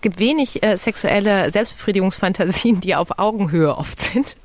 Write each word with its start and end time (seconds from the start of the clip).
gibt 0.00 0.18
wenig 0.18 0.62
äh, 0.62 0.76
sexuelle 0.76 1.50
Selbstbefriedigungsfantasien, 1.50 2.80
die 2.80 2.94
auf 2.94 3.18
Augenhöhe 3.18 3.76
oft 3.76 4.00
sind. 4.00 4.36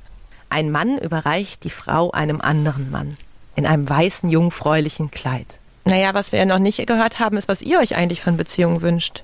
Ein 0.50 0.70
Mann 0.70 0.98
überreicht 0.98 1.64
die 1.64 1.70
Frau 1.70 2.10
einem 2.10 2.40
anderen 2.40 2.90
Mann 2.90 3.16
in 3.56 3.66
einem 3.66 3.88
weißen, 3.88 4.30
jungfräulichen 4.30 5.10
Kleid. 5.10 5.58
Naja, 5.84 6.14
was 6.14 6.32
wir 6.32 6.38
ja 6.38 6.44
noch 6.44 6.58
nicht 6.58 6.86
gehört 6.86 7.18
haben, 7.18 7.36
ist, 7.36 7.48
was 7.48 7.60
ihr 7.60 7.78
euch 7.78 7.96
eigentlich 7.96 8.20
von 8.20 8.36
Beziehungen 8.36 8.82
wünscht. 8.82 9.22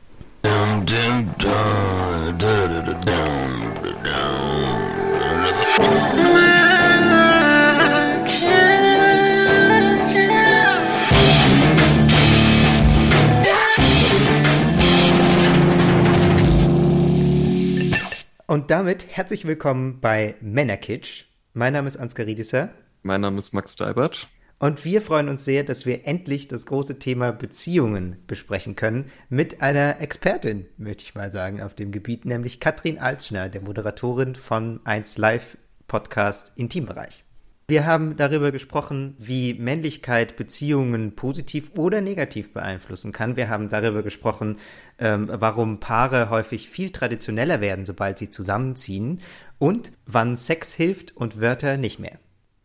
Und 18.50 18.72
damit 18.72 19.06
herzlich 19.16 19.44
willkommen 19.44 20.00
bei 20.00 20.34
Männerkitsch. 20.40 21.26
Mein 21.52 21.72
Name 21.72 21.86
ist 21.86 21.96
Ansgar 21.96 22.26
Riedisser. 22.26 22.70
Mein 23.04 23.20
Name 23.20 23.38
ist 23.38 23.54
Max 23.54 23.76
Deibert. 23.76 24.26
Und 24.58 24.84
wir 24.84 25.02
freuen 25.02 25.28
uns 25.28 25.44
sehr, 25.44 25.62
dass 25.62 25.86
wir 25.86 26.04
endlich 26.04 26.48
das 26.48 26.66
große 26.66 26.98
Thema 26.98 27.30
Beziehungen 27.30 28.16
besprechen 28.26 28.74
können 28.74 29.04
mit 29.28 29.62
einer 29.62 30.00
Expertin, 30.00 30.66
möchte 30.78 31.04
ich 31.04 31.14
mal 31.14 31.30
sagen, 31.30 31.62
auf 31.62 31.74
dem 31.74 31.92
Gebiet, 31.92 32.24
nämlich 32.24 32.58
Katrin 32.58 32.98
Alzschner, 32.98 33.48
der 33.48 33.60
Moderatorin 33.60 34.34
von 34.34 34.80
1 34.82 35.16
Live 35.18 35.56
Podcast 35.86 36.50
Intimbereich. 36.56 37.22
Wir 37.70 37.86
haben 37.86 38.16
darüber 38.16 38.50
gesprochen, 38.50 39.14
wie 39.16 39.54
Männlichkeit 39.54 40.36
Beziehungen 40.36 41.14
positiv 41.14 41.70
oder 41.76 42.00
negativ 42.00 42.52
beeinflussen 42.52 43.12
kann. 43.12 43.36
Wir 43.36 43.48
haben 43.48 43.68
darüber 43.68 44.02
gesprochen, 44.02 44.56
ähm, 44.98 45.30
warum 45.32 45.78
Paare 45.78 46.30
häufig 46.30 46.68
viel 46.68 46.90
traditioneller 46.90 47.60
werden, 47.60 47.86
sobald 47.86 48.18
sie 48.18 48.28
zusammenziehen 48.28 49.20
und 49.60 49.92
wann 50.04 50.36
Sex 50.36 50.74
hilft 50.74 51.16
und 51.16 51.40
Wörter 51.40 51.76
nicht 51.76 52.00
mehr. 52.00 52.18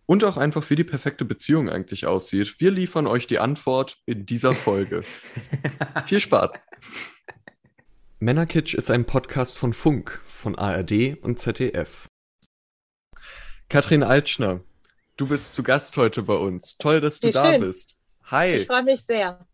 Und 0.08 0.24
auch 0.24 0.38
einfach, 0.38 0.68
wie 0.72 0.76
die 0.76 0.84
perfekte 0.84 1.24
Beziehung 1.24 1.70
eigentlich 1.70 2.08
aussieht. 2.08 2.60
Wir 2.60 2.72
liefern 2.72 3.06
euch 3.06 3.28
die 3.28 3.38
Antwort 3.38 4.00
in 4.08 4.26
dieser 4.26 4.56
Folge. 4.56 5.04
Viel 6.06 6.20
Spaß! 6.20 6.66
Männerkitsch 8.18 8.74
ist 8.74 8.90
ein 8.90 9.06
Podcast 9.06 9.56
von 9.56 9.74
Funk, 9.74 10.20
von 10.26 10.56
ARD 10.56 11.16
und 11.22 11.40
ZDF. 11.40 12.08
Katrin 13.70 14.02
Altschner, 14.02 14.62
Du 15.18 15.28
bist 15.28 15.54
zu 15.54 15.64
Gast 15.64 15.96
heute 15.96 16.24
bei 16.24 16.36
uns. 16.36 16.78
Toll, 16.78 17.00
dass 17.00 17.22
du 17.22 17.30
Wie 17.30 17.32
da 17.32 17.52
schön. 17.52 17.62
bist. 17.62 17.98
Hi. 18.26 18.56
Ich 18.56 18.68
freue 18.68 18.84
mich 18.84 19.02
sehr. 19.02 19.48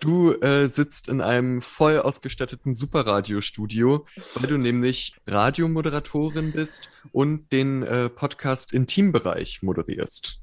Du 0.00 0.32
äh, 0.32 0.68
sitzt 0.68 1.08
in 1.08 1.20
einem 1.20 1.60
voll 1.60 1.98
ausgestatteten 1.98 2.74
Superradiostudio, 2.74 4.06
weil 4.34 4.48
du 4.48 4.56
nämlich 4.56 5.14
Radiomoderatorin 5.26 6.52
bist 6.52 6.88
und 7.12 7.52
den 7.52 7.82
äh, 7.82 8.08
Podcast 8.08 8.72
Intimbereich 8.72 9.62
moderierst. 9.62 10.40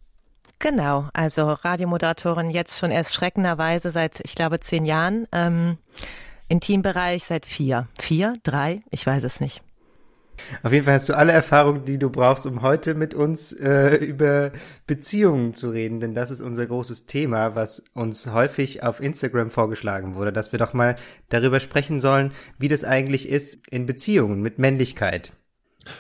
Genau, 0.60 1.10
also 1.14 1.52
Radiomoderatorin 1.52 2.52
jetzt 2.52 2.78
schon 2.78 2.92
erst 2.92 3.16
schreckenderweise 3.16 3.90
seit, 3.90 4.20
ich 4.24 4.36
glaube, 4.36 4.60
zehn 4.60 4.86
Jahren. 4.86 5.28
Ähm, 5.32 5.78
Intimbereich 6.50 7.24
seit 7.24 7.48
vier. 7.48 7.88
Vier? 8.00 8.36
Drei? 8.44 8.82
Ich 8.92 9.08
weiß 9.08 9.24
es 9.24 9.40
nicht. 9.40 9.64
Auf 10.64 10.72
jeden 10.72 10.86
Fall 10.86 10.96
hast 10.96 11.10
du 11.10 11.14
alle 11.14 11.32
Erfahrungen, 11.32 11.86
die 11.86 11.98
du 11.98 12.10
brauchst, 12.10 12.46
um 12.46 12.62
heute 12.62 12.94
mit 12.94 13.14
uns 13.14 13.54
äh, 13.54 13.96
über 13.96 14.52
Beziehungen 14.88 15.54
zu 15.54 15.70
reden, 15.70 16.00
denn 16.00 16.14
das 16.14 16.32
ist 16.32 16.42
unser 16.42 16.66
großes 16.66 17.06
Thema, 17.06 17.56
was 17.56 17.84
uns 17.94 18.28
häufig 18.32 18.84
auf 18.84 19.02
Instagram 19.02 19.50
vorgeschlagen 19.50 20.16
wurde, 20.16 20.34
dass 20.34 20.52
wir 20.52 20.60
doch 20.60 20.74
mal 20.74 20.96
darüber 21.30 21.60
sprechen 21.60 22.00
sollen, 22.00 22.32
wie 22.58 22.68
das 22.68 22.84
eigentlich 22.84 23.30
ist 23.30 23.68
in 23.70 23.86
Beziehungen 23.86 24.42
mit 24.42 24.60
Männlichkeit. 24.60 25.32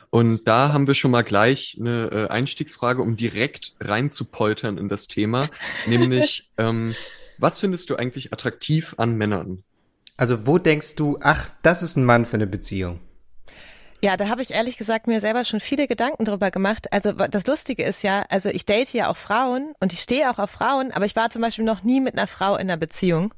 Und 0.10 0.48
da 0.48 0.74
haben 0.74 0.88
wir 0.88 0.94
schon 0.94 1.12
mal 1.12 1.24
gleich 1.24 1.78
eine 1.80 2.12
äh, 2.12 2.28
Einstiegsfrage, 2.28 3.02
um 3.02 3.16
direkt 3.16 3.74
reinzupoltern 3.80 4.78
in 4.78 4.90
das 4.90 5.08
Thema, 5.08 5.50
nämlich 5.88 6.52
ähm, 6.58 6.96
was 7.38 7.60
findest 7.60 7.90
du 7.90 7.96
eigentlich 7.96 8.34
attraktiv 8.34 8.94
an 8.98 9.16
Männern? 9.16 9.64
Also 10.18 10.46
wo 10.46 10.60
denkst 10.60 10.96
du, 10.96 11.18
ach, 11.22 11.50
das 11.64 11.82
ist 11.82 11.96
ein 11.96 12.06
Mann 12.06 12.26
für 12.26 12.36
eine 12.36 12.46
Beziehung? 12.46 13.00
Ja, 14.04 14.18
da 14.18 14.30
habe 14.30 14.42
ich 14.42 14.52
ehrlich 14.52 14.78
gesagt 14.78 15.06
mir 15.06 15.22
selber 15.22 15.46
schon 15.46 15.60
viele 15.60 15.88
Gedanken 15.88 16.26
drüber 16.26 16.50
gemacht. 16.50 16.92
Also 16.92 17.12
das 17.12 17.46
Lustige 17.46 17.84
ist 17.84 18.02
ja, 18.02 18.26
also 18.30 18.50
ich 18.50 18.66
date 18.66 18.94
ja 18.94 19.10
auch 19.10 19.18
Frauen 19.18 19.74
und 19.80 19.94
ich 19.94 20.02
stehe 20.02 20.32
auch 20.32 20.40
auf 20.40 20.50
Frauen, 20.50 20.92
aber 20.92 21.06
ich 21.06 21.16
war 21.16 21.30
zum 21.30 21.44
Beispiel 21.44 21.66
noch 21.66 21.84
nie 21.84 22.02
mit 22.02 22.18
einer 22.18 22.26
Frau 22.26 22.56
in 22.56 22.62
einer 22.62 22.78
Beziehung. 22.78 23.32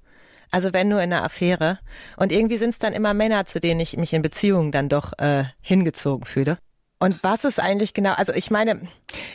Also 0.52 0.72
wenn 0.72 0.88
nur 0.88 1.02
in 1.02 1.12
einer 1.12 1.24
Affäre. 1.24 1.80
Und 2.16 2.32
irgendwie 2.32 2.58
sind 2.58 2.70
es 2.70 2.80
dann 2.80 2.94
immer 2.94 3.14
Männer, 3.14 3.46
zu 3.46 3.60
denen 3.60 3.80
ich 3.80 3.98
mich 3.98 4.14
in 4.14 4.22
Beziehungen 4.22 4.72
dann 4.72 4.88
doch 4.88 5.12
äh, 5.18 5.46
hingezogen 5.62 6.26
fühle. 6.26 6.60
Und 7.00 7.22
was 7.24 7.44
ist 7.44 7.60
eigentlich 7.60 7.94
genau, 7.94 8.14
also 8.14 8.32
ich 8.34 8.50
meine, 8.50 8.88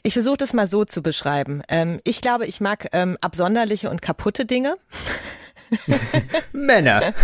ich 0.02 0.14
versuche 0.14 0.38
das 0.38 0.54
mal 0.54 0.68
so 0.68 0.86
zu 0.86 1.02
beschreiben. 1.02 1.62
Ähm, 1.68 2.00
ich 2.04 2.22
glaube, 2.22 2.46
ich 2.46 2.60
mag 2.60 2.88
ähm, 2.92 3.18
absonderliche 3.20 3.90
und 3.90 4.00
kaputte 4.00 4.46
Dinge. 4.46 4.76
Männer. 6.52 7.14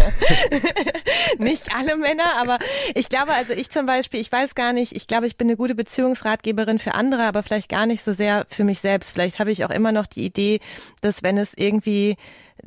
nicht 1.38 1.74
alle 1.74 1.96
Männer, 1.96 2.36
aber 2.36 2.58
ich 2.94 3.08
glaube, 3.08 3.32
also 3.32 3.52
ich 3.52 3.70
zum 3.70 3.86
Beispiel, 3.86 4.20
ich 4.20 4.30
weiß 4.30 4.54
gar 4.54 4.72
nicht, 4.72 4.94
ich 4.94 5.06
glaube, 5.06 5.26
ich 5.26 5.36
bin 5.36 5.48
eine 5.48 5.56
gute 5.56 5.74
Beziehungsratgeberin 5.74 6.78
für 6.78 6.94
andere, 6.94 7.24
aber 7.24 7.42
vielleicht 7.42 7.68
gar 7.68 7.86
nicht 7.86 8.04
so 8.04 8.12
sehr 8.12 8.46
für 8.48 8.64
mich 8.64 8.80
selbst. 8.80 9.12
Vielleicht 9.12 9.38
habe 9.38 9.50
ich 9.50 9.64
auch 9.64 9.70
immer 9.70 9.92
noch 9.92 10.06
die 10.06 10.24
Idee, 10.24 10.60
dass 11.00 11.22
wenn 11.22 11.38
es 11.38 11.54
irgendwie 11.56 12.16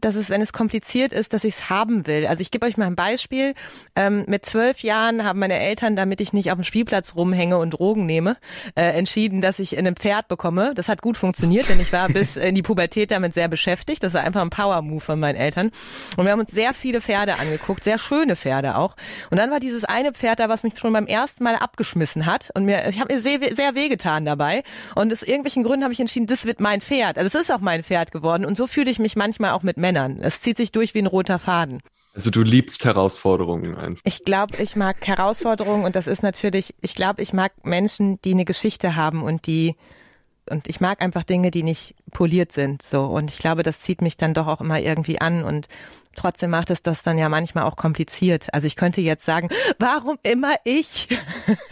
dass 0.02 0.16
es, 0.16 0.30
wenn 0.30 0.42
es 0.42 0.54
kompliziert 0.54 1.14
ist, 1.14 1.34
dass 1.34 1.44
ich 1.44 1.56
es 1.56 1.70
haben 1.70 2.08
will. 2.08 2.28
Also 2.28 2.42
ich 2.42 2.52
gebe 2.52 2.66
euch 2.66 2.78
mal 2.78 2.86
ein 2.86 2.96
Beispiel. 2.96 3.54
Ähm, 3.96 4.26
mit 4.28 4.46
zwölf 4.46 4.84
Jahren 4.84 5.24
haben 5.24 5.40
meine 5.40 5.60
Eltern, 5.60 5.96
damit 5.96 6.22
ich 6.22 6.34
nicht 6.34 6.52
auf 6.52 6.58
dem 6.58 6.64
Spielplatz 6.64 7.16
rumhänge 7.16 7.58
und 7.58 7.72
Drogen 7.72 8.06
nehme, 8.06 8.38
äh, 8.76 8.98
entschieden, 8.98 9.42
dass 9.42 9.60
ich 9.60 9.74
in 9.74 9.80
einem 9.80 9.96
Pferd 9.96 10.28
bekomme. 10.28 10.74
Das 10.76 10.88
hat 10.90 11.02
gut 11.02 11.18
funktioniert, 11.18 11.70
denn 11.70 11.80
ich 11.80 11.92
war 11.94 12.08
bis 12.10 12.36
in 12.36 12.56
die 12.56 12.62
Pubertät 12.62 13.12
damit 13.12 13.34
sehr 13.34 13.48
beschäftigt. 13.48 14.04
Das 14.04 14.14
war 14.14 14.22
einfach 14.22 14.42
ein 14.42 14.50
Power-Move 14.50 15.02
von 15.02 15.20
meinen 15.20 15.36
Eltern. 15.36 15.72
Und 16.16 16.26
wir 16.26 16.32
haben 16.32 16.40
uns 16.40 16.52
sehr 16.52 16.74
viele 16.74 17.02
Pferde 17.02 17.40
angeguckt, 17.40 17.84
sehr 17.84 17.98
schöne 17.98 18.36
Pferde 18.36 18.78
auch. 18.78 18.96
Und 19.30 19.38
dann 19.38 19.52
war 19.52 19.60
dieses 19.60 19.84
eine 19.84 20.12
Pferd 20.14 20.40
da, 20.40 20.50
was 20.50 20.64
mich 20.64 20.78
schon 20.78 20.94
beim 20.94 21.08
ersten 21.08 21.44
Mal 21.44 21.56
abgeschmissen 21.56 22.26
hat. 22.26 22.50
Und 22.54 22.66
mir, 22.66 22.88
ich 22.90 23.00
habe 23.00 23.14
mir 23.14 23.22
sehr, 23.22 23.40
sehr 23.56 23.76
wehgetan 23.76 24.26
dabei. 24.26 24.64
Und 24.96 25.12
aus 25.12 25.24
irgendwelchen 25.24 25.64
Gründen 25.64 25.84
habe 25.84 25.94
ich 25.94 26.00
entschieden, 26.00 26.28
das 26.28 26.46
wird 26.46 26.60
mein 26.60 26.82
Pferd. 26.82 27.18
Also 27.18 27.28
es 27.28 27.36
ist 27.36 27.52
auch 27.52 27.60
mein 27.60 27.84
Pferd 27.84 28.12
geworden. 28.12 28.46
Und 28.46 28.58
so 28.58 28.68
fühle 28.68 28.92
ich 28.92 29.00
mich 29.00 29.16
manchmal 29.16 29.52
auch 29.52 29.64
mit 29.64 29.78
Männern. 29.88 30.20
Es 30.22 30.42
zieht 30.42 30.58
sich 30.58 30.74
durch 30.74 30.94
wie 30.94 31.00
ein 31.00 31.08
roter 31.08 31.40
Faden. 31.40 31.82
Also 32.14 32.30
du 32.30 32.42
liebst 32.42 32.84
Herausforderungen 32.84 33.78
einfach. 33.78 34.02
Ich 34.04 34.26
glaube, 34.26 34.62
ich 34.62 34.76
mag 34.76 35.08
Herausforderungen 35.08 35.86
und 35.86 35.96
das 35.96 36.08
ist 36.08 36.24
natürlich, 36.24 36.76
ich 36.82 36.94
glaube, 36.94 37.22
ich 37.22 37.32
mag 37.32 37.54
Menschen, 37.64 38.20
die 38.24 38.34
eine 38.34 38.44
Geschichte 38.44 38.98
haben 38.98 39.24
und 39.24 39.48
die 39.48 39.76
und 40.50 40.68
ich 40.68 40.82
mag 40.82 41.02
einfach 41.02 41.24
Dinge, 41.24 41.52
die 41.52 41.64
nicht 41.64 41.96
poliert 42.12 42.52
sind, 42.52 42.82
so 42.82 43.06
und 43.06 43.32
ich 43.32 43.38
glaube, 43.38 43.64
das 43.64 43.82
zieht 43.82 44.02
mich 44.02 44.18
dann 44.18 44.34
doch 44.34 44.48
auch 44.48 44.60
immer 44.62 44.80
irgendwie 44.80 45.22
an 45.22 45.44
und 45.44 45.68
trotzdem 46.16 46.50
macht 46.50 46.70
es 46.70 46.82
das 46.82 47.04
dann 47.04 47.18
ja 47.18 47.30
manchmal 47.30 47.64
auch 47.64 47.78
kompliziert. 47.78 48.54
Also 48.54 48.68
ich 48.68 48.76
könnte 48.76 49.00
jetzt 49.00 49.26
sagen, 49.26 49.48
warum 49.80 50.18
immer 50.24 50.56
ich? 50.66 51.08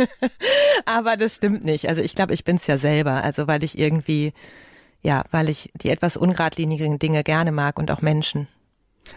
Aber 0.85 1.17
das 1.17 1.35
stimmt 1.35 1.65
nicht. 1.65 1.89
Also 1.89 2.01
ich 2.01 2.15
glaube, 2.15 2.33
ich 2.33 2.45
bin's 2.45 2.67
ja 2.67 2.77
selber, 2.77 3.23
also 3.23 3.47
weil 3.47 3.63
ich 3.63 3.77
irgendwie 3.77 4.33
ja, 5.05 5.23
weil 5.29 5.49
ich 5.49 5.69
die 5.75 5.89
etwas 5.89 6.17
ungradlinigen 6.17 6.97
Dinge 6.97 7.23
gerne 7.23 7.51
mag 7.51 7.77
und 7.77 7.91
auch 7.91 8.01
Menschen. 8.01 8.47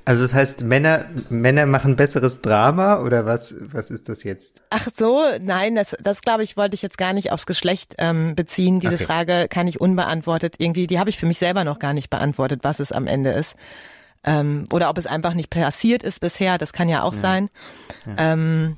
Also 0.05 0.23
das 0.23 0.35
heißt, 0.35 0.65
Männer, 0.65 1.07
Männer 1.31 1.65
machen 1.65 1.97
besseres 1.97 2.43
Drama 2.43 3.01
oder 3.01 3.25
was, 3.25 3.55
was 3.73 3.91
ist 3.91 4.11
das 4.11 4.23
jetzt? 4.23 4.61
Ach 4.69 4.87
so, 4.95 5.23
nein, 5.41 5.77
das, 5.77 5.97
das 5.99 6.21
glaube 6.21 6.43
ich, 6.43 6.59
wollte 6.59 6.75
ich 6.75 6.83
jetzt 6.83 6.99
gar 6.99 7.15
nicht 7.15 7.33
aufs 7.33 7.47
Geschlecht 7.47 7.95
ähm, 7.97 8.35
beziehen. 8.35 8.81
Diese 8.81 8.97
okay. 8.97 9.05
Frage 9.05 9.47
kann 9.49 9.67
ich 9.67 9.81
unbeantwortet 9.81 10.57
irgendwie, 10.59 10.87
die 10.87 10.99
habe 10.99 11.09
ich 11.09 11.17
für 11.17 11.25
mich 11.25 11.39
selber 11.39 11.65
noch 11.65 11.79
gar 11.79 11.95
nicht 11.95 12.11
beantwortet, 12.11 12.61
was 12.65 12.81
es 12.81 12.93
am 12.93 13.07
Ende 13.07 13.31
ist. 13.31 13.57
Ähm, 14.25 14.65
oder 14.71 14.91
ob 14.91 14.99
es 14.99 15.07
einfach 15.07 15.33
nicht 15.33 15.49
passiert 15.49 16.03
ist 16.03 16.21
bisher, 16.21 16.59
das 16.59 16.75
kann 16.75 16.91
ja 16.91 17.03
auch 17.03 17.15
ja. 17.15 17.21
sein. 17.21 17.51
Ja. 18.05 18.33
Ähm, 18.33 18.77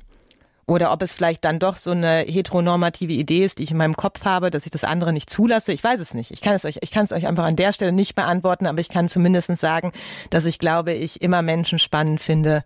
oder 0.67 0.91
ob 0.91 1.01
es 1.01 1.13
vielleicht 1.13 1.43
dann 1.43 1.59
doch 1.59 1.75
so 1.75 1.91
eine 1.91 2.19
heteronormative 2.19 3.13
Idee 3.13 3.45
ist, 3.45 3.57
die 3.57 3.63
ich 3.63 3.71
in 3.71 3.77
meinem 3.77 3.95
Kopf 3.95 4.25
habe, 4.25 4.49
dass 4.49 4.65
ich 4.65 4.71
das 4.71 4.83
andere 4.83 5.13
nicht 5.13 5.29
zulasse. 5.29 5.73
Ich 5.73 5.83
weiß 5.83 5.99
es 5.99 6.13
nicht. 6.13 6.31
Ich 6.31 6.41
kann 6.41 6.53
es 6.53 6.65
euch, 6.65 6.79
ich 6.81 6.91
kann 6.91 7.03
es 7.05 7.11
euch 7.11 7.27
einfach 7.27 7.45
an 7.45 7.55
der 7.55 7.73
Stelle 7.73 7.91
nicht 7.91 8.15
beantworten, 8.15 8.67
aber 8.67 8.79
ich 8.79 8.89
kann 8.89 9.09
zumindest 9.09 9.55
sagen, 9.57 9.91
dass 10.29 10.45
ich 10.45 10.59
glaube, 10.59 10.93
ich 10.93 11.21
immer 11.21 11.41
Menschen 11.41 11.79
spannend 11.79 12.21
finde, 12.21 12.63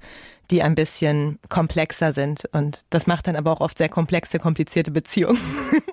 die 0.51 0.62
ein 0.62 0.75
bisschen 0.75 1.39
komplexer 1.50 2.12
sind. 2.12 2.45
Und 2.51 2.86
das 2.89 3.07
macht 3.07 3.27
dann 3.27 3.36
aber 3.36 3.51
auch 3.51 3.62
oft 3.62 3.77
sehr 3.77 3.89
komplexe, 3.89 4.39
komplizierte 4.39 4.92
Beziehungen. 4.92 5.39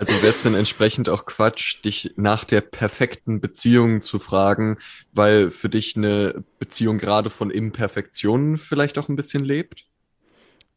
Also 0.00 0.14
wäre 0.22 0.28
es 0.28 0.44
dann 0.44 0.54
entsprechend 0.54 1.08
auch 1.08 1.26
Quatsch, 1.26 1.84
dich 1.84 2.12
nach 2.14 2.44
der 2.44 2.60
perfekten 2.60 3.40
Beziehung 3.40 4.00
zu 4.00 4.20
fragen, 4.20 4.78
weil 5.12 5.50
für 5.50 5.68
dich 5.68 5.96
eine 5.96 6.44
Beziehung 6.60 6.98
gerade 6.98 7.30
von 7.30 7.50
Imperfektionen 7.50 8.58
vielleicht 8.58 8.96
auch 8.96 9.08
ein 9.08 9.16
bisschen 9.16 9.44
lebt? 9.44 9.87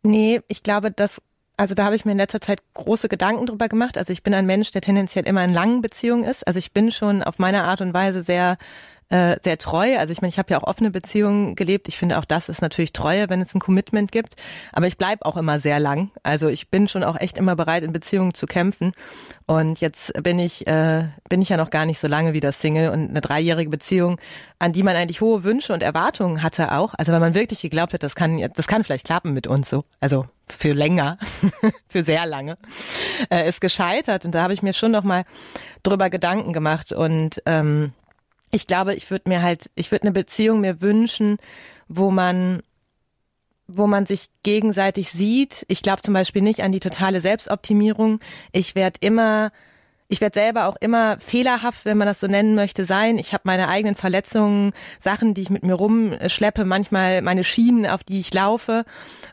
Nee, 0.04 0.42
ich 0.48 0.64
glaube, 0.64 0.92
dass, 0.92 1.22
also 1.58 1.76
da 1.76 1.86
habe 1.86 1.96
ich 1.96 2.06
mir 2.06 2.14
in 2.14 2.18
letzter 2.18 2.42
Zeit 2.42 2.62
große 2.74 3.08
Gedanken 3.08 3.46
drüber 3.46 3.70
gemacht. 3.70 3.98
Also 3.98 4.14
ich 4.14 4.24
bin 4.24 4.34
ein 4.34 4.46
Mensch, 4.46 4.72
der 4.72 4.82
tendenziell 4.82 5.28
immer 5.28 5.44
in 5.44 5.54
langen 5.54 5.82
Beziehungen 5.82 6.24
ist. 6.24 6.46
Also 6.48 6.60
ich 6.60 6.72
bin 6.72 6.92
schon 6.92 7.24
auf 7.24 7.40
meine 7.40 7.64
Art 7.64 7.82
und 7.82 7.94
Weise 7.94 8.22
sehr 8.22 8.58
äh, 9.12 9.38
sehr 9.44 9.58
treu. 9.58 9.98
Also 9.98 10.14
ich 10.14 10.22
meine, 10.22 10.30
ich 10.30 10.40
habe 10.40 10.52
ja 10.52 10.58
auch 10.58 10.68
offene 10.68 10.90
Beziehungen 10.90 11.56
gelebt. 11.56 11.90
Ich 11.90 11.98
finde 11.98 12.18
auch 12.18 12.24
das 12.24 12.48
ist 12.48 12.62
natürlich 12.62 12.94
Treue, 12.94 13.30
wenn 13.30 13.42
es 13.42 13.54
ein 13.54 13.60
Commitment 13.60 14.12
gibt. 14.12 14.36
Aber 14.72 14.88
ich 14.88 14.98
bleib 14.98 15.26
auch 15.26 15.36
immer 15.36 15.60
sehr 15.60 15.80
lang. 15.82 16.12
Also 16.24 16.48
ich 16.48 16.70
bin 16.70 16.88
schon 16.88 17.04
auch 17.04 17.20
echt 17.20 17.38
immer 17.38 17.58
bereit, 17.58 17.84
in 17.84 17.92
Beziehungen 17.92 18.34
zu 18.34 18.46
kämpfen. 18.46 18.94
Und 19.48 19.82
jetzt 19.82 20.14
bin 20.24 20.40
ich, 20.40 20.66
äh, 20.66 21.10
bin 21.28 21.42
ich 21.42 21.50
ja 21.50 21.58
noch 21.58 21.72
gar 21.72 21.86
nicht 21.86 22.00
so 22.00 22.08
lange 22.08 22.32
wieder 22.32 22.54
Single 22.54 22.90
und 22.90 23.10
eine 23.10 23.20
dreijährige 23.20 23.70
Beziehung, 23.70 24.18
an 24.60 24.72
die 24.72 24.82
man 24.82 24.96
eigentlich 24.96 25.20
hohe 25.20 25.44
Wünsche 25.44 25.74
und 25.74 25.84
Erwartungen 25.84 26.42
hatte 26.42 26.72
auch. 26.72 26.94
Also 26.98 27.12
weil 27.12 27.20
man 27.20 27.36
wirklich 27.36 27.62
geglaubt 27.62 27.94
hat, 27.94 28.04
das 28.04 28.16
kann, 28.16 28.42
das 28.56 28.68
kann 28.68 28.86
vielleicht 28.86 29.06
klappen 29.06 29.34
mit 29.34 29.46
uns 29.46 29.70
so. 29.70 29.84
Also 30.00 30.26
für 30.48 30.72
länger, 30.72 31.18
für 31.90 32.06
sehr 32.06 32.26
lange, 32.26 32.58
äh, 33.30 33.50
ist 33.50 33.60
gescheitert. 33.60 34.24
Und 34.24 34.36
da 34.36 34.44
habe 34.44 34.54
ich 34.54 34.62
mir 34.62 34.72
schon 34.72 34.92
noch 34.92 35.04
mal 35.04 35.26
drüber 35.84 36.10
Gedanken 36.10 36.54
gemacht. 36.54 36.94
Und 36.94 37.42
ähm, 37.46 37.92
ich 38.52 38.68
glaube, 38.68 38.94
ich 38.94 39.10
würde 39.10 39.30
mir 39.30 39.42
halt, 39.42 39.70
ich 39.76 39.92
würde 39.92 40.04
eine 40.04 40.12
Beziehung 40.12 40.62
mir 40.62 40.82
wünschen, 40.82 41.38
wo 41.88 42.12
man 42.12 42.62
wo 43.74 43.88
man 43.88 44.06
sich 44.06 44.28
gegenseitig 44.44 45.12
sieht. 45.12 45.66
Ich 45.70 45.82
glaube 45.82 46.02
zum 46.02 46.14
Beispiel 46.14 46.42
nicht 46.42 46.62
an 46.62 46.74
die 46.74 46.82
totale 46.82 47.22
Selbstoptimierung. 47.22 48.20
Ich 48.52 48.76
werde 48.76 48.98
immer, 49.00 49.52
ich 50.10 50.20
werde 50.20 50.40
selber 50.40 50.68
auch 50.68 50.76
immer 50.82 51.18
fehlerhaft, 51.20 51.86
wenn 51.86 51.98
man 51.98 52.08
das 52.08 52.20
so 52.20 52.28
nennen 52.28 52.54
möchte, 52.54 52.86
sein. 52.86 53.18
Ich 53.18 53.34
habe 53.34 53.44
meine 53.46 53.70
eigenen 53.70 53.96
Verletzungen, 53.96 54.74
Sachen, 55.00 55.34
die 55.34 55.42
ich 55.42 55.50
mit 55.50 55.64
mir 55.64 55.76
rumschleppe, 55.76 56.66
manchmal 56.66 57.22
meine 57.22 57.44
Schienen, 57.44 57.86
auf 57.86 58.04
die 58.04 58.20
ich 58.20 58.34
laufe. 58.34 58.84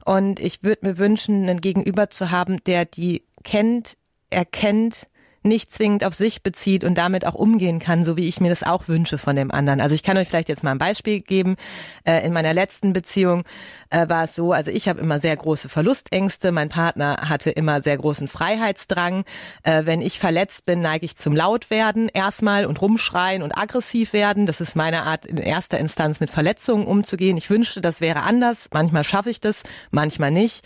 Und 0.04 0.40
ich 0.40 0.62
würde 0.62 0.86
mir 0.86 0.98
wünschen, 0.98 1.42
einen 1.42 1.60
Gegenüber 1.60 2.10
zu 2.10 2.30
haben, 2.30 2.62
der 2.64 2.84
die 2.84 3.24
kennt, 3.42 3.96
erkennt, 4.30 5.08
nicht 5.48 5.72
zwingend 5.72 6.04
auf 6.04 6.14
sich 6.14 6.42
bezieht 6.42 6.84
und 6.84 6.96
damit 6.96 7.26
auch 7.26 7.34
umgehen 7.34 7.78
kann, 7.78 8.04
so 8.04 8.16
wie 8.16 8.28
ich 8.28 8.40
mir 8.40 8.50
das 8.50 8.62
auch 8.62 8.88
wünsche 8.88 9.18
von 9.18 9.36
dem 9.36 9.50
anderen. 9.50 9.80
Also 9.80 9.94
ich 9.94 10.02
kann 10.02 10.16
euch 10.16 10.28
vielleicht 10.28 10.48
jetzt 10.48 10.62
mal 10.62 10.72
ein 10.72 10.78
Beispiel 10.78 11.20
geben. 11.20 11.56
Äh, 12.04 12.24
in 12.24 12.32
meiner 12.32 12.54
letzten 12.54 12.92
Beziehung 12.92 13.44
äh, 13.90 14.08
war 14.08 14.24
es 14.24 14.34
so, 14.34 14.52
also 14.52 14.70
ich 14.70 14.88
habe 14.88 15.00
immer 15.00 15.20
sehr 15.20 15.36
große 15.36 15.68
Verlustängste, 15.68 16.52
mein 16.52 16.68
Partner 16.68 17.28
hatte 17.28 17.50
immer 17.50 17.82
sehr 17.82 17.96
großen 17.96 18.28
Freiheitsdrang. 18.28 19.24
Äh, 19.62 19.86
wenn 19.86 20.02
ich 20.02 20.18
verletzt 20.18 20.66
bin, 20.66 20.80
neige 20.80 21.06
ich 21.06 21.16
zum 21.16 21.34
Lautwerden 21.34 22.08
erstmal 22.12 22.66
und 22.66 22.80
rumschreien 22.80 23.42
und 23.42 23.56
aggressiv 23.56 24.12
werden. 24.12 24.46
Das 24.46 24.60
ist 24.60 24.76
meine 24.76 25.02
Art, 25.02 25.26
in 25.26 25.38
erster 25.38 25.78
Instanz 25.78 26.20
mit 26.20 26.30
Verletzungen 26.30 26.86
umzugehen. 26.86 27.36
Ich 27.36 27.50
wünschte, 27.50 27.80
das 27.80 28.00
wäre 28.00 28.22
anders. 28.22 28.68
Manchmal 28.72 29.04
schaffe 29.04 29.30
ich 29.30 29.40
das, 29.40 29.62
manchmal 29.90 30.30
nicht. 30.30 30.64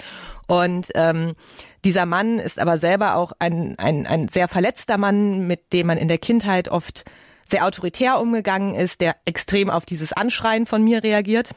Und 0.52 0.88
ähm, 0.96 1.32
dieser 1.82 2.04
Mann 2.04 2.38
ist 2.38 2.58
aber 2.58 2.76
selber 2.76 3.16
auch 3.16 3.32
ein, 3.38 3.74
ein, 3.78 4.06
ein 4.06 4.28
sehr 4.28 4.48
verletzter 4.48 4.98
Mann, 4.98 5.46
mit 5.46 5.72
dem 5.72 5.86
man 5.86 5.96
in 5.96 6.08
der 6.08 6.18
Kindheit 6.18 6.68
oft 6.68 7.04
sehr 7.48 7.64
autoritär 7.64 8.20
umgegangen 8.20 8.74
ist, 8.74 9.00
der 9.00 9.16
extrem 9.24 9.70
auf 9.70 9.86
dieses 9.86 10.12
Anschreien 10.12 10.66
von 10.66 10.84
mir 10.84 11.02
reagiert. 11.02 11.52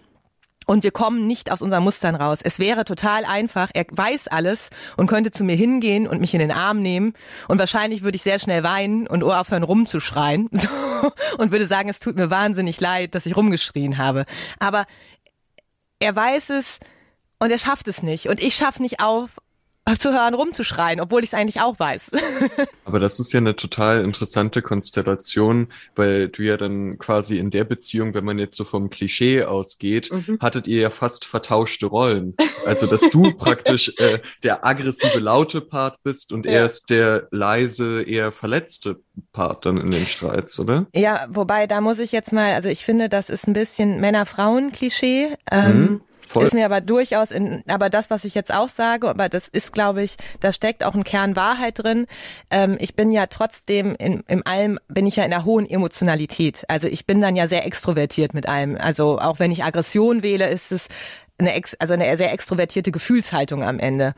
Und 0.65 0.86
wir 0.86 0.92
kommen 0.92 1.27
nicht 1.27 1.51
aus 1.51 1.62
unseren 1.62 1.83
Mustern 1.83 2.15
raus. 2.15 2.39
Es 2.42 2.57
wäre 2.57 2.86
total 2.86 3.25
einfach. 3.25 3.69
Er 3.74 3.83
weiß 3.92 4.30
alles 4.30 4.69
und 4.95 5.07
könnte 5.07 5.31
zu 5.31 5.44
mir 5.44 5.57
hingehen 5.57 6.07
und 6.07 6.21
mich 6.21 6.33
in 6.33 6.39
den 6.39 6.51
Arm 6.51 6.81
nehmen. 6.81 7.15
Und 7.50 7.59
wahrscheinlich 7.59 8.01
würde 8.01 8.15
ich 8.15 8.24
sehr 8.24 8.39
schnell 8.39 8.63
weinen 8.63 9.07
und 9.07 9.24
aufhören 9.24 9.63
rumzuschreien. 9.63 10.50
So, 11.01 11.12
und 11.38 11.51
würde 11.51 11.68
sagen, 11.68 11.89
es 11.89 12.00
tut 12.00 12.15
mir 12.15 12.30
wahnsinnig 12.30 12.80
leid, 12.80 13.13
dass 13.13 13.25
ich 13.25 13.36
rumgeschrien 13.36 13.97
habe. 13.97 14.25
Aber 14.57 14.86
er 16.00 16.15
weiß 16.15 16.50
es 16.51 16.80
und 17.40 17.52
er 17.52 17.58
schafft 17.58 17.88
es 17.88 18.04
nicht. 18.04 18.28
Und 18.28 18.42
ich 18.42 18.56
schaffe 18.56 18.82
nicht 18.82 19.00
auf, 19.00 19.32
zu 20.00 20.12
hören, 20.12 20.34
rumzuschreien, 20.34 21.00
obwohl 21.00 21.24
ich 21.24 21.30
es 21.30 21.34
eigentlich 21.36 21.62
auch 21.62 21.78
weiß. 21.78 22.10
Aber 22.86 23.00
das 23.00 23.20
ist 23.20 23.32
ja 23.34 23.38
eine 23.38 23.56
total 23.56 24.04
interessante 24.04 24.64
Konstellation, 24.64 25.68
weil 25.96 26.30
du 26.30 26.42
ja 26.42 26.58
dann 26.58 26.98
quasi 26.98 27.38
in 27.38 27.52
der 27.52 27.66
Beziehung, 27.66 28.16
wenn 28.16 28.26
man 28.26 28.40
jetzt 28.40 28.58
so 28.58 28.64
vom 28.64 28.90
Klischee 28.90 29.44
ausgeht, 29.44 30.12
mhm. 30.12 30.40
hattet 30.42 30.66
ihr 30.66 30.82
ja 30.82 30.90
fast 30.90 31.26
vertauschte 31.26 31.86
Rollen. 31.86 32.36
Also, 32.66 32.88
dass 32.88 33.10
du 33.12 33.32
praktisch 33.38 33.94
äh, 33.98 34.20
der 34.44 34.66
aggressive, 34.66 35.20
laute 35.20 35.62
Part 35.62 36.02
bist 36.02 36.31
und 36.31 36.48
ja. 36.48 36.54
er 36.54 36.66
ist 36.66 36.90
der 36.90 37.28
leise, 37.30 38.02
eher 38.02 38.31
verletzte 38.31 39.02
Part 39.34 39.68
dann 39.68 39.78
in 39.78 39.92
den 39.92 40.08
Streits, 40.08 40.60
oder? 40.60 40.88
Ja, 40.96 41.28
wobei, 41.30 41.68
da 41.68 41.80
muss 41.80 42.00
ich 42.00 42.12
jetzt 42.12 42.34
mal, 42.34 42.54
also 42.54 42.70
ich 42.70 42.84
finde, 42.84 43.08
das 43.08 43.30
ist 43.30 43.48
ein 43.48 43.54
bisschen 43.54 44.02
Männer-Frauen-Klischee. 44.02 45.36
Ähm, 45.52 45.80
mhm. 45.80 46.02
Voll. 46.27 46.44
Ist 46.44 46.54
mir 46.54 46.66
aber 46.66 46.81
durchaus 46.81 47.31
in, 47.31 47.63
aber 47.68 47.89
das, 47.89 48.10
was 48.10 48.25
ich 48.25 48.33
jetzt 48.33 48.54
auch 48.54 48.69
sage, 48.69 49.07
aber 49.10 49.30
das 49.30 49.48
ist, 49.48 49.74
glaube 49.74 50.04
ich, 50.04 50.16
da 50.39 50.51
steckt 50.51 50.83
auch 50.83 50.95
ein 50.95 51.04
Kern 51.04 51.36
Wahrheit 51.36 51.80
drin. 51.80 52.07
Ähm, 52.50 52.77
ich 52.80 52.95
bin 52.95 53.12
ja 53.12 53.27
trotzdem 53.27 53.95
in, 53.98 54.24
in 54.27 54.45
allem, 54.45 54.80
bin 54.88 55.06
ich 55.06 55.18
ja 55.18 55.24
in 55.24 55.33
einer 55.33 55.45
hohen 55.45 55.69
Emotionalität. 55.69 56.63
Also 56.68 56.88
ich 56.88 57.06
bin 57.06 57.22
dann 57.22 57.36
ja 57.36 57.48
sehr 57.48 57.66
extrovertiert 57.66 58.33
mit 58.33 58.48
allem. 58.48 58.77
Also 58.77 59.19
auch 59.19 59.39
wenn 59.39 59.51
ich 59.51 59.63
Aggression 59.63 60.24
wähle, 60.24 60.50
ist 60.50 60.72
es 60.72 60.88
eine, 61.38 61.54
ex, 61.54 61.75
also 61.75 61.94
eine 61.94 62.18
sehr 62.18 62.33
extrovertierte 62.33 62.92
Gefühlshaltung 62.92 63.63
am 63.63 63.80
Ende. 63.80 64.13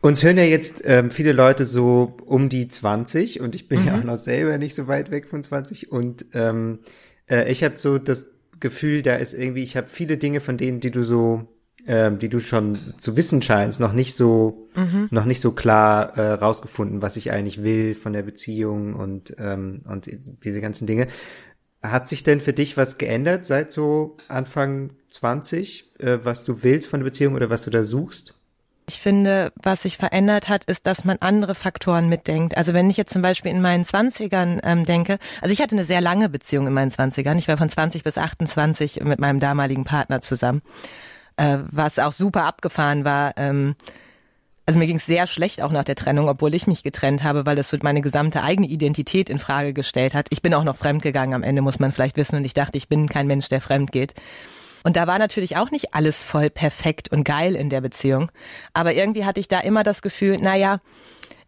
Uns 0.00 0.22
hören 0.22 0.36
ja 0.36 0.44
jetzt 0.44 0.82
ähm, 0.84 1.10
viele 1.10 1.32
Leute 1.32 1.64
so 1.64 2.16
um 2.26 2.48
die 2.48 2.68
20 2.68 3.40
und 3.40 3.54
ich 3.54 3.68
bin 3.68 3.82
mhm. 3.82 3.86
ja 3.86 3.98
auch 3.98 4.04
noch 4.04 4.16
selber 4.16 4.58
nicht 4.58 4.74
so 4.74 4.88
weit 4.88 5.10
weg 5.10 5.28
von 5.28 5.44
20 5.44 5.92
und 5.92 6.26
ähm, 6.34 6.80
äh, 7.30 7.50
ich 7.50 7.62
habe 7.62 7.74
so 7.78 7.98
das 7.98 8.30
Gefühl, 8.62 9.02
da 9.02 9.16
ist 9.16 9.34
irgendwie, 9.34 9.62
ich 9.62 9.76
habe 9.76 9.88
viele 9.88 10.16
Dinge 10.16 10.40
von 10.40 10.56
denen, 10.56 10.80
die 10.80 10.90
du 10.90 11.04
so, 11.04 11.46
ähm, 11.86 12.18
die 12.18 12.30
du 12.30 12.40
schon 12.40 12.78
zu 12.96 13.16
wissen 13.16 13.42
scheinst, 13.42 13.80
noch 13.80 13.92
nicht 13.92 14.14
so, 14.14 14.68
mhm. 14.74 15.08
noch 15.10 15.26
nicht 15.26 15.42
so 15.42 15.52
klar 15.52 16.16
äh, 16.16 16.32
rausgefunden, 16.32 17.02
was 17.02 17.16
ich 17.16 17.30
eigentlich 17.30 17.62
will 17.62 17.94
von 17.94 18.14
der 18.14 18.22
Beziehung 18.22 18.94
und 18.94 19.34
ähm, 19.38 19.82
und 19.86 20.08
diese 20.44 20.62
ganzen 20.62 20.86
Dinge. 20.86 21.08
Hat 21.82 22.08
sich 22.08 22.22
denn 22.22 22.40
für 22.40 22.52
dich 22.52 22.76
was 22.76 22.96
geändert 22.96 23.44
seit 23.44 23.72
so 23.72 24.16
Anfang 24.28 24.92
20, 25.10 25.90
äh, 25.98 26.18
was 26.22 26.44
du 26.44 26.62
willst 26.62 26.88
von 26.88 27.00
der 27.00 27.04
Beziehung 27.04 27.34
oder 27.34 27.50
was 27.50 27.62
du 27.62 27.70
da 27.70 27.84
suchst? 27.84 28.34
Ich 28.92 29.00
finde, 29.00 29.52
was 29.54 29.82
sich 29.82 29.96
verändert 29.96 30.50
hat, 30.50 30.64
ist, 30.64 30.84
dass 30.84 31.06
man 31.06 31.16
andere 31.20 31.54
Faktoren 31.54 32.10
mitdenkt. 32.10 32.58
Also 32.58 32.74
wenn 32.74 32.90
ich 32.90 32.98
jetzt 32.98 33.10
zum 33.10 33.22
Beispiel 33.22 33.50
in 33.50 33.62
meinen 33.62 33.86
Zwanzigern 33.86 34.60
ähm, 34.62 34.84
denke, 34.84 35.16
also 35.40 35.50
ich 35.50 35.62
hatte 35.62 35.74
eine 35.74 35.86
sehr 35.86 36.02
lange 36.02 36.28
Beziehung 36.28 36.66
in 36.66 36.74
meinen 36.74 36.90
Zwanzigern. 36.90 37.38
Ich 37.38 37.48
war 37.48 37.56
von 37.56 37.70
20 37.70 38.04
bis 38.04 38.18
28 38.18 39.02
mit 39.02 39.18
meinem 39.18 39.40
damaligen 39.40 39.84
Partner 39.84 40.20
zusammen, 40.20 40.60
äh, 41.38 41.56
was 41.70 41.98
auch 41.98 42.12
super 42.12 42.44
abgefahren 42.44 43.06
war. 43.06 43.32
Ähm, 43.38 43.76
also 44.66 44.78
mir 44.78 44.86
ging 44.86 44.96
es 44.96 45.06
sehr 45.06 45.26
schlecht 45.26 45.62
auch 45.62 45.72
nach 45.72 45.84
der 45.84 45.96
Trennung, 45.96 46.28
obwohl 46.28 46.54
ich 46.54 46.66
mich 46.66 46.82
getrennt 46.82 47.24
habe, 47.24 47.46
weil 47.46 47.56
das 47.56 47.70
so 47.70 47.78
meine 47.80 48.02
gesamte 48.02 48.42
eigene 48.42 48.66
Identität 48.66 49.30
in 49.30 49.38
Frage 49.38 49.72
gestellt 49.72 50.12
hat. 50.12 50.26
Ich 50.28 50.42
bin 50.42 50.52
auch 50.52 50.64
noch 50.64 50.76
fremd 50.76 51.00
gegangen 51.00 51.32
am 51.32 51.42
Ende, 51.42 51.62
muss 51.62 51.80
man 51.80 51.92
vielleicht 51.92 52.18
wissen, 52.18 52.36
und 52.36 52.44
ich 52.44 52.52
dachte, 52.52 52.76
ich 52.76 52.90
bin 52.90 53.08
kein 53.08 53.26
Mensch, 53.26 53.48
der 53.48 53.62
fremd 53.62 53.90
geht. 53.90 54.14
Und 54.84 54.96
da 54.96 55.06
war 55.06 55.18
natürlich 55.18 55.56
auch 55.56 55.70
nicht 55.70 55.94
alles 55.94 56.22
voll 56.22 56.50
perfekt 56.50 57.10
und 57.10 57.24
geil 57.24 57.54
in 57.54 57.68
der 57.68 57.80
Beziehung. 57.80 58.30
Aber 58.72 58.94
irgendwie 58.94 59.24
hatte 59.24 59.40
ich 59.40 59.48
da 59.48 59.60
immer 59.60 59.82
das 59.82 60.02
Gefühl, 60.02 60.38
naja, 60.38 60.80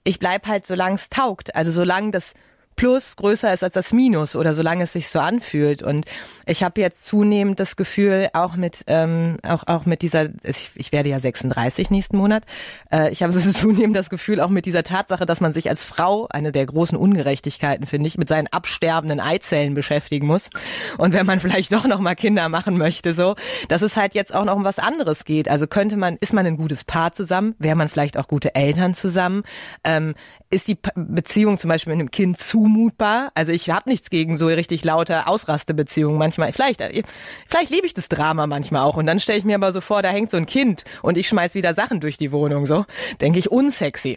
ich 0.05 0.19
bleib 0.19 0.47
halt, 0.47 0.67
solange 0.67 0.97
es 0.97 1.09
taugt. 1.09 1.55
Also 1.55 1.71
solange 1.71 2.11
das 2.11 2.35
Plus 2.76 3.16
größer 3.16 3.52
ist 3.52 3.62
als 3.62 3.75
das 3.75 3.93
Minus 3.93 4.37
oder 4.37 4.54
solange 4.54 4.85
es 4.85 4.93
sich 4.93 5.09
so 5.09 5.21
anfühlt. 5.21 5.83
Und 5.83 6.07
ich 6.47 6.62
habe 6.62 6.81
jetzt 6.81 7.07
zunehmend 7.07 7.61
das 7.61 7.76
Gefühl, 7.76 8.28
auch 8.33 8.57
mit 8.57 8.85
ähm, 8.87 9.38
auch 9.43 9.64
auch 9.66 9.87
mit 9.87 10.02
dieser, 10.02 10.28
ich, 10.43 10.71
ich 10.75 10.93
werde 10.93 11.09
ja 11.09 11.21
36 11.21 11.90
nächsten 11.90 12.16
Monat, 12.16 12.45
äh, 12.90 13.11
ich 13.11 13.23
habe 13.23 13.33
so 13.33 13.50
zunehmend 13.52 13.97
das 13.97 14.11
Gefühl, 14.11 14.40
auch 14.40 14.50
mit 14.50 14.66
dieser 14.66 14.83
Tatsache, 14.83 15.26
dass 15.26 15.40
man 15.40 15.52
sich 15.52 15.69
als 15.69 15.85
Frau, 15.85 16.26
eine 16.31 16.52
der 16.52 16.66
großen 16.66 16.97
Ungerechtigkeiten, 16.97 17.87
finde 17.87 18.09
ich, 18.09 18.19
mit 18.19 18.28
seinen 18.28 18.49
absterbenden 18.49 19.21
Eizellen 19.21 19.75
beschäftigen 19.75 20.26
muss. 20.26 20.50
Und 20.99 21.14
wenn 21.14 21.26
man 21.26 21.40
vielleicht 21.40 21.73
doch 21.73 21.87
noch 21.87 22.00
mal 22.00 22.14
Kinder 22.14 22.49
machen 22.49 22.78
möchte, 22.78 23.14
so, 23.14 23.35
dass 23.69 23.83
es 23.83 23.97
halt 23.97 24.14
jetzt 24.14 24.35
auch 24.35 24.45
noch 24.45 24.57
um 24.57 24.64
was 24.64 24.78
anderes 24.78 25.25
geht. 25.25 25.49
Also 25.49 25.66
könnte 25.66 25.97
man, 25.97 26.16
ist 26.21 26.33
man 26.33 26.47
ein 26.47 26.57
gutes 26.57 26.85
Paar 26.85 27.12
zusammen, 27.12 27.54
wäre 27.59 27.76
man 27.76 27.88
vielleicht 27.88 28.16
auch 28.16 28.28
gute 28.28 28.54
Eltern 28.54 28.95
zusammen, 28.95 29.43
ähm, 29.85 30.14
ist 30.55 30.69
die 30.69 30.79
Beziehung 30.95 31.59
zum 31.59 31.69
Beispiel 31.69 31.93
mit 31.93 32.01
einem 32.01 32.11
Kind 32.11 32.39
zumutbar? 32.39 33.33
Also 33.35 33.53
ich 33.53 33.71
habe 33.71 33.91
nichts 33.91 34.09
gegen 34.09 34.39
so 34.39 34.47
richtig 34.47 34.85
laute 34.85 35.27
Ausrastebeziehungen 35.27 36.17
manchmal. 36.17 36.53
Vielleicht, 36.53 36.81
äh, 36.81 37.03
vielleicht 37.47 37.71
liebe 37.71 37.87
ich 37.87 37.95
das 37.95 38.09
Drama 38.09 38.47
manchmal 38.47 38.83
auch. 38.83 38.97
Und 38.97 39.07
dann 39.07 39.21
stelle 39.21 39.39
ich 39.39 39.45
mir 39.45 39.57
aber 39.57 39.73
so 39.73 39.81
vor, 39.81 40.03
da 40.03 40.09
hängt 40.11 40.31
so 40.31 40.37
ein 40.37 40.47
Kind 40.47 40.85
und 41.03 41.19
ich 41.19 41.29
schmeiß 41.29 41.55
wieder 41.55 41.75
Sachen 41.75 42.01
durch 42.01 42.17
die 42.17 42.33
Wohnung. 42.33 42.67
So 42.67 42.87
denke 43.21 43.39
ich 43.39 43.51
unsexy. 43.51 44.17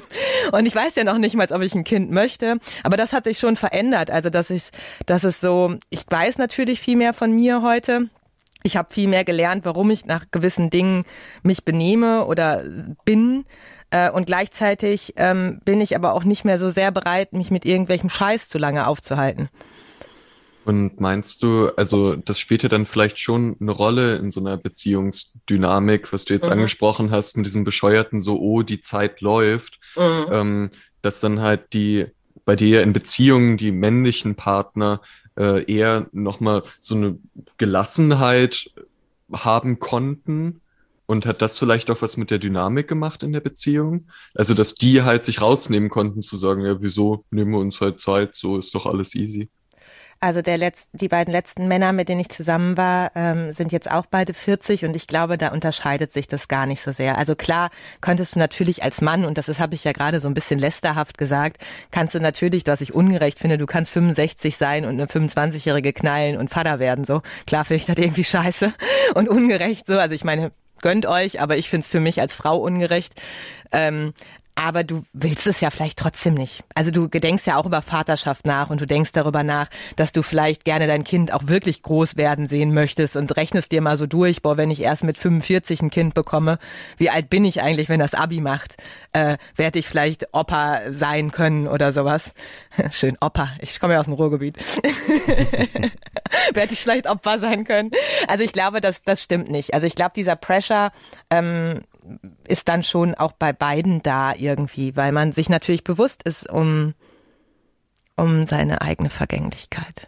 und 0.52 0.66
ich 0.66 0.74
weiß 0.74 0.94
ja 0.96 1.04
noch 1.04 1.18
nicht 1.18 1.34
mal, 1.34 1.50
ob 1.50 1.62
ich 1.62 1.74
ein 1.74 1.84
Kind 1.84 2.10
möchte. 2.10 2.58
Aber 2.82 2.96
das 2.96 3.12
hat 3.12 3.24
sich 3.24 3.38
schon 3.38 3.56
verändert. 3.56 4.10
Also 4.10 4.30
dass 4.30 4.50
ich, 4.50 4.64
dass 5.06 5.24
es 5.24 5.40
so, 5.40 5.74
ich 5.88 6.04
weiß 6.08 6.38
natürlich 6.38 6.80
viel 6.80 6.96
mehr 6.96 7.14
von 7.14 7.32
mir 7.32 7.62
heute. 7.62 8.08
Ich 8.62 8.76
habe 8.76 8.92
viel 8.92 9.08
mehr 9.08 9.24
gelernt, 9.24 9.64
warum 9.64 9.90
ich 9.90 10.04
nach 10.04 10.26
gewissen 10.30 10.68
Dingen 10.68 11.04
mich 11.42 11.64
benehme 11.64 12.26
oder 12.26 12.62
bin. 13.04 13.44
Äh, 13.90 14.10
und 14.10 14.26
gleichzeitig 14.26 15.14
ähm, 15.16 15.60
bin 15.64 15.80
ich 15.80 15.96
aber 15.96 16.12
auch 16.12 16.24
nicht 16.24 16.44
mehr 16.44 16.58
so 16.58 16.70
sehr 16.70 16.90
bereit, 16.90 17.32
mich 17.32 17.50
mit 17.50 17.64
irgendwelchem 17.64 18.10
Scheiß 18.10 18.48
zu 18.48 18.58
lange 18.58 18.86
aufzuhalten. 18.86 19.48
Und 20.64 21.00
meinst 21.00 21.42
du, 21.42 21.68
also 21.76 22.14
das 22.14 22.38
spielt 22.38 22.62
ja 22.62 22.68
dann 22.68 22.84
vielleicht 22.84 23.18
schon 23.18 23.56
eine 23.58 23.70
Rolle 23.70 24.16
in 24.16 24.30
so 24.30 24.40
einer 24.40 24.58
Beziehungsdynamik, 24.58 26.12
was 26.12 26.26
du 26.26 26.34
jetzt 26.34 26.44
mhm. 26.44 26.52
angesprochen 26.52 27.10
hast, 27.10 27.38
mit 27.38 27.46
diesem 27.46 27.64
bescheuerten 27.64 28.20
so, 28.20 28.38
oh, 28.38 28.60
die 28.62 28.82
Zeit 28.82 29.22
läuft, 29.22 29.80
mhm. 29.96 30.26
ähm, 30.30 30.70
dass 31.00 31.20
dann 31.20 31.40
halt 31.40 31.72
die 31.72 32.06
bei 32.44 32.54
dir 32.54 32.82
in 32.82 32.92
Beziehungen 32.92 33.56
die 33.56 33.72
männlichen 33.72 34.34
Partner 34.34 35.00
äh, 35.38 35.64
eher 35.72 36.08
nochmal 36.12 36.64
so 36.78 36.94
eine 36.94 37.18
Gelassenheit 37.56 38.70
haben 39.32 39.78
konnten? 39.78 40.60
Und 41.10 41.24
hat 41.24 41.40
das 41.40 41.56
vielleicht 41.56 41.90
auch 41.90 42.02
was 42.02 42.18
mit 42.18 42.30
der 42.30 42.38
Dynamik 42.38 42.86
gemacht 42.86 43.22
in 43.22 43.32
der 43.32 43.40
Beziehung? 43.40 44.08
Also, 44.34 44.52
dass 44.52 44.74
die 44.74 45.02
halt 45.02 45.24
sich 45.24 45.40
rausnehmen 45.40 45.88
konnten, 45.88 46.20
zu 46.20 46.36
sagen, 46.36 46.60
ja, 46.60 46.82
wieso 46.82 47.24
nehmen 47.30 47.52
wir 47.52 47.60
uns 47.60 47.80
halt 47.80 47.98
Zeit, 47.98 48.34
so 48.34 48.58
ist 48.58 48.74
doch 48.74 48.84
alles 48.84 49.14
easy. 49.14 49.48
Also 50.20 50.42
der 50.42 50.58
Letz 50.58 50.88
die 50.92 51.08
beiden 51.08 51.32
letzten 51.32 51.68
Männer, 51.68 51.92
mit 51.92 52.08
denen 52.08 52.20
ich 52.20 52.28
zusammen 52.28 52.76
war, 52.76 53.12
ähm, 53.14 53.52
sind 53.52 53.70
jetzt 53.70 53.88
auch 53.88 54.04
beide 54.04 54.34
40 54.34 54.84
und 54.84 54.96
ich 54.96 55.06
glaube, 55.06 55.38
da 55.38 55.48
unterscheidet 55.48 56.12
sich 56.12 56.26
das 56.26 56.48
gar 56.48 56.66
nicht 56.66 56.82
so 56.82 56.90
sehr. 56.90 57.16
Also 57.16 57.36
klar, 57.36 57.70
könntest 58.00 58.34
du 58.34 58.40
natürlich 58.40 58.82
als 58.82 59.00
Mann, 59.00 59.24
und 59.24 59.38
das 59.38 59.46
habe 59.60 59.76
ich 59.76 59.84
ja 59.84 59.92
gerade 59.92 60.18
so 60.18 60.26
ein 60.26 60.34
bisschen 60.34 60.58
lästerhaft 60.58 61.18
gesagt, 61.18 61.62
kannst 61.92 62.14
du 62.14 62.20
natürlich, 62.20 62.66
was 62.66 62.80
ich 62.80 62.94
ungerecht 62.94 63.38
finde, 63.38 63.58
du 63.58 63.66
kannst 63.66 63.92
65 63.92 64.56
sein 64.56 64.84
und 64.84 65.00
eine 65.00 65.06
25-Jährige 65.06 65.92
knallen 65.92 66.36
und 66.36 66.50
Vater 66.50 66.80
werden, 66.80 67.04
so. 67.04 67.22
Klar 67.46 67.64
finde 67.64 67.80
ich 67.80 67.86
das 67.86 67.96
irgendwie 67.96 68.24
scheiße 68.24 68.72
und 69.14 69.28
ungerecht, 69.28 69.86
so. 69.86 69.98
Also 69.98 70.16
ich 70.16 70.24
meine, 70.24 70.50
gönnt 70.82 71.06
euch, 71.06 71.40
aber 71.40 71.56
ich 71.56 71.68
finde 71.68 71.84
es 71.84 71.88
für 71.88 72.00
mich 72.00 72.20
als 72.20 72.34
Frau 72.34 72.58
ungerecht. 72.58 73.14
Ähm, 73.72 74.14
aber 74.58 74.82
du 74.82 75.04
willst 75.12 75.46
es 75.46 75.60
ja 75.60 75.70
vielleicht 75.70 76.00
trotzdem 76.00 76.34
nicht. 76.34 76.64
Also 76.74 76.90
du 76.90 77.08
gedenkst 77.08 77.46
ja 77.46 77.56
auch 77.56 77.64
über 77.64 77.80
Vaterschaft 77.80 78.44
nach 78.44 78.70
und 78.70 78.80
du 78.80 78.86
denkst 78.86 79.12
darüber 79.12 79.44
nach, 79.44 79.68
dass 79.94 80.10
du 80.10 80.22
vielleicht 80.24 80.64
gerne 80.64 80.88
dein 80.88 81.04
Kind 81.04 81.32
auch 81.32 81.46
wirklich 81.46 81.82
groß 81.82 82.16
werden 82.16 82.48
sehen 82.48 82.74
möchtest 82.74 83.16
und 83.16 83.36
rechnest 83.36 83.70
dir 83.70 83.80
mal 83.82 83.96
so 83.96 84.06
durch, 84.06 84.42
boah, 84.42 84.56
wenn 84.56 84.72
ich 84.72 84.82
erst 84.82 85.04
mit 85.04 85.16
45 85.16 85.80
ein 85.80 85.90
Kind 85.90 86.14
bekomme, 86.14 86.58
wie 86.96 87.08
alt 87.08 87.30
bin 87.30 87.44
ich 87.44 87.62
eigentlich, 87.62 87.88
wenn 87.88 88.00
das 88.00 88.14
Abi 88.14 88.40
macht? 88.40 88.76
Äh, 89.12 89.36
werde 89.54 89.78
ich 89.78 89.86
vielleicht 89.86 90.34
Opa 90.34 90.80
sein 90.90 91.30
können 91.30 91.68
oder 91.68 91.92
sowas? 91.92 92.32
Schön, 92.90 93.16
Opa. 93.20 93.50
Ich 93.60 93.78
komme 93.78 93.92
ja 93.94 94.00
aus 94.00 94.06
dem 94.06 94.14
Ruhrgebiet. 94.14 94.56
werde 96.52 96.72
ich 96.72 96.80
vielleicht 96.80 97.08
Opa 97.08 97.38
sein 97.38 97.62
können? 97.62 97.92
Also 98.26 98.42
ich 98.42 98.52
glaube, 98.52 98.80
das, 98.80 99.02
das 99.04 99.22
stimmt 99.22 99.52
nicht. 99.52 99.72
Also 99.72 99.86
ich 99.86 99.94
glaube, 99.94 100.12
dieser 100.16 100.34
Pressure 100.34 100.90
ähm, 101.30 101.82
ist 102.46 102.68
dann 102.68 102.82
schon 102.82 103.14
auch 103.14 103.32
bei 103.32 103.52
beiden 103.52 104.02
da 104.02 104.34
irgendwie, 104.34 104.96
weil 104.96 105.12
man 105.12 105.32
sich 105.32 105.48
natürlich 105.48 105.84
bewusst 105.84 106.22
ist 106.22 106.48
um, 106.48 106.94
um 108.16 108.46
seine 108.46 108.82
eigene 108.82 109.10
Vergänglichkeit. 109.10 110.07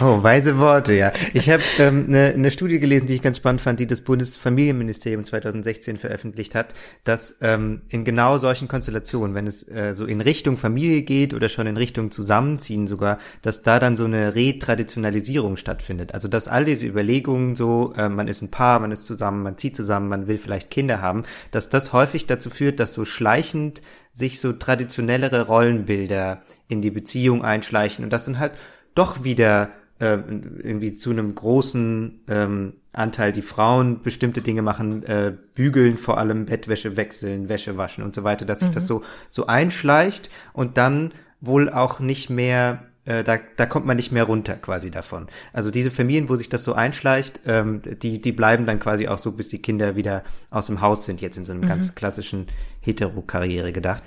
Oh, 0.00 0.22
weise 0.22 0.58
Worte, 0.58 0.94
ja. 0.94 1.12
Ich 1.34 1.50
habe 1.50 1.62
ähm, 1.78 2.06
eine 2.08 2.36
ne 2.36 2.50
Studie 2.50 2.80
gelesen, 2.80 3.06
die 3.06 3.16
ich 3.16 3.22
ganz 3.22 3.36
spannend 3.36 3.60
fand, 3.60 3.78
die 3.78 3.86
das 3.86 4.00
Bundesfamilienministerium 4.00 5.22
2016 5.22 5.98
veröffentlicht 5.98 6.54
hat, 6.54 6.72
dass 7.04 7.36
ähm, 7.42 7.82
in 7.90 8.02
genau 8.02 8.38
solchen 8.38 8.68
Konstellationen, 8.68 9.34
wenn 9.34 9.46
es 9.46 9.68
äh, 9.68 9.94
so 9.94 10.06
in 10.06 10.22
Richtung 10.22 10.56
Familie 10.56 11.02
geht 11.02 11.34
oder 11.34 11.50
schon 11.50 11.66
in 11.66 11.76
Richtung 11.76 12.10
Zusammenziehen 12.10 12.86
sogar, 12.86 13.18
dass 13.42 13.62
da 13.62 13.78
dann 13.78 13.98
so 13.98 14.06
eine 14.06 14.34
Retraditionalisierung 14.34 15.58
stattfindet. 15.58 16.14
Also 16.14 16.26
dass 16.26 16.48
all 16.48 16.64
diese 16.64 16.86
Überlegungen 16.86 17.54
so, 17.54 17.92
äh, 17.94 18.08
man 18.08 18.28
ist 18.28 18.40
ein 18.40 18.50
Paar, 18.50 18.80
man 18.80 18.92
ist 18.92 19.04
zusammen, 19.04 19.42
man 19.42 19.58
zieht 19.58 19.76
zusammen, 19.76 20.08
man 20.08 20.26
will 20.26 20.38
vielleicht 20.38 20.70
Kinder 20.70 21.02
haben, 21.02 21.24
dass 21.50 21.68
das 21.68 21.92
häufig 21.92 22.26
dazu 22.26 22.48
führt, 22.48 22.80
dass 22.80 22.94
so 22.94 23.04
schleichend 23.04 23.82
sich 24.10 24.40
so 24.40 24.54
traditionellere 24.54 25.46
Rollenbilder 25.46 26.40
in 26.68 26.80
die 26.80 26.90
Beziehung 26.90 27.44
einschleichen 27.44 28.04
und 28.04 28.12
das 28.12 28.24
sind 28.24 28.38
halt 28.38 28.52
doch 28.94 29.24
wieder 29.24 29.70
äh, 29.98 30.18
irgendwie 30.62 30.92
zu 30.92 31.10
einem 31.10 31.34
großen 31.34 32.20
ähm, 32.28 32.74
Anteil 32.92 33.32
die 33.32 33.42
Frauen 33.42 34.02
bestimmte 34.02 34.42
Dinge 34.42 34.62
machen, 34.62 35.02
äh, 35.04 35.32
bügeln, 35.54 35.96
vor 35.96 36.18
allem 36.18 36.46
Bettwäsche 36.46 36.96
wechseln, 36.96 37.48
Wäsche 37.48 37.76
waschen 37.76 38.04
und 38.04 38.14
so 38.14 38.24
weiter, 38.24 38.44
dass 38.44 38.60
sich 38.60 38.70
mhm. 38.70 38.74
das 38.74 38.86
so 38.86 39.02
so 39.30 39.46
einschleicht 39.46 40.30
und 40.52 40.76
dann 40.76 41.12
wohl 41.40 41.70
auch 41.70 42.00
nicht 42.00 42.30
mehr 42.30 42.86
äh, 43.04 43.24
da, 43.24 43.38
da 43.56 43.66
kommt 43.66 43.86
man 43.86 43.96
nicht 43.96 44.12
mehr 44.12 44.24
runter 44.24 44.54
quasi 44.54 44.90
davon. 44.90 45.26
Also 45.52 45.70
diese 45.70 45.90
Familien, 45.90 46.28
wo 46.28 46.36
sich 46.36 46.48
das 46.48 46.62
so 46.62 46.74
einschleicht, 46.74 47.40
ähm, 47.46 47.82
die, 47.84 48.20
die 48.20 48.32
bleiben 48.32 48.64
dann 48.64 48.78
quasi 48.78 49.08
auch 49.08 49.18
so, 49.18 49.32
bis 49.32 49.48
die 49.48 49.60
Kinder 49.60 49.96
wieder 49.96 50.22
aus 50.50 50.66
dem 50.66 50.80
Haus 50.80 51.04
sind, 51.04 51.20
jetzt 51.20 51.36
in 51.36 51.44
so 51.44 51.52
einem 51.52 51.62
mhm. 51.62 51.68
ganz 51.68 51.94
klassischen 51.94 52.46
Hetero-Karriere 52.80 53.72
gedacht. 53.72 54.04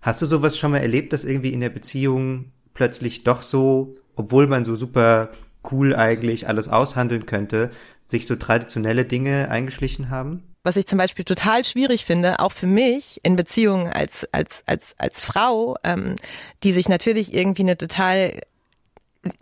Hast 0.00 0.20
du 0.20 0.26
sowas 0.26 0.58
schon 0.58 0.72
mal 0.72 0.78
erlebt, 0.78 1.12
dass 1.12 1.24
irgendwie 1.24 1.52
in 1.52 1.60
der 1.60 1.70
Beziehung 1.70 2.46
plötzlich 2.74 3.22
doch 3.22 3.42
so 3.42 3.96
obwohl 4.22 4.46
man 4.46 4.64
so 4.64 4.74
super 4.74 5.30
cool 5.70 5.94
eigentlich 5.94 6.48
alles 6.48 6.68
aushandeln 6.68 7.26
könnte, 7.26 7.70
sich 8.06 8.26
so 8.26 8.36
traditionelle 8.36 9.04
Dinge 9.04 9.48
eingeschlichen 9.50 10.10
haben? 10.10 10.42
Was 10.64 10.76
ich 10.76 10.86
zum 10.86 10.98
Beispiel 10.98 11.24
total 11.24 11.64
schwierig 11.64 12.04
finde, 12.04 12.38
auch 12.38 12.52
für 12.52 12.68
mich 12.68 13.20
in 13.24 13.34
Beziehungen 13.34 13.88
als 13.88 14.28
als 14.32 14.62
als 14.66 14.94
als 14.96 15.24
Frau, 15.24 15.76
ähm, 15.82 16.14
die 16.62 16.72
sich 16.72 16.88
natürlich 16.88 17.34
irgendwie 17.34 17.62
eine 17.62 17.76
total 17.76 18.40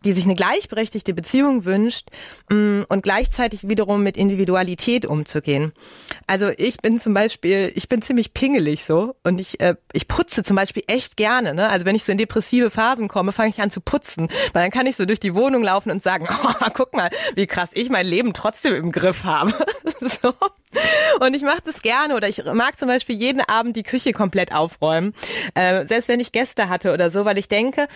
die 0.04 0.12
sich 0.12 0.24
eine 0.24 0.34
gleichberechtigte 0.34 1.14
Beziehung 1.14 1.64
wünscht 1.64 2.08
mm, 2.50 2.82
und 2.88 3.02
gleichzeitig 3.02 3.68
wiederum 3.68 4.02
mit 4.02 4.16
Individualität 4.16 5.06
umzugehen. 5.06 5.72
Also 6.26 6.50
ich 6.56 6.78
bin 6.78 7.00
zum 7.00 7.14
Beispiel, 7.14 7.72
ich 7.74 7.88
bin 7.88 8.02
ziemlich 8.02 8.34
pingelig 8.34 8.84
so 8.84 9.16
und 9.24 9.40
ich, 9.40 9.60
äh, 9.60 9.76
ich 9.92 10.06
putze 10.06 10.44
zum 10.44 10.56
Beispiel 10.56 10.82
echt 10.86 11.16
gerne. 11.16 11.54
Ne? 11.54 11.68
Also 11.68 11.86
wenn 11.86 11.96
ich 11.96 12.04
so 12.04 12.12
in 12.12 12.18
depressive 12.18 12.70
Phasen 12.70 13.08
komme, 13.08 13.32
fange 13.32 13.50
ich 13.50 13.60
an 13.60 13.70
zu 13.70 13.80
putzen, 13.80 14.28
weil 14.52 14.62
dann 14.62 14.70
kann 14.70 14.86
ich 14.86 14.96
so 14.96 15.06
durch 15.06 15.20
die 15.20 15.34
Wohnung 15.34 15.62
laufen 15.62 15.90
und 15.90 16.02
sagen, 16.02 16.28
oh, 16.44 16.66
guck 16.74 16.94
mal, 16.94 17.10
wie 17.34 17.46
krass 17.46 17.70
ich 17.72 17.88
mein 17.88 18.06
Leben 18.06 18.34
trotzdem 18.34 18.74
im 18.74 18.92
Griff 18.92 19.24
habe. 19.24 19.54
so. 20.00 20.34
Und 21.20 21.34
ich 21.34 21.42
mache 21.42 21.60
das 21.64 21.82
gerne 21.82 22.14
oder 22.14 22.28
ich 22.28 22.44
mag 22.44 22.78
zum 22.78 22.88
Beispiel 22.88 23.16
jeden 23.16 23.40
Abend 23.40 23.76
die 23.76 23.82
Küche 23.82 24.12
komplett 24.12 24.54
aufräumen, 24.54 25.14
äh, 25.54 25.84
selbst 25.84 26.08
wenn 26.08 26.20
ich 26.20 26.32
Gäste 26.32 26.68
hatte 26.68 26.92
oder 26.92 27.10
so, 27.10 27.24
weil 27.24 27.38
ich 27.38 27.48
denke, 27.48 27.88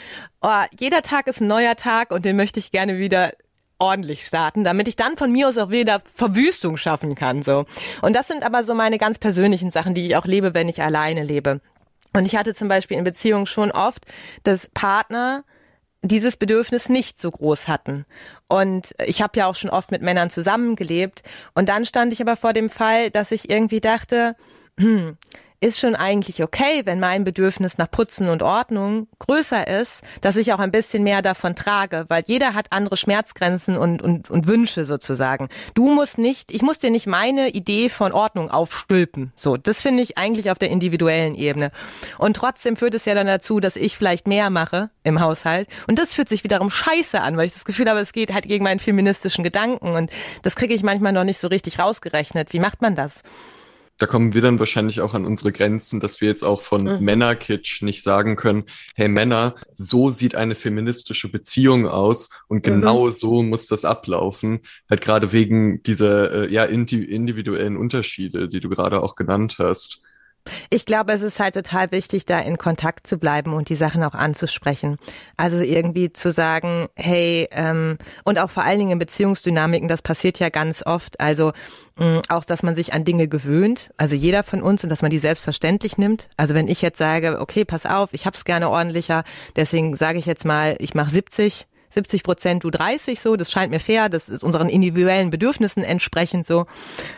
oh, 0.43 0.63
jeder 0.79 1.03
Tag 1.03 1.27
ist 1.27 1.41
ein 1.41 1.47
neuer 1.47 1.77
Tag 1.77 2.11
und 2.11 2.25
den 2.25 2.37
möchte 2.37 2.59
ich 2.59 2.73
gerne 2.73 2.99
wieder 2.99 3.31
ordentlich 3.79 4.27
starten, 4.27 4.65
damit 4.65 4.89
ich 4.89 4.97
dann 4.97 5.17
von 5.17 5.31
mir 5.33 5.49
aus 5.49 5.59
auch 5.59 5.71
wieder 5.71 6.01
Verwüstung 6.15 6.77
schaffen 6.77 7.15
kann. 7.15 7.43
So. 7.43 7.65
Und 8.03 8.15
das 8.15 8.29
sind 8.29 8.43
aber 8.43 8.63
so 8.63 8.75
meine 8.75 8.99
ganz 8.99 9.19
persönlichen 9.19 9.71
Sachen, 9.71 9.95
die 9.95 10.07
ich 10.07 10.17
auch 10.17 10.27
lebe, 10.27 10.55
wenn 10.55 10.69
ich 10.69 10.83
alleine 10.83 11.25
lebe. 11.25 11.61
Und 12.13 12.27
ich 12.27 12.37
hatte 12.37 12.55
zum 12.55 12.69
Beispiel 12.69 12.97
in 12.97 13.05
Beziehungen 13.05 13.47
schon 13.47 13.73
oft, 13.73 14.05
dass 14.45 14.69
Partner 14.73 15.45
dieses 16.09 16.37
Bedürfnis 16.37 16.89
nicht 16.89 17.21
so 17.21 17.31
groß 17.31 17.67
hatten. 17.67 18.05
Und 18.49 18.95
ich 19.05 19.23
habe 19.23 19.39
ja 19.39 19.47
auch 19.47 19.55
schon 19.55 19.71
oft 19.71 19.91
mit 19.91 20.03
Männern 20.03 20.31
zusammengelebt. 20.31 21.23
Und 21.55 21.69
dann 21.69 21.87
stand 21.87 22.13
ich 22.13 22.21
aber 22.21 22.37
vor 22.37 22.53
dem 22.53 22.71
Fall, 22.71 23.11
dass 23.11 23.33
ich 23.33 23.51
irgendwie 23.51 23.81
dachte, 23.81 24.37
hm, 24.79 25.17
ist 25.61 25.79
schon 25.79 25.95
eigentlich 25.95 26.43
okay, 26.43 26.83
wenn 26.85 27.01
mein 27.01 27.25
Bedürfnis 27.25 27.79
nach 27.79 27.91
Putzen 27.91 28.29
und 28.29 28.43
Ordnung 28.43 29.09
größer 29.19 29.67
ist, 29.67 30.03
dass 30.21 30.37
ich 30.37 30.53
auch 30.53 30.59
ein 30.59 30.71
bisschen 30.71 31.03
mehr 31.03 31.23
davon 31.23 31.57
trage, 31.57 32.05
weil 32.09 32.23
jeder 32.27 32.55
hat 32.55 32.67
andere 32.71 32.97
Schmerzgrenzen 32.97 33.77
und, 33.77 34.03
und, 34.03 34.31
und 34.31 34.47
Wünsche 34.47 34.85
sozusagen. 34.85 35.49
Du 35.75 35.89
musst 35.89 36.19
nicht, 36.19 36.53
ich 36.53 36.63
muss 36.63 36.79
dir 36.79 36.91
nicht 36.91 37.07
meine 37.07 37.49
Idee 37.49 37.89
von 37.89 38.13
Ordnung 38.13 38.51
aufstülpen. 38.51 39.33
So, 39.37 39.57
das 39.57 39.81
finde 39.81 40.03
ich 40.03 40.19
eigentlich 40.19 40.51
auf 40.51 40.59
der 40.59 40.71
individuellen 40.71 41.35
Ebene. 41.35 41.71
Und 42.19 42.37
trotzdem 42.37 42.77
führt 42.77 42.95
es 42.95 43.05
ja 43.05 43.15
dann 43.15 43.27
dazu, 43.27 43.61
dass 43.61 43.77
ich 43.77 43.97
vielleicht 43.97 44.29
mehr 44.29 44.51
mache 44.51 44.91
im 45.03 45.21
Haushalt. 45.21 45.69
Und 45.87 45.99
das 45.99 46.13
fühlt 46.13 46.29
sich 46.29 46.45
wiederum 46.45 46.71
scheiße 46.71 47.21
an, 47.21 47.37
weil 47.37 47.47
ich 47.47 47.55
das 47.55 47.65
Gefühl 47.65 47.89
habe, 47.89 48.01
es 48.01 48.13
geht 48.13 48.35
halt 48.35 48.47
gegen 48.47 48.65
meinen 48.65 48.81
feministischen 48.81 49.45
Gedanken. 49.45 49.89
Und 49.89 50.11
das 50.43 50.57
kriege 50.57 50.75
ich 50.75 50.83
manchmal 50.83 51.13
noch 51.13 51.25
nicht 51.25 51.41
so 51.41 51.49
richtig 51.49 51.79
rausgerechnet. 51.79 52.53
Wie 52.53 52.61
macht 52.61 52.83
man 52.83 52.95
das? 52.95 53.23
Da 53.99 54.07
kommen 54.07 54.35
wir 54.35 54.43
dann 54.43 54.59
wahrscheinlich 54.59 55.01
auch 55.01 55.15
an 55.15 55.25
unsere 55.25 55.53
Grenzen, 55.53 56.01
dass 56.01 56.21
wir 56.21 56.29
jetzt 56.29 56.43
auch 56.43 56.63
von 56.63 56.83
mhm. 56.83 57.05
Männerkitsch 57.05 57.83
nicht 57.83 58.03
sagen 58.03 58.37
können, 58.37 58.65
hey 58.95 59.09
Männer, 59.09 59.55
so 59.73 60.11
sieht 60.11 60.35
eine 60.35 60.57
feministische 60.57 61.29
Beziehung 61.31 61.87
aus 61.87 62.31
und 62.49 62.67
mhm. 62.67 62.71
genau 62.71 63.07
mhm. 63.07 63.11
so 63.13 63.43
muss 63.43 63.67
das 63.67 63.85
ablaufen. 63.85 64.61
Halt 64.91 65.01
gerade 65.01 65.33
wegen 65.33 65.83
dieser 65.83 66.45
äh, 66.45 66.53
ja 66.53 66.65
individuellen 66.65 67.77
Unterschiede, 67.77 68.49
die 68.49 68.61
du 68.61 68.69
gerade 68.69 69.03
auch 69.03 69.15
genannt 69.15 69.57
hast. 69.59 70.01
Ich 70.71 70.87
glaube, 70.87 71.13
es 71.13 71.23
ist 71.23 71.41
halt 71.41 71.55
total 71.55 71.91
wichtig, 71.91 72.27
da 72.27 72.39
in 72.39 72.59
Kontakt 72.59 73.07
zu 73.07 73.19
bleiben 73.19 73.55
und 73.55 73.69
die 73.69 73.77
Sachen 73.77 74.03
auch 74.03 74.15
anzusprechen. 74.15 74.99
Also 75.37 75.61
irgendwie 75.61 76.13
zu 76.13 76.33
sagen, 76.33 76.87
hey, 76.97 77.49
ähm, 77.53 77.99
und 78.25 78.39
auch 78.39 78.51
vor 78.51 78.65
allen 78.65 78.79
Dingen 78.79 78.93
in 78.93 78.99
Beziehungsdynamiken, 78.99 79.89
das 79.89 80.03
passiert 80.03 80.39
ja 80.39 80.51
ganz 80.51 80.85
oft. 80.85 81.21
Also 81.21 81.53
mh, 81.97 82.23
auch, 82.29 82.45
dass 82.45 82.63
man 82.63 82.77
sich 82.77 82.93
an 82.93 83.05
Dinge 83.05 83.29
gewöhnt, 83.29 83.91
also 83.97 84.15
jeder 84.15 84.43
von 84.43 84.63
uns, 84.63 84.83
und 84.83 84.91
dass 84.91 85.03
man 85.03 85.11
die 85.11 85.19
selbstverständlich 85.19 85.99
nimmt. 85.99 86.29
Also 86.37 86.55
wenn 86.55 86.69
ich 86.69 86.83
jetzt 86.83 86.99
sage, 86.99 87.41
okay, 87.41 87.65
pass 87.65 87.87
auf, 87.87 88.11
ich 88.13 88.27
hab's 88.27 88.45
gerne 88.45 88.69
ordentlicher, 88.69 89.25
deswegen 89.57 89.97
sage 89.97 90.19
ich 90.19 90.27
jetzt 90.27 90.45
mal, 90.45 90.77
ich 90.79 90.95
mache 90.95 91.11
70 91.11 91.67
70 91.95 92.23
Prozent, 92.23 92.65
du 92.65 92.71
30 92.71 93.21
so, 93.21 93.37
das 93.37 93.51
scheint 93.51 93.71
mir 93.71 93.81
fair, 93.81 94.09
das 94.09 94.29
ist 94.29 94.43
unseren 94.43 94.69
individuellen 94.69 95.31
Bedürfnissen 95.31 95.83
entsprechend 95.83 96.47
so. 96.47 96.67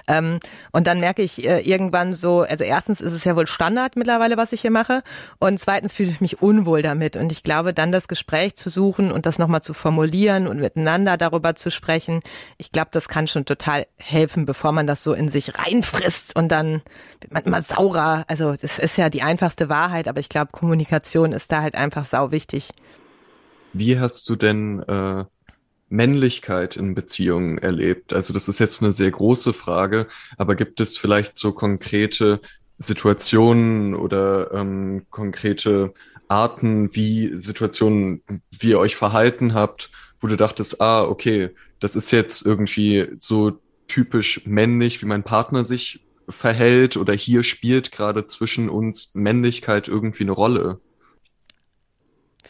Ähm, 0.07 0.41
und 0.73 0.87
dann 0.87 1.01
merke 1.01 1.23
ich 1.23 1.47
äh, 1.47 1.61
irgendwann 1.61 2.15
so, 2.15 2.43
also 2.43 2.65
erstens 2.65 3.01
ist 3.01 3.13
es 3.13 3.25
ja 3.25 3.37
wohl 3.37 3.47
Standard 3.47 3.97
mittlerweile, 3.97 4.37
was 4.37 4.53
ich 4.53 4.61
hier 4.61 4.71
mache. 4.71 5.03
Und 5.39 5.59
zweitens 5.61 5.93
fühle 5.93 6.11
ich 6.11 6.21
mich 6.21 6.43
unwohl 6.43 6.83
damit. 6.83 7.17
Und 7.17 7.33
ich 7.33 7.43
glaube, 7.43 7.75
dann 7.75 7.93
das 7.93 8.09
Gespräch 8.09 8.57
zu 8.57 8.71
suchen 8.71 9.11
und 9.11 9.27
das 9.27 9.39
nochmal 9.39 9.63
zu 9.63 9.75
formulieren 9.75 10.47
und 10.47 10.61
miteinander 10.61 11.17
darüber 11.17 11.55
zu 11.55 11.71
sprechen, 11.71 12.21
ich 12.59 12.73
glaube, 12.73 12.91
das 12.93 13.09
kann 13.09 13.29
schon 13.29 13.45
total 13.45 13.87
helfen, 13.99 14.47
bevor 14.47 14.73
man 14.73 14.87
das 14.87 15.03
so 15.03 15.13
in 15.13 15.29
sich 15.29 15.59
reinfrisst 15.59 16.37
und 16.37 16.49
dann 16.49 16.83
wird 17.21 17.33
man 17.33 17.45
immer 17.45 17.63
saurer. 17.63 18.25
Also 18.29 18.55
das 18.55 18.79
ist 18.79 18.97
ja 18.97 19.09
die 19.09 19.23
einfachste 19.23 19.69
Wahrheit, 19.69 20.09
aber 20.09 20.21
ich 20.21 20.29
glaube, 20.29 20.53
Kommunikation 20.53 21.33
ist 21.33 21.51
da 21.53 21.63
halt 21.63 21.75
einfach 21.75 22.05
sau 22.05 22.31
wichtig. 22.31 22.71
Wie 23.79 23.99
hast 23.99 24.27
du 24.31 24.37
denn 24.37 24.81
äh, 24.85 25.25
Männlichkeit 25.91 26.77
in 26.77 26.95
Beziehungen 26.95 27.59
erlebt? 27.59 28.15
Also 28.15 28.33
das 28.33 28.49
ist 28.49 28.59
jetzt 28.59 28.83
eine 28.83 28.91
sehr 28.91 29.11
große 29.11 29.53
Frage, 29.53 30.07
aber 30.39 30.55
gibt 30.55 30.81
es 30.81 30.97
vielleicht 30.97 31.37
so 31.37 31.53
konkrete 31.53 32.41
Situationen 32.79 33.95
oder 33.95 34.51
ähm, 34.55 35.05
konkrete 35.11 35.93
Arten, 36.27 36.95
wie 36.95 37.37
Situationen, 37.37 38.23
wie 38.51 38.71
ihr 38.71 38.79
euch 38.79 38.97
verhalten 38.97 39.53
habt, 39.53 39.91
wo 40.21 40.27
du 40.27 40.39
dachtest, 40.39 40.81
ah, 40.81 41.03
okay, 41.03 41.51
das 41.79 41.97
ist 41.97 42.11
jetzt 42.13 42.47
irgendwie 42.47 43.09
so 43.19 43.61
typisch 43.89 44.41
männlich, 44.47 45.03
wie 45.03 45.07
mein 45.07 45.23
Partner 45.23 45.67
sich 45.67 46.01
verhält 46.29 46.97
oder 46.97 47.13
hier 47.13 47.43
spielt 47.43 47.93
gerade 47.93 48.27
zwischen 48.27 48.71
uns 48.71 49.15
Männlichkeit 49.15 49.87
irgendwie 49.87 50.25
eine 50.25 50.33
Rolle? 50.33 50.81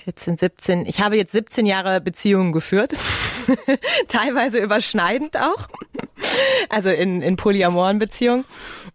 14, 0.06 0.36
17. 0.36 0.86
Ich 0.86 1.00
habe 1.00 1.16
jetzt 1.16 1.32
17 1.32 1.66
Jahre 1.66 2.00
Beziehungen 2.00 2.52
geführt. 2.52 2.92
Teilweise 4.08 4.58
überschneidend 4.58 5.36
auch. 5.36 5.66
Also 6.68 6.90
in, 6.90 7.22
in 7.22 7.34
polyamoren 7.34 7.98
Beziehungen. 7.98 8.44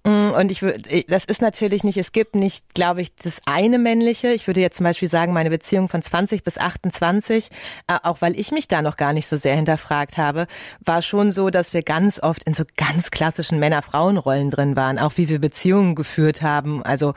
Mm, 0.05 0.29
und 0.29 0.51
ich 0.51 0.61
würde, 0.61 1.03
das 1.09 1.25
ist 1.25 1.41
natürlich 1.41 1.83
nicht, 1.83 1.97
es 1.97 2.13
gibt 2.13 2.35
nicht, 2.35 2.73
glaube 2.73 3.01
ich, 3.01 3.13
das 3.13 3.41
eine 3.45 3.77
männliche. 3.77 4.29
Ich 4.29 4.47
würde 4.47 4.61
jetzt 4.61 4.77
zum 4.77 4.85
Beispiel 4.85 5.09
sagen, 5.09 5.33
meine 5.33 5.49
Beziehung 5.49 5.89
von 5.89 6.01
20 6.01 6.45
bis 6.45 6.57
28, 6.57 7.49
äh, 7.87 7.97
auch 8.03 8.21
weil 8.21 8.39
ich 8.39 8.51
mich 8.51 8.69
da 8.69 8.81
noch 8.81 8.95
gar 8.95 9.11
nicht 9.11 9.27
so 9.27 9.35
sehr 9.35 9.57
hinterfragt 9.57 10.17
habe, 10.17 10.47
war 10.79 11.01
schon 11.01 11.33
so, 11.33 11.49
dass 11.49 11.73
wir 11.73 11.83
ganz 11.83 12.23
oft 12.23 12.43
in 12.43 12.53
so 12.53 12.63
ganz 12.77 13.11
klassischen 13.11 13.59
Männer-Frauen-Rollen 13.59 14.49
drin 14.49 14.77
waren, 14.77 14.97
auch 14.97 15.17
wie 15.17 15.27
wir 15.27 15.39
Beziehungen 15.39 15.95
geführt 15.95 16.41
haben. 16.41 16.81
Also 16.83 17.15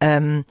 ähm, 0.00 0.46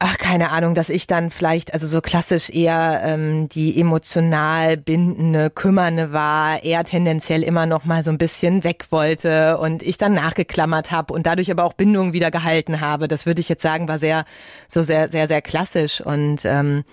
ach, 0.00 0.16
keine 0.18 0.50
Ahnung, 0.50 0.74
dass 0.74 0.90
ich 0.90 1.06
dann 1.08 1.30
vielleicht, 1.30 1.74
also 1.74 1.86
so 1.86 2.00
klassisch 2.00 2.50
eher 2.50 3.00
ähm, 3.04 3.48
die 3.48 3.80
emotional 3.80 4.76
bindende, 4.76 5.50
kümmernde 5.50 6.12
war, 6.12 6.62
eher 6.62 6.84
tendenziell 6.84 7.42
immer 7.42 7.66
noch 7.66 7.84
mal 7.84 8.04
so 8.04 8.10
ein 8.10 8.18
bisschen 8.18 8.62
weg 8.62 8.86
wollte 8.90 9.58
und 9.58 9.82
ich 9.82 9.98
dann 9.98 10.14
nachgeklammert 10.14 10.92
habe 10.92 11.12
und 11.12 11.26
dadurch 11.26 11.50
aber 11.50 11.64
auch 11.64 11.72
Bindungen 11.72 12.12
wieder 12.12 12.30
gehalten 12.30 12.80
habe. 12.80 13.08
Das 13.08 13.26
würde 13.26 13.40
ich 13.40 13.48
jetzt 13.48 13.62
sagen, 13.62 13.88
war 13.88 13.98
sehr, 13.98 14.24
so 14.68 14.82
sehr, 14.82 15.08
sehr, 15.08 15.26
sehr 15.26 15.42
klassisch 15.42 16.00
und 16.00 16.44
ähm, 16.44 16.84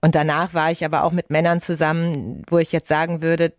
und 0.00 0.14
danach 0.14 0.54
war 0.54 0.70
ich 0.70 0.84
aber 0.84 1.02
auch 1.02 1.10
mit 1.10 1.30
Männern 1.30 1.60
zusammen, 1.60 2.44
wo 2.48 2.58
ich 2.58 2.70
jetzt 2.70 2.88
sagen 2.88 3.20
würde, 3.20 3.52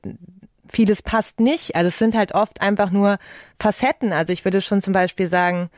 vieles 0.69 1.01
passt 1.01 1.41
nicht. 1.41 1.75
Also 1.75 1.89
es 1.89 1.97
sind 1.97 2.15
halt 2.15 2.33
oft 2.33 2.61
einfach 2.61 2.91
nur 2.91 3.17
Facetten. 3.59 4.13
Also 4.13 4.31
ich 4.31 4.45
würde 4.45 4.61
schon 4.61 4.81
zum 4.81 4.93
Beispiel 4.93 5.27
sagen, 5.27 5.69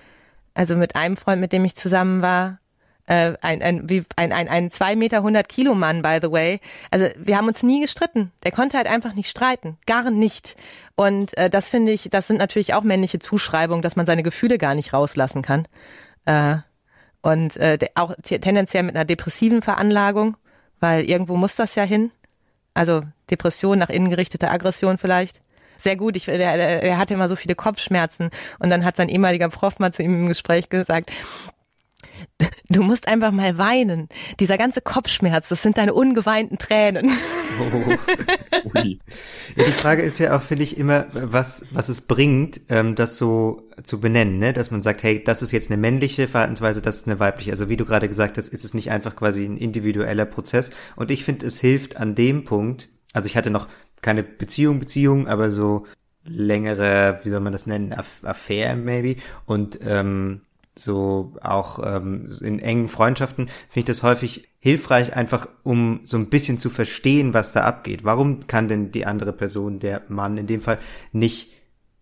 also 0.53 0.75
mit 0.75 0.95
einem 0.95 1.17
Freund, 1.17 1.41
mit 1.41 1.51
dem 1.51 1.65
ich 1.65 1.75
zusammen 1.75 2.21
war, 2.21 2.59
äh, 3.07 3.33
ein, 3.41 3.61
ein, 3.61 3.89
wie, 3.89 4.03
ein, 4.15 4.31
ein, 4.31 4.47
ein 4.47 4.69
zwei 4.69 4.95
Meter 4.95 5.17
100 5.17 5.47
Kilo 5.47 5.75
Mann, 5.75 6.01
by 6.01 6.19
the 6.21 6.31
way. 6.31 6.59
Also 6.91 7.07
wir 7.17 7.37
haben 7.37 7.47
uns 7.47 7.63
nie 7.63 7.81
gestritten. 7.81 8.31
Der 8.43 8.51
konnte 8.51 8.77
halt 8.77 8.87
einfach 8.87 9.13
nicht 9.13 9.29
streiten. 9.29 9.77
Gar 9.85 10.11
nicht. 10.11 10.55
Und 10.95 11.37
äh, 11.37 11.49
das 11.49 11.69
finde 11.69 11.91
ich, 11.91 12.09
das 12.09 12.27
sind 12.27 12.37
natürlich 12.37 12.73
auch 12.73 12.83
männliche 12.83 13.19
Zuschreibungen, 13.19 13.81
dass 13.81 13.95
man 13.95 14.05
seine 14.05 14.23
Gefühle 14.23 14.57
gar 14.57 14.75
nicht 14.75 14.93
rauslassen 14.93 15.41
kann. 15.41 15.67
Äh, 16.25 16.57
und 17.21 17.57
äh, 17.57 17.77
auch 17.95 18.15
tendenziell 18.21 18.83
mit 18.83 18.95
einer 18.95 19.05
depressiven 19.05 19.61
Veranlagung, 19.61 20.37
weil 20.79 21.03
irgendwo 21.03 21.37
muss 21.37 21.55
das 21.55 21.75
ja 21.75 21.83
hin. 21.83 22.11
Also 22.73 23.01
Depression 23.29 23.77
nach 23.77 23.89
innen 23.89 24.09
gerichtete 24.09 24.49
Aggression 24.49 24.97
vielleicht 24.97 25.41
sehr 25.77 25.95
gut. 25.95 26.15
Ich, 26.15 26.27
er, 26.27 26.39
er 26.39 26.97
hatte 26.97 27.13
immer 27.13 27.27
so 27.27 27.35
viele 27.35 27.55
Kopfschmerzen 27.55 28.29
und 28.59 28.69
dann 28.69 28.85
hat 28.85 28.95
sein 28.95 29.09
ehemaliger 29.09 29.49
Prof 29.49 29.79
mal 29.79 29.93
zu 29.93 30.03
ihm 30.03 30.13
im 30.13 30.27
Gespräch 30.27 30.69
gesagt, 30.69 31.11
Du 32.69 32.81
musst 32.83 33.07
einfach 33.09 33.31
mal 33.31 33.57
weinen. 33.57 34.07
Dieser 34.39 34.57
ganze 34.57 34.79
Kopfschmerz, 34.79 35.49
das 35.49 35.61
sind 35.61 35.77
deine 35.77 35.93
ungeweinten 35.93 36.57
Tränen. 36.57 37.11
Oh. 37.59 37.91
ja, 38.75 38.83
die 39.57 39.71
Frage 39.71 40.01
ist 40.03 40.19
ja 40.19 40.35
auch, 40.35 40.41
finde 40.41 40.63
ich, 40.63 40.77
immer, 40.77 41.07
was, 41.11 41.65
was 41.71 41.89
es 41.89 42.01
bringt, 42.01 42.61
ähm, 42.69 42.95
das 42.95 43.17
so 43.17 43.67
zu 43.83 43.99
benennen, 43.99 44.39
ne? 44.39 44.53
dass 44.53 44.71
man 44.71 44.81
sagt, 44.81 45.03
hey, 45.03 45.21
das 45.21 45.41
ist 45.41 45.51
jetzt 45.51 45.69
eine 45.69 45.81
männliche 45.81 46.29
Verhaltensweise, 46.29 46.81
das 46.81 46.97
ist 46.97 47.07
eine 47.07 47.19
weibliche. 47.19 47.51
Also 47.51 47.67
wie 47.67 47.77
du 47.77 47.85
gerade 47.85 48.07
gesagt 48.07 48.37
hast, 48.37 48.47
ist 48.47 48.63
es 48.63 48.73
nicht 48.73 48.89
einfach 48.89 49.17
quasi 49.17 49.43
ein 49.43 49.57
individueller 49.57 50.25
Prozess. 50.25 50.69
Und 50.95 51.11
ich 51.11 51.25
finde, 51.25 51.45
es 51.47 51.59
hilft 51.59 51.97
an 51.97 52.15
dem 52.15 52.45
Punkt, 52.45 52.87
also 53.13 53.27
ich 53.27 53.35
hatte 53.35 53.49
noch 53.49 53.67
keine 54.01 54.23
Beziehung, 54.23 54.79
Beziehung, 54.79 55.27
aber 55.27 55.51
so 55.51 55.85
längere, 56.23 57.19
wie 57.23 57.29
soll 57.29 57.39
man 57.39 57.53
das 57.53 57.65
nennen, 57.65 57.93
Affair 58.23 58.75
maybe. 58.75 59.19
Und 59.45 59.79
ähm, 59.83 60.41
so 60.75 61.33
auch 61.41 61.79
ähm, 61.83 62.29
in 62.41 62.59
engen 62.59 62.87
Freundschaften 62.87 63.47
finde 63.69 63.79
ich 63.79 63.85
das 63.85 64.03
häufig 64.03 64.49
hilfreich, 64.59 65.15
einfach 65.15 65.47
um 65.63 66.01
so 66.03 66.17
ein 66.17 66.29
bisschen 66.29 66.57
zu 66.57 66.69
verstehen, 66.69 67.33
was 67.33 67.51
da 67.51 67.63
abgeht. 67.63 68.03
Warum 68.03 68.47
kann 68.47 68.67
denn 68.67 68.91
die 68.91 69.05
andere 69.05 69.33
Person, 69.33 69.79
der 69.79 70.03
Mann 70.07 70.37
in 70.37 70.47
dem 70.47 70.61
Fall, 70.61 70.79
nicht 71.11 71.49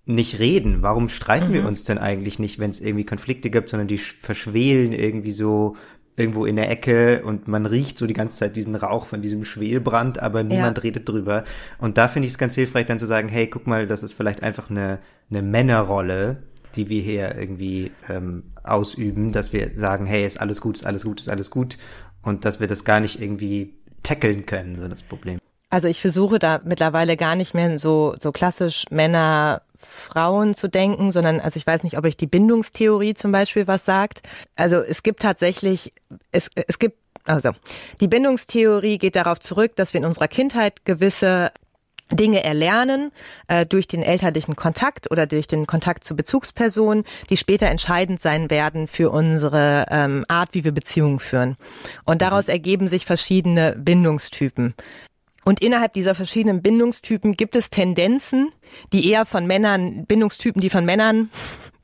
nicht 0.06 0.40
reden? 0.40 0.82
Warum 0.82 1.08
streiten 1.08 1.50
mhm. 1.50 1.54
wir 1.54 1.68
uns 1.68 1.84
denn 1.84 2.00
eigentlich 2.00 2.40
nicht, 2.40 2.58
wenn 2.60 2.72
es 2.72 2.82
irgendwie 2.82 3.06
Konflikte 3.06 3.50
gibt, 3.50 3.70
sondern 3.70 3.88
die 3.88 4.00
verschwelen 4.00 4.92
irgendwie 4.92 5.32
so 5.32 5.76
irgendwo 6.20 6.46
in 6.46 6.58
der 6.58 6.70
Ecke 6.70 7.24
und 7.24 7.48
man 7.48 7.66
riecht 7.66 7.98
so 7.98 8.06
die 8.06 8.14
ganze 8.14 8.38
Zeit 8.38 8.56
diesen 8.56 8.76
Rauch 8.76 9.06
von 9.06 9.22
diesem 9.22 9.46
Schwelbrand, 9.46 10.22
aber 10.22 10.44
niemand 10.44 10.78
ja. 10.78 10.82
redet 10.82 11.08
drüber. 11.08 11.46
Und 11.78 11.98
da 11.98 12.10
finde 12.10 12.28
ich 12.28 12.34
es 12.34 12.38
ganz 12.38 12.56
hilfreich, 12.56 12.86
dann 12.86 13.00
zu 13.00 13.08
sagen, 13.08 13.30
hey, 13.30 13.48
guck 13.48 13.68
mal, 13.68 13.88
das 13.88 14.04
ist 14.04 14.14
vielleicht 14.14 14.44
einfach 14.44 14.70
eine, 14.70 15.00
eine 15.30 15.42
Männerrolle, 15.42 16.44
die 16.76 16.90
wir 16.90 17.02
hier 17.02 17.36
irgendwie 17.36 17.92
ähm, 18.08 18.44
ausüben, 18.64 19.32
dass 19.32 19.54
wir 19.54 19.72
sagen, 19.76 20.06
hey, 20.06 20.26
ist 20.26 20.40
alles 20.40 20.62
gut, 20.62 20.78
ist 20.78 20.86
alles 20.86 21.04
gut, 21.04 21.20
ist 21.20 21.30
alles 21.30 21.52
gut 21.52 21.78
und 22.22 22.46
dass 22.46 22.60
wir 22.60 22.68
das 22.68 22.84
gar 22.84 23.00
nicht 23.00 23.22
irgendwie 23.22 23.74
tackeln 24.04 24.46
können, 24.46 24.78
so 24.80 24.88
das 24.88 25.02
Problem. 25.04 25.40
Also 25.70 25.88
ich 25.88 26.02
versuche 26.02 26.40
da 26.40 26.62
mittlerweile 26.64 27.16
gar 27.16 27.36
nicht 27.36 27.54
mehr 27.54 27.78
so, 27.80 28.16
so 28.22 28.32
klassisch 28.32 28.86
Männer, 28.90 29.62
Frauen 29.78 30.56
zu 30.56 30.68
denken, 30.68 31.12
sondern 31.12 31.40
also 31.40 31.58
ich 31.58 31.66
weiß 31.66 31.84
nicht, 31.84 31.98
ob 31.98 32.06
euch 32.06 32.18
die 32.18 32.28
Bindungstheorie 32.28 33.14
zum 33.14 33.32
Beispiel 33.32 33.68
was 33.68 33.86
sagt. 33.86 34.22
Also 34.56 34.78
es 34.78 35.04
gibt 35.04 35.22
tatsächlich, 35.22 35.94
es, 36.32 36.50
es 36.68 36.80
gibt 36.80 36.98
also, 37.26 37.52
die 38.00 38.08
Bindungstheorie 38.08 38.98
geht 38.98 39.16
darauf 39.16 39.40
zurück, 39.40 39.76
dass 39.76 39.94
wir 39.94 40.00
in 40.00 40.08
unserer 40.08 40.28
Kindheit 40.28 40.84
gewisse 40.86 41.52
Dinge 42.12 42.44
erlernen 42.44 43.12
äh, 43.48 43.66
durch 43.66 43.88
den 43.88 44.02
elterlichen 44.02 44.56
Kontakt 44.56 45.12
oder 45.12 45.28
durch 45.28 45.48
den 45.48 45.68
Kontakt 45.68 46.04
zu 46.04 46.16
Bezugspersonen, 46.16 47.04
die 47.30 47.38
später 47.38 47.68
entscheidend 47.68 48.22
sein 48.22 48.50
werden 48.50 48.88
für 48.88 49.12
unsere 49.12 49.86
ähm, 49.90 50.26
Art, 50.28 50.50
wie 50.54 50.64
wir 50.64 50.72
Beziehungen 50.72 51.20
führen. 51.20 51.56
Und 52.06 52.22
daraus 52.22 52.48
mhm. 52.48 52.54
ergeben 52.54 52.90
sich 52.90 53.06
verschiedene 53.06 53.76
Bindungstypen. 53.78 54.74
Und 55.46 55.62
innerhalb 55.62 55.94
dieser 55.94 56.16
verschiedenen 56.16 56.62
Bindungstypen 56.62 57.34
gibt 57.34 57.56
es 57.56 57.70
Tendenzen, 57.70 58.52
die 58.94 59.10
eher 59.10 59.26
von 59.26 59.48
Männern, 59.48 60.06
Bindungstypen, 60.06 60.62
die 60.62 60.70
von 60.70 60.86
Männern 60.86 61.30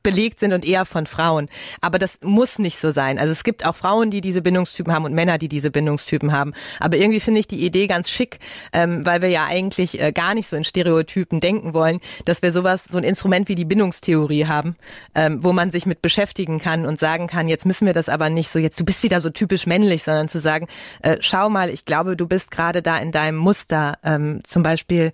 belegt 0.06 0.38
sind 0.38 0.52
und 0.52 0.64
eher 0.64 0.84
von 0.84 1.04
Frauen. 1.06 1.48
Aber 1.80 1.98
das 1.98 2.20
muss 2.22 2.60
nicht 2.60 2.78
so 2.78 2.92
sein. 2.92 3.18
Also 3.18 3.32
es 3.32 3.42
gibt 3.42 3.66
auch 3.66 3.74
Frauen, 3.74 4.12
die 4.12 4.20
diese 4.20 4.40
Bindungstypen 4.40 4.92
haben 4.94 5.04
und 5.04 5.14
Männer, 5.14 5.36
die 5.36 5.48
diese 5.48 5.72
Bindungstypen 5.72 6.30
haben. 6.30 6.52
Aber 6.78 6.96
irgendwie 6.96 7.18
finde 7.18 7.40
ich 7.40 7.48
die 7.48 7.66
Idee 7.66 7.88
ganz 7.88 8.08
schick, 8.08 8.38
ähm, 8.72 9.04
weil 9.04 9.20
wir 9.20 9.30
ja 9.30 9.46
eigentlich 9.46 10.00
äh, 10.00 10.12
gar 10.12 10.34
nicht 10.34 10.48
so 10.48 10.54
in 10.54 10.62
Stereotypen 10.62 11.40
denken 11.40 11.74
wollen, 11.74 11.98
dass 12.24 12.40
wir 12.40 12.52
sowas, 12.52 12.84
so 12.88 12.98
ein 12.98 13.02
Instrument 13.02 13.48
wie 13.48 13.56
die 13.56 13.64
Bindungstheorie 13.64 14.46
haben, 14.46 14.76
ähm, 15.16 15.42
wo 15.42 15.52
man 15.52 15.72
sich 15.72 15.86
mit 15.86 16.02
beschäftigen 16.02 16.60
kann 16.60 16.86
und 16.86 17.00
sagen 17.00 17.26
kann, 17.26 17.48
jetzt 17.48 17.66
müssen 17.66 17.86
wir 17.86 17.92
das 17.92 18.08
aber 18.08 18.30
nicht 18.30 18.48
so, 18.48 18.60
jetzt 18.60 18.78
du 18.78 18.84
bist 18.84 19.02
wieder 19.02 19.20
so 19.20 19.30
typisch 19.30 19.66
männlich, 19.66 20.04
sondern 20.04 20.28
zu 20.28 20.38
sagen, 20.38 20.68
äh, 21.02 21.16
schau 21.18 21.50
mal, 21.50 21.68
ich 21.68 21.84
glaube, 21.84 22.16
du 22.16 22.28
bist 22.28 22.52
gerade 22.52 22.80
da 22.80 22.96
in 22.98 23.10
deinem 23.10 23.38
Muster, 23.38 23.98
ähm, 24.04 24.40
zum 24.46 24.62
Beispiel 24.62 25.10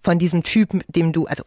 von 0.00 0.18
diesem 0.18 0.42
Typ, 0.44 0.82
dem 0.88 1.12
du, 1.12 1.26
also 1.26 1.44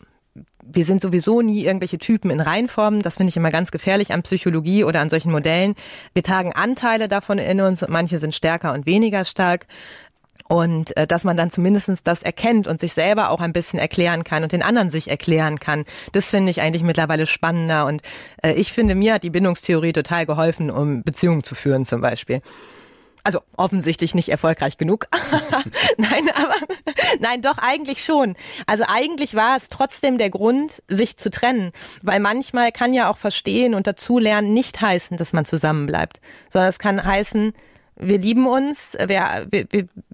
wir 0.72 0.86
sind 0.86 1.02
sowieso 1.02 1.42
nie 1.42 1.66
irgendwelche 1.66 1.98
Typen 1.98 2.30
in 2.30 2.40
Reinformen. 2.40 3.02
Das 3.02 3.18
finde 3.18 3.30
ich 3.30 3.38
immer 3.38 3.52
ganz 3.52 3.72
gefährlich 3.72 4.14
an 4.14 4.24
Psychologie 4.24 4.84
oder 4.84 5.00
an 5.00 5.10
solchen 5.10 5.32
Modellen. 5.32 5.76
Wir 6.14 6.24
tragen 6.24 6.54
Anteile 6.54 7.08
davon 7.08 7.38
in 7.38 7.62
uns. 7.62 7.86
Manche 7.88 8.20
sind 8.20 8.36
stärker 8.36 8.74
und 8.74 8.86
weniger 8.86 9.26
stark. 9.26 9.68
Und 10.50 10.96
äh, 10.96 11.06
dass 11.06 11.24
man 11.26 11.36
dann 11.36 11.52
zumindestens 11.52 12.04
das 12.04 12.24
erkennt 12.24 12.68
und 12.68 12.80
sich 12.80 12.94
selber 12.94 13.32
auch 13.32 13.42
ein 13.42 13.52
bisschen 13.52 13.80
erklären 13.80 14.24
kann 14.24 14.44
und 14.44 14.54
den 14.54 14.64
anderen 14.64 14.90
sich 14.90 15.10
erklären 15.10 15.60
kann, 15.60 15.84
das 16.14 16.30
finde 16.30 16.52
ich 16.52 16.62
eigentlich 16.62 16.84
mittlerweile 16.84 17.26
spannender. 17.26 17.86
Und 17.86 18.02
äh, 18.42 18.54
ich 18.54 18.72
finde, 18.72 18.96
mir 18.96 19.16
hat 19.16 19.24
die 19.24 19.30
Bindungstheorie 19.30 19.92
total 19.92 20.26
geholfen, 20.26 20.72
um 20.72 21.04
Beziehungen 21.04 21.44
zu 21.44 21.54
führen 21.54 21.86
zum 21.86 22.00
Beispiel. 22.00 22.42
Also 23.28 23.42
offensichtlich 23.58 24.16
nicht 24.16 24.30
erfolgreich 24.30 24.78
genug. 24.78 25.10
nein, 25.98 26.30
aber 26.34 26.56
nein, 27.20 27.42
doch 27.42 27.58
eigentlich 27.58 28.02
schon. 28.02 28.38
Also 28.68 28.86
eigentlich 28.88 29.36
war 29.36 29.58
es 29.58 29.68
trotzdem 29.68 30.18
der 30.18 30.30
Grund, 30.30 30.82
sich 30.88 31.18
zu 31.18 31.30
trennen, 31.30 31.74
weil 32.02 32.22
manchmal 32.22 32.72
kann 32.72 32.94
ja 32.94 33.12
auch 33.12 33.18
verstehen 33.18 33.74
und 33.74 33.86
dazulernen 33.86 34.54
nicht 34.54 34.80
heißen, 34.80 35.18
dass 35.18 35.34
man 35.34 35.44
zusammenbleibt, 35.44 36.22
sondern 36.48 36.70
es 36.70 36.80
kann 36.80 37.04
heißen, 37.04 37.52
wir 37.98 38.18
lieben 38.18 38.48
uns, 38.48 38.96
wir, 38.98 39.46
wir, 39.52 39.68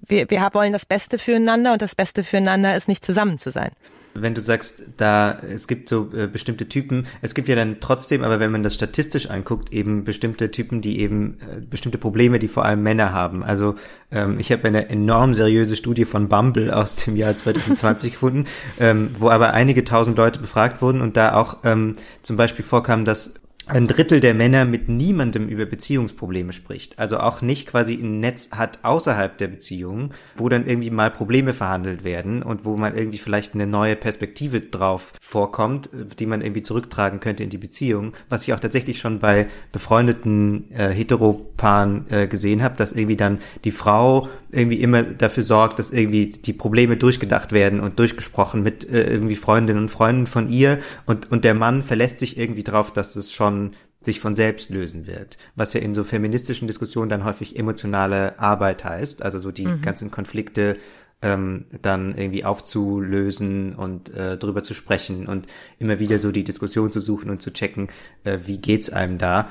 wir, 0.08 0.28
wir 0.28 0.50
wollen 0.52 0.72
das 0.72 0.84
Beste 0.84 1.16
füreinander 1.16 1.72
und 1.72 1.82
das 1.82 1.94
Beste 1.94 2.24
füreinander 2.24 2.74
ist 2.74 2.88
nicht 2.88 3.04
zusammen 3.04 3.38
zu 3.38 3.52
sein. 3.52 3.70
Wenn 4.14 4.34
du 4.34 4.40
sagst, 4.40 4.84
da 4.96 5.38
es 5.40 5.68
gibt 5.68 5.88
so 5.88 6.10
äh, 6.14 6.26
bestimmte 6.26 6.68
Typen, 6.68 7.06
es 7.22 7.34
gibt 7.34 7.48
ja 7.48 7.56
dann 7.56 7.78
trotzdem, 7.80 8.22
aber 8.22 8.40
wenn 8.40 8.52
man 8.52 8.62
das 8.62 8.74
statistisch 8.74 9.28
anguckt, 9.28 9.72
eben 9.72 10.04
bestimmte 10.04 10.50
Typen, 10.50 10.80
die 10.80 11.00
eben 11.00 11.38
äh, 11.40 11.60
bestimmte 11.60 11.98
Probleme, 11.98 12.38
die 12.38 12.48
vor 12.48 12.64
allem 12.64 12.82
Männer 12.82 13.12
haben. 13.12 13.42
Also 13.42 13.74
ähm, 14.10 14.38
ich 14.38 14.52
habe 14.52 14.64
eine 14.66 14.88
enorm 14.88 15.34
seriöse 15.34 15.76
Studie 15.76 16.04
von 16.04 16.28
Bumble 16.28 16.72
aus 16.72 16.96
dem 16.96 17.16
Jahr 17.16 17.36
2020 17.36 18.12
gefunden, 18.14 18.46
ähm, 18.78 19.10
wo 19.18 19.28
aber 19.28 19.52
einige 19.52 19.84
tausend 19.84 20.16
Leute 20.16 20.40
befragt 20.40 20.80
wurden 20.80 21.00
und 21.00 21.16
da 21.16 21.34
auch 21.34 21.58
ähm, 21.64 21.96
zum 22.22 22.36
Beispiel 22.36 22.64
vorkam, 22.64 23.04
dass 23.04 23.34
ein 23.66 23.86
Drittel 23.86 24.20
der 24.20 24.34
Männer 24.34 24.64
mit 24.64 24.88
niemandem 24.88 25.48
über 25.48 25.64
Beziehungsprobleme 25.66 26.52
spricht. 26.52 26.98
Also 26.98 27.18
auch 27.18 27.40
nicht 27.40 27.66
quasi 27.66 27.94
ein 27.94 28.20
Netz 28.20 28.50
hat 28.52 28.80
außerhalb 28.82 29.38
der 29.38 29.48
Beziehung, 29.48 30.10
wo 30.36 30.48
dann 30.48 30.66
irgendwie 30.66 30.90
mal 30.90 31.10
Probleme 31.10 31.54
verhandelt 31.54 32.04
werden 32.04 32.42
und 32.42 32.64
wo 32.64 32.76
man 32.76 32.96
irgendwie 32.96 33.18
vielleicht 33.18 33.54
eine 33.54 33.66
neue 33.66 33.96
Perspektive 33.96 34.60
drauf 34.60 35.12
vorkommt, 35.20 35.88
die 36.18 36.26
man 36.26 36.42
irgendwie 36.42 36.62
zurücktragen 36.62 37.20
könnte 37.20 37.42
in 37.42 37.50
die 37.50 37.58
Beziehung. 37.58 38.12
Was 38.28 38.42
ich 38.42 38.52
auch 38.52 38.60
tatsächlich 38.60 38.98
schon 38.98 39.18
bei 39.18 39.46
befreundeten 39.72 40.70
äh, 40.72 40.88
Heteropaaren 40.90 42.06
äh, 42.10 42.26
gesehen 42.26 42.62
habe, 42.62 42.76
dass 42.76 42.92
irgendwie 42.92 43.16
dann 43.16 43.38
die 43.64 43.70
Frau 43.70 44.28
irgendwie 44.50 44.80
immer 44.80 45.02
dafür 45.02 45.42
sorgt, 45.42 45.78
dass 45.78 45.90
irgendwie 45.90 46.28
die 46.28 46.52
Probleme 46.52 46.96
durchgedacht 46.96 47.52
werden 47.52 47.80
und 47.80 47.98
durchgesprochen 47.98 48.62
mit 48.62 48.88
äh, 48.88 49.10
irgendwie 49.10 49.36
Freundinnen 49.36 49.82
und 49.82 49.88
Freunden 49.88 50.26
von 50.26 50.48
ihr 50.48 50.78
und, 51.06 51.30
und 51.32 51.44
der 51.44 51.54
Mann 51.54 51.82
verlässt 51.82 52.18
sich 52.18 52.38
irgendwie 52.38 52.62
drauf, 52.62 52.92
dass 52.92 53.16
es 53.16 53.32
schon 53.32 53.53
von 53.54 53.74
sich 54.04 54.20
von 54.20 54.34
selbst 54.34 54.70
lösen 54.70 55.06
wird, 55.06 55.38
was 55.54 55.72
ja 55.72 55.80
in 55.80 55.94
so 55.94 56.04
feministischen 56.04 56.66
Diskussionen 56.66 57.08
dann 57.08 57.24
häufig 57.24 57.58
emotionale 57.58 58.38
Arbeit 58.38 58.84
heißt, 58.84 59.22
also 59.22 59.38
so 59.38 59.50
die 59.50 59.66
mhm. 59.66 59.80
ganzen 59.80 60.10
Konflikte 60.10 60.76
ähm, 61.22 61.64
dann 61.80 62.16
irgendwie 62.16 62.44
aufzulösen 62.44 63.74
und 63.74 64.12
äh, 64.14 64.36
drüber 64.36 64.62
zu 64.62 64.74
sprechen 64.74 65.26
und 65.26 65.46
immer 65.78 65.98
wieder 65.98 66.18
so 66.18 66.32
die 66.32 66.44
Diskussion 66.44 66.90
zu 66.90 67.00
suchen 67.00 67.30
und 67.30 67.40
zu 67.40 67.50
checken, 67.50 67.88
äh, 68.24 68.40
wie 68.44 68.58
geht's 68.58 68.90
einem 68.90 69.16
da. 69.16 69.48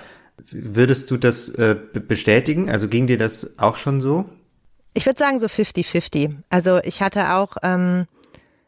Würdest 0.51 1.09
du 1.09 1.17
das 1.17 1.49
äh, 1.49 1.75
bestätigen? 1.75 2.69
Also 2.69 2.87
ging 2.87 3.07
dir 3.07 3.17
das 3.17 3.57
auch 3.57 3.75
schon 3.75 4.01
so? 4.01 4.29
Ich 4.93 5.07
würde 5.07 5.17
sagen 5.17 5.39
so 5.39 5.47
50-50. 5.47 6.35
Also 6.49 6.79
ich 6.83 7.01
hatte 7.01 7.33
auch 7.33 7.57
ähm, 7.63 8.05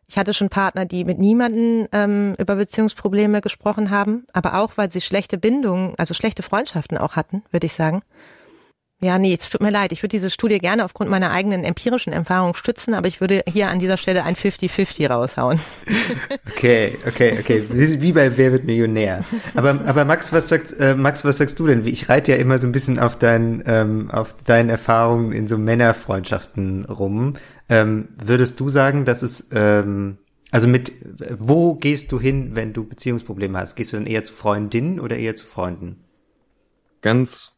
ich 0.08 0.18
hatte 0.18 0.34
schon 0.34 0.50
Partner, 0.50 0.86
die 0.86 1.04
mit 1.04 1.20
niemanden 1.20 1.88
ähm, 1.92 2.36
über 2.38 2.56
Beziehungsprobleme 2.56 3.42
gesprochen 3.42 3.90
haben, 3.90 4.26
aber 4.34 4.60
auch, 4.60 4.74
weil 4.76 4.92
sie 4.92 5.02
schlechte 5.02 5.38
Bindungen, 5.38 5.94
also 5.98 6.14
schlechte 6.14 6.44
Freundschaften 6.44 6.98
auch 6.98 7.16
hatten, 7.16 7.44
würde 7.52 7.66
ich 7.66 7.74
sagen. 7.74 8.02
Ja, 9.06 9.20
nee, 9.20 9.38
es 9.40 9.52
tut 9.52 9.62
mir 9.62 9.70
leid. 9.70 9.92
Ich 9.92 10.02
würde 10.02 10.16
diese 10.16 10.32
Studie 10.32 10.58
gerne 10.58 10.84
aufgrund 10.84 11.12
meiner 11.12 11.30
eigenen 11.30 11.64
empirischen 11.64 12.12
Erfahrung 12.12 12.56
stützen, 12.56 12.96
aber 12.96 13.08
ich 13.08 13.22
würde 13.22 13.44
hier 13.48 13.70
an 13.70 13.78
dieser 13.78 13.98
Stelle 13.98 14.24
ein 14.24 14.36
50-50 14.36 15.08
raushauen. 15.08 15.60
Okay, 16.58 16.98
okay, 17.06 17.38
okay. 17.40 17.64
Wie 17.70 18.12
bei 18.14 18.38
Wer 18.38 18.52
wird 18.52 18.64
Millionär. 18.64 19.24
Aber, 19.56 19.82
aber 19.86 20.06
Max, 20.06 20.32
was 20.32 20.50
sagst, 20.50 20.80
äh, 20.80 20.96
Max, 20.96 21.24
was 21.26 21.38
sagst 21.38 21.60
du 21.60 21.68
denn? 21.68 21.86
Ich 21.86 22.10
reite 22.10 22.32
ja 22.32 22.38
immer 22.38 22.60
so 22.60 22.68
ein 22.68 22.72
bisschen 22.72 22.98
auf 22.98 23.18
deinen, 23.18 23.62
ähm, 23.68 24.10
auf 24.10 24.34
deinen 24.44 24.70
Erfahrungen 24.70 25.32
in 25.32 25.48
so 25.48 25.58
Männerfreundschaften 25.58 26.86
rum. 26.86 27.34
Ähm, 27.70 28.10
würdest 28.24 28.60
du 28.60 28.70
sagen, 28.70 29.06
dass 29.06 29.22
es, 29.22 29.50
ähm, 29.54 30.18
also 30.50 30.68
mit, 30.68 30.94
wo 31.38 31.76
gehst 31.76 32.12
du 32.12 32.20
hin, 32.20 32.52
wenn 32.54 32.74
du 32.74 32.86
Beziehungsprobleme 32.86 33.60
hast? 33.60 33.76
Gehst 33.76 33.92
du 33.92 33.98
dann 33.98 34.08
eher 34.08 34.24
zu 34.24 34.34
Freundinnen 34.34 35.00
oder 35.00 35.18
eher 35.18 35.36
zu 35.36 35.46
Freunden? 35.46 35.98
Ganz 37.02 37.55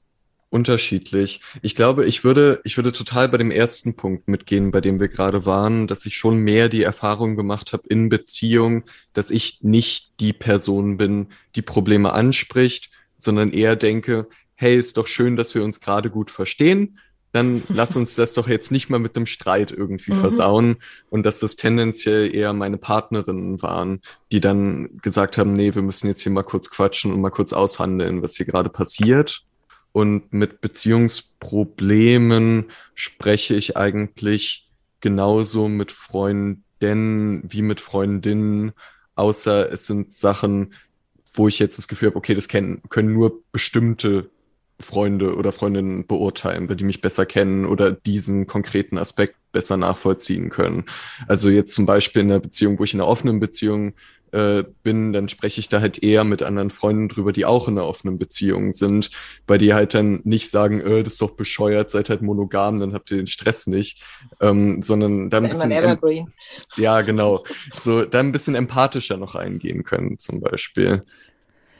unterschiedlich. 0.49 1.41
Ich 1.61 1.75
glaube, 1.75 2.05
ich 2.05 2.23
würde, 2.23 2.61
ich 2.63 2.77
würde 2.77 2.91
total 2.91 3.27
bei 3.29 3.37
dem 3.37 3.51
ersten 3.51 3.95
Punkt 3.95 4.27
mitgehen, 4.27 4.71
bei 4.71 4.81
dem 4.81 4.99
wir 4.99 5.09
gerade 5.09 5.45
waren, 5.45 5.87
dass 5.87 6.05
ich 6.05 6.17
schon 6.17 6.37
mehr 6.37 6.69
die 6.69 6.83
Erfahrung 6.83 7.35
gemacht 7.35 7.73
habe 7.73 7.87
in 7.89 8.09
Beziehung, 8.09 8.85
dass 9.13 9.29
ich 9.29 9.59
nicht 9.61 10.19
die 10.19 10.33
Person 10.33 10.97
bin, 10.97 11.27
die 11.55 11.61
Probleme 11.61 12.13
anspricht, 12.13 12.91
sondern 13.17 13.51
eher 13.51 13.75
denke, 13.75 14.27
hey, 14.55 14.77
ist 14.77 14.97
doch 14.97 15.07
schön, 15.07 15.35
dass 15.35 15.53
wir 15.53 15.63
uns 15.63 15.81
gerade 15.81 16.09
gut 16.09 16.31
verstehen. 16.31 16.97
Dann 17.33 17.61
lass 17.69 17.97
uns 17.97 18.15
das 18.15 18.33
doch 18.33 18.47
jetzt 18.47 18.71
nicht 18.71 18.89
mal 18.89 18.99
mit 18.99 19.17
einem 19.17 19.25
Streit 19.25 19.71
irgendwie 19.71 20.13
mhm. 20.13 20.21
versauen. 20.21 20.77
Und 21.09 21.25
dass 21.25 21.39
das 21.39 21.57
tendenziell 21.57 22.33
eher 22.33 22.53
meine 22.53 22.77
Partnerinnen 22.77 23.61
waren, 23.61 23.99
die 24.31 24.39
dann 24.39 24.97
gesagt 25.01 25.37
haben, 25.37 25.53
nee, 25.53 25.75
wir 25.75 25.81
müssen 25.81 26.07
jetzt 26.07 26.21
hier 26.21 26.31
mal 26.31 26.43
kurz 26.43 26.69
quatschen 26.69 27.11
und 27.11 27.19
mal 27.19 27.31
kurz 27.31 27.51
aushandeln, 27.51 28.21
was 28.21 28.37
hier 28.37 28.45
gerade 28.45 28.69
passiert. 28.69 29.43
Und 29.97 30.31
mit 30.31 30.61
Beziehungsproblemen 30.61 32.65
spreche 32.93 33.55
ich 33.55 33.77
eigentlich 33.77 34.69
genauso 34.99 35.69
mit 35.69 35.91
Freunden 35.91 36.63
wie 36.79 37.63
mit 37.63 37.81
Freundinnen, 37.81 38.73
außer 39.15 39.73
es 39.73 39.87
sind 39.87 40.13
Sachen, 40.13 40.75
wo 41.33 41.47
ich 41.47 41.57
jetzt 41.57 41.79
das 41.79 41.87
Gefühl 41.87 42.09
habe, 42.09 42.17
okay, 42.17 42.35
das 42.35 42.47
kennen, 42.47 42.83
können 42.89 43.11
nur 43.11 43.41
bestimmte 43.51 44.29
Freunde 44.79 45.35
oder 45.35 45.51
Freundinnen 45.51 46.05
beurteilen, 46.05 46.69
weil 46.69 46.75
die 46.75 46.83
mich 46.83 47.01
besser 47.01 47.25
kennen 47.25 47.65
oder 47.65 47.89
diesen 47.89 48.45
konkreten 48.45 48.99
Aspekt 48.99 49.35
besser 49.51 49.77
nachvollziehen 49.77 50.51
können. 50.51 50.85
Also 51.27 51.49
jetzt 51.49 51.73
zum 51.73 51.87
Beispiel 51.87 52.21
in 52.21 52.29
einer 52.29 52.39
Beziehung, 52.39 52.77
wo 52.77 52.83
ich 52.83 52.93
in 52.93 53.01
einer 53.01 53.09
offenen 53.09 53.39
Beziehung 53.39 53.95
äh, 54.31 54.63
bin, 54.83 55.13
dann 55.13 55.29
spreche 55.29 55.59
ich 55.59 55.69
da 55.69 55.81
halt 55.81 56.03
eher 56.03 56.23
mit 56.23 56.43
anderen 56.43 56.71
Freunden 56.71 57.09
drüber, 57.09 57.31
die 57.31 57.45
auch 57.45 57.67
in 57.67 57.77
einer 57.77 57.87
offenen 57.87 58.17
Beziehung 58.17 58.71
sind, 58.71 59.09
bei 59.45 59.57
die 59.57 59.73
halt 59.73 59.93
dann 59.93 60.21
nicht 60.23 60.49
sagen, 60.49 60.81
äh, 60.81 61.03
das 61.03 61.13
ist 61.13 61.21
doch 61.21 61.31
bescheuert, 61.31 61.89
seid 61.89 62.09
halt 62.09 62.21
monogam, 62.21 62.79
dann 62.79 62.93
habt 62.93 63.11
ihr 63.11 63.17
den 63.17 63.27
Stress 63.27 63.67
nicht, 63.67 64.03
ähm, 64.41 64.81
sondern 64.81 65.29
dann 65.29 65.45
ein 65.45 65.51
bisschen, 65.51 65.71
Evergreen. 65.71 66.33
ja 66.75 67.01
genau, 67.01 67.43
so 67.79 68.03
dann 68.03 68.27
ein 68.27 68.31
bisschen 68.31 68.55
empathischer 68.55 69.17
noch 69.17 69.35
eingehen 69.35 69.83
können 69.83 70.17
zum 70.17 70.39
Beispiel. 70.39 71.01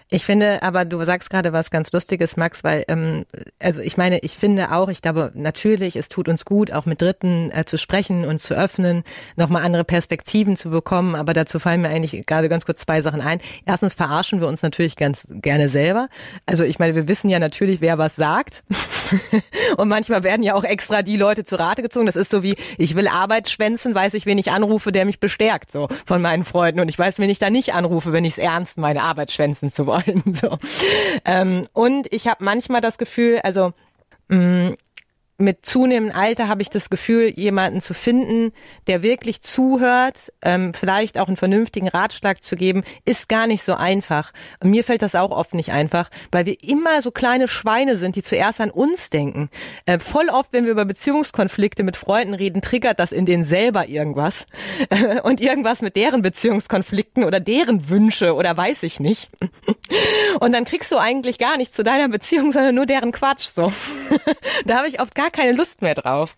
Ich 0.10 0.24
finde, 0.24 0.64
aber 0.64 0.86
du 0.86 1.04
sagst 1.04 1.30
gerade 1.30 1.52
was 1.52 1.70
ganz 1.70 1.92
Lustiges, 1.92 2.38
Max, 2.38 2.64
weil, 2.64 2.86
ähm, 2.88 3.26
also 3.60 3.82
ich 3.82 3.98
meine, 3.98 4.20
ich 4.20 4.38
finde 4.38 4.72
auch, 4.72 4.88
ich 4.88 5.02
glaube 5.02 5.32
natürlich, 5.34 5.98
es 5.98 6.08
tut 6.08 6.30
uns 6.30 6.46
gut, 6.46 6.72
auch 6.72 6.86
mit 6.86 7.02
Dritten 7.02 7.52
äh, 7.52 7.66
zu 7.66 7.78
sprechen 7.78 8.24
und 8.24 8.40
zu 8.40 8.54
öffnen, 8.54 9.04
nochmal 9.36 9.64
andere 9.64 9.84
Perspektiven 9.84 10.56
zu 10.56 10.70
bekommen, 10.70 11.16
aber 11.16 11.34
dazu 11.34 11.60
fallen 11.60 11.82
mir 11.82 11.90
eigentlich 11.90 12.26
gerade 12.26 12.48
ganz 12.48 12.66
kurz 12.66 12.80
zwei 12.80 13.02
Sachen 13.02 13.20
ein. 13.20 13.42
Erstens 13.66 13.96
verarschen 13.96 14.40
wir 14.40 14.48
uns 14.48 14.62
natürlich 14.62 14.96
ganz 14.96 15.28
gerne 15.30 15.68
selber. 15.68 16.08
Also 16.46 16.64
ich 16.64 16.80
meine, 16.80 16.96
wir 16.96 17.10
wissen 17.10 17.30
ja 17.30 17.40
natürlich, 17.40 17.82
wer 17.82 17.98
was 17.98 18.16
sagt. 18.16 18.64
und 19.78 19.88
manchmal 19.88 20.24
werden 20.24 20.44
ja 20.44 20.54
auch 20.56 20.64
extra 20.64 21.02
die 21.02 21.18
Leute 21.18 21.44
zu 21.44 21.58
Rate 21.58 21.82
gezogen. 21.82 22.06
Das 22.06 22.16
ist 22.16 22.32
so 22.32 22.44
wie, 22.44 22.56
ich 22.78 22.96
will 22.96 23.08
Arbeit 23.08 23.50
schwänzen, 23.50 23.96
weiß 23.96 24.14
ich, 24.14 24.26
wen 24.26 24.38
ich 24.38 24.52
anrufe, 24.52 24.92
der 24.92 25.06
mich 25.06 25.20
bestärkt, 25.20 25.72
so 25.72 25.88
von 26.06 26.22
meinen 26.22 26.46
Freunden. 26.46 26.80
Und 26.80 26.90
ich 26.90 26.98
weiß, 26.98 27.20
wen 27.20 27.30
ich 27.30 27.40
da 27.40 27.50
nicht 27.50 27.74
anrufe, 27.74 28.14
wenn 28.14 28.26
ich 28.26 28.34
es 28.34 28.38
ernst 28.38 28.78
meine, 28.78 29.04
Arbeit 29.04 29.32
schwänzen 29.32 29.72
zu 29.72 29.86
wollen. 29.86 30.24
So. 30.38 30.58
Ähm, 31.26 31.68
und 31.74 32.14
ich 32.14 32.28
habe 32.28 32.44
manchmal 32.44 32.80
das 32.80 33.00
Gefühl, 33.00 33.40
also 33.44 33.74
mh, 34.28 34.38
mm, 34.38 34.76
mit 35.38 35.66
zunehmendem 35.66 36.18
Alter 36.18 36.48
habe 36.48 36.62
ich 36.62 36.70
das 36.70 36.90
Gefühl, 36.90 37.30
jemanden 37.30 37.80
zu 37.80 37.94
finden, 37.94 38.52
der 38.88 39.04
wirklich 39.04 39.42
zuhört, 39.42 40.34
ähm, 40.42 40.74
vielleicht 40.74 41.20
auch 41.20 41.28
einen 41.28 41.38
vernünftigen 41.38 41.88
Ratschlag 41.88 42.44
zu 42.44 42.56
geben, 42.56 42.84
ist 43.06 43.30
gar 43.30 43.46
nicht 43.46 43.64
so 43.64 43.76
einfach. 43.76 44.34
Mir 44.64 44.84
fällt 44.84 45.04
das 45.04 45.14
auch 45.14 45.32
oft 45.32 45.54
nicht 45.54 45.72
einfach, 45.72 46.10
weil 46.32 46.46
wir 46.48 46.56
immer 46.64 47.02
so 47.02 47.12
kleine 47.12 47.48
Schweine 47.48 47.98
sind, 47.98 48.16
die 48.16 48.24
zuerst 48.24 48.60
an 48.60 48.72
uns 48.72 49.12
denken. 49.12 49.50
Äh, 49.86 50.00
voll 50.00 50.30
oft, 50.30 50.54
wenn 50.54 50.66
wir 50.66 50.72
über 50.72 50.86
Beziehungskonflikte 50.86 51.84
mit 51.84 51.98
Freunden 51.98 52.34
reden, 52.34 52.62
triggert 52.62 53.00
das 53.00 53.12
in 53.12 53.26
denen 53.26 53.46
selber 53.46 53.88
irgendwas. 53.88 54.46
und 55.24 55.40
irgendwas 55.40 55.82
mit 55.82 55.96
deren 55.96 56.24
Beziehungskonflikten 56.24 57.24
oder 57.24 57.40
deren 57.40 57.90
Wünsche 57.90 58.34
oder 58.34 58.58
weiß 58.58 58.84
ich 58.84 59.00
nicht. 59.00 59.30
Und 60.40 60.54
dann 60.54 60.66
kriegst 60.66 60.92
du 60.92 60.98
eigentlich 60.98 61.38
gar 61.38 61.58
nichts 61.58 61.76
zu 61.76 61.84
deiner 61.84 62.10
Beziehung, 62.10 62.52
sondern 62.52 62.76
nur 62.76 62.86
deren 62.86 63.12
Quatsch 63.12 63.48
so. 63.48 63.72
da 64.66 64.78
habe 64.78 64.88
ich 64.88 65.00
oft 65.00 65.16
gar 65.16 65.27
gar 65.28 65.44
keine 65.44 65.58
Lust 65.58 65.82
mehr 65.82 65.96
drauf. 65.96 66.36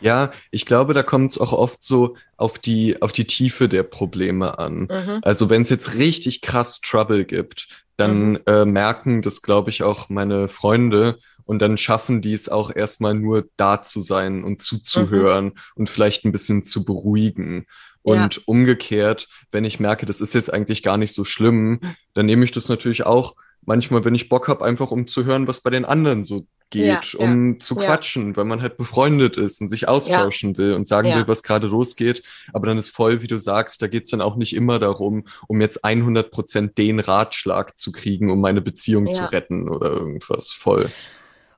Ja, 0.00 0.32
ich 0.50 0.66
glaube, 0.66 0.94
da 0.94 1.04
kommt 1.04 1.30
es 1.30 1.38
auch 1.38 1.52
oft 1.52 1.84
so 1.84 2.16
auf 2.36 2.58
die, 2.58 3.00
auf 3.00 3.12
die 3.12 3.24
Tiefe 3.24 3.68
der 3.68 3.84
Probleme 3.84 4.58
an. 4.58 4.88
Mhm. 4.90 5.20
Also 5.22 5.48
wenn 5.48 5.62
es 5.62 5.70
jetzt 5.70 5.94
richtig 5.94 6.40
krass 6.40 6.80
Trouble 6.80 7.24
gibt, 7.24 7.68
dann 7.96 8.32
mhm. 8.32 8.40
äh, 8.46 8.64
merken 8.64 9.22
das, 9.22 9.42
glaube 9.42 9.70
ich, 9.70 9.84
auch 9.84 10.08
meine 10.08 10.48
Freunde 10.48 11.18
und 11.44 11.62
dann 11.62 11.78
schaffen 11.78 12.20
die 12.20 12.32
es 12.32 12.48
auch 12.48 12.74
erstmal 12.74 13.14
nur 13.14 13.48
da 13.56 13.82
zu 13.82 14.00
sein 14.00 14.42
und 14.42 14.60
zuzuhören 14.60 15.46
mhm. 15.46 15.54
und 15.76 15.90
vielleicht 15.90 16.24
ein 16.24 16.32
bisschen 16.32 16.64
zu 16.64 16.84
beruhigen. 16.84 17.66
Und 18.04 18.36
ja. 18.36 18.42
umgekehrt, 18.46 19.28
wenn 19.52 19.64
ich 19.64 19.78
merke, 19.78 20.06
das 20.06 20.20
ist 20.20 20.34
jetzt 20.34 20.52
eigentlich 20.52 20.82
gar 20.82 20.96
nicht 20.96 21.12
so 21.12 21.24
schlimm, 21.24 21.78
dann 22.14 22.26
nehme 22.26 22.44
ich 22.44 22.50
das 22.50 22.68
natürlich 22.68 23.06
auch 23.06 23.36
manchmal, 23.64 24.04
wenn 24.04 24.16
ich 24.16 24.28
Bock 24.28 24.48
habe, 24.48 24.64
einfach 24.64 24.90
um 24.90 25.06
zu 25.06 25.24
hören, 25.24 25.46
was 25.46 25.60
bei 25.60 25.70
den 25.70 25.84
anderen 25.84 26.24
so 26.24 26.44
geht, 26.72 27.12
ja, 27.12 27.18
um 27.20 27.52
ja, 27.52 27.58
zu 27.60 27.76
quatschen, 27.76 28.30
ja. 28.30 28.36
weil 28.36 28.44
man 28.44 28.60
halt 28.60 28.76
befreundet 28.76 29.36
ist 29.36 29.60
und 29.60 29.68
sich 29.68 29.86
austauschen 29.86 30.56
will 30.58 30.72
und 30.72 30.88
sagen 30.88 31.14
will, 31.14 31.28
was 31.28 31.44
gerade 31.44 31.68
losgeht. 31.68 32.24
Aber 32.52 32.66
dann 32.66 32.78
ist 32.78 32.90
voll, 32.90 33.22
wie 33.22 33.28
du 33.28 33.38
sagst, 33.38 33.80
da 33.82 33.86
geht's 33.86 34.10
dann 34.10 34.20
auch 34.20 34.34
nicht 34.34 34.56
immer 34.56 34.80
darum, 34.80 35.24
um 35.46 35.60
jetzt 35.60 35.84
100 35.84 36.30
Prozent 36.32 36.78
den 36.78 36.98
Ratschlag 36.98 37.78
zu 37.78 37.92
kriegen, 37.92 38.30
um 38.30 38.40
meine 38.40 38.60
Beziehung 38.60 39.10
zu 39.10 39.30
retten 39.30 39.68
oder 39.68 39.90
irgendwas. 39.90 40.50
Voll. 40.50 40.90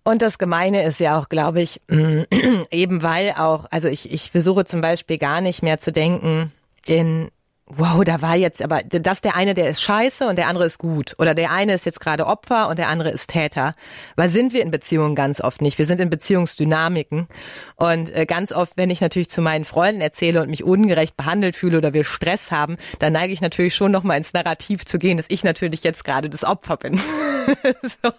Und 0.02 0.20
das 0.20 0.36
Gemeine 0.36 0.84
ist 0.84 1.00
ja 1.00 1.18
auch, 1.18 1.30
glaube 1.30 1.62
ich, 1.62 1.80
eben 2.70 3.02
weil 3.02 3.34
auch, 3.38 3.64
also 3.70 3.88
ich, 3.88 4.12
ich 4.12 4.30
versuche 4.30 4.66
zum 4.66 4.82
Beispiel 4.82 5.16
gar 5.16 5.40
nicht 5.40 5.62
mehr 5.62 5.78
zu 5.78 5.92
denken 5.92 6.52
in 6.86 7.30
wow, 7.76 8.04
da 8.04 8.22
war 8.22 8.36
jetzt 8.36 8.62
aber, 8.62 8.80
das 8.82 9.20
der 9.20 9.36
eine, 9.36 9.54
der 9.54 9.68
ist 9.68 9.82
scheiße 9.82 10.26
und 10.26 10.36
der 10.36 10.48
andere 10.48 10.66
ist 10.66 10.78
gut. 10.78 11.14
Oder 11.18 11.34
der 11.34 11.50
eine 11.50 11.74
ist 11.74 11.86
jetzt 11.86 12.00
gerade 12.00 12.26
Opfer 12.26 12.68
und 12.68 12.78
der 12.78 12.88
andere 12.88 13.10
ist 13.10 13.30
Täter. 13.30 13.74
Weil 14.16 14.28
sind 14.28 14.52
wir 14.52 14.62
in 14.62 14.70
Beziehungen 14.70 15.14
ganz 15.14 15.40
oft 15.40 15.62
nicht. 15.62 15.78
Wir 15.78 15.86
sind 15.86 16.00
in 16.00 16.10
Beziehungsdynamiken. 16.10 17.28
Und 17.76 18.14
äh, 18.14 18.26
ganz 18.26 18.52
oft, 18.52 18.76
wenn 18.76 18.90
ich 18.90 19.00
natürlich 19.00 19.30
zu 19.30 19.42
meinen 19.42 19.64
Freunden 19.64 20.00
erzähle 20.00 20.42
und 20.42 20.50
mich 20.50 20.64
ungerecht 20.64 21.16
behandelt 21.16 21.56
fühle 21.56 21.78
oder 21.78 21.92
wir 21.92 22.04
Stress 22.04 22.50
haben, 22.50 22.76
dann 22.98 23.12
neige 23.12 23.32
ich 23.32 23.40
natürlich 23.40 23.74
schon 23.74 23.92
nochmal 23.92 24.18
ins 24.18 24.32
Narrativ 24.32 24.84
zu 24.84 24.98
gehen, 24.98 25.16
dass 25.16 25.26
ich 25.28 25.44
natürlich 25.44 25.82
jetzt 25.82 26.04
gerade 26.04 26.30
das 26.30 26.44
Opfer 26.44 26.76
bin. 26.76 27.00
so, 27.82 28.12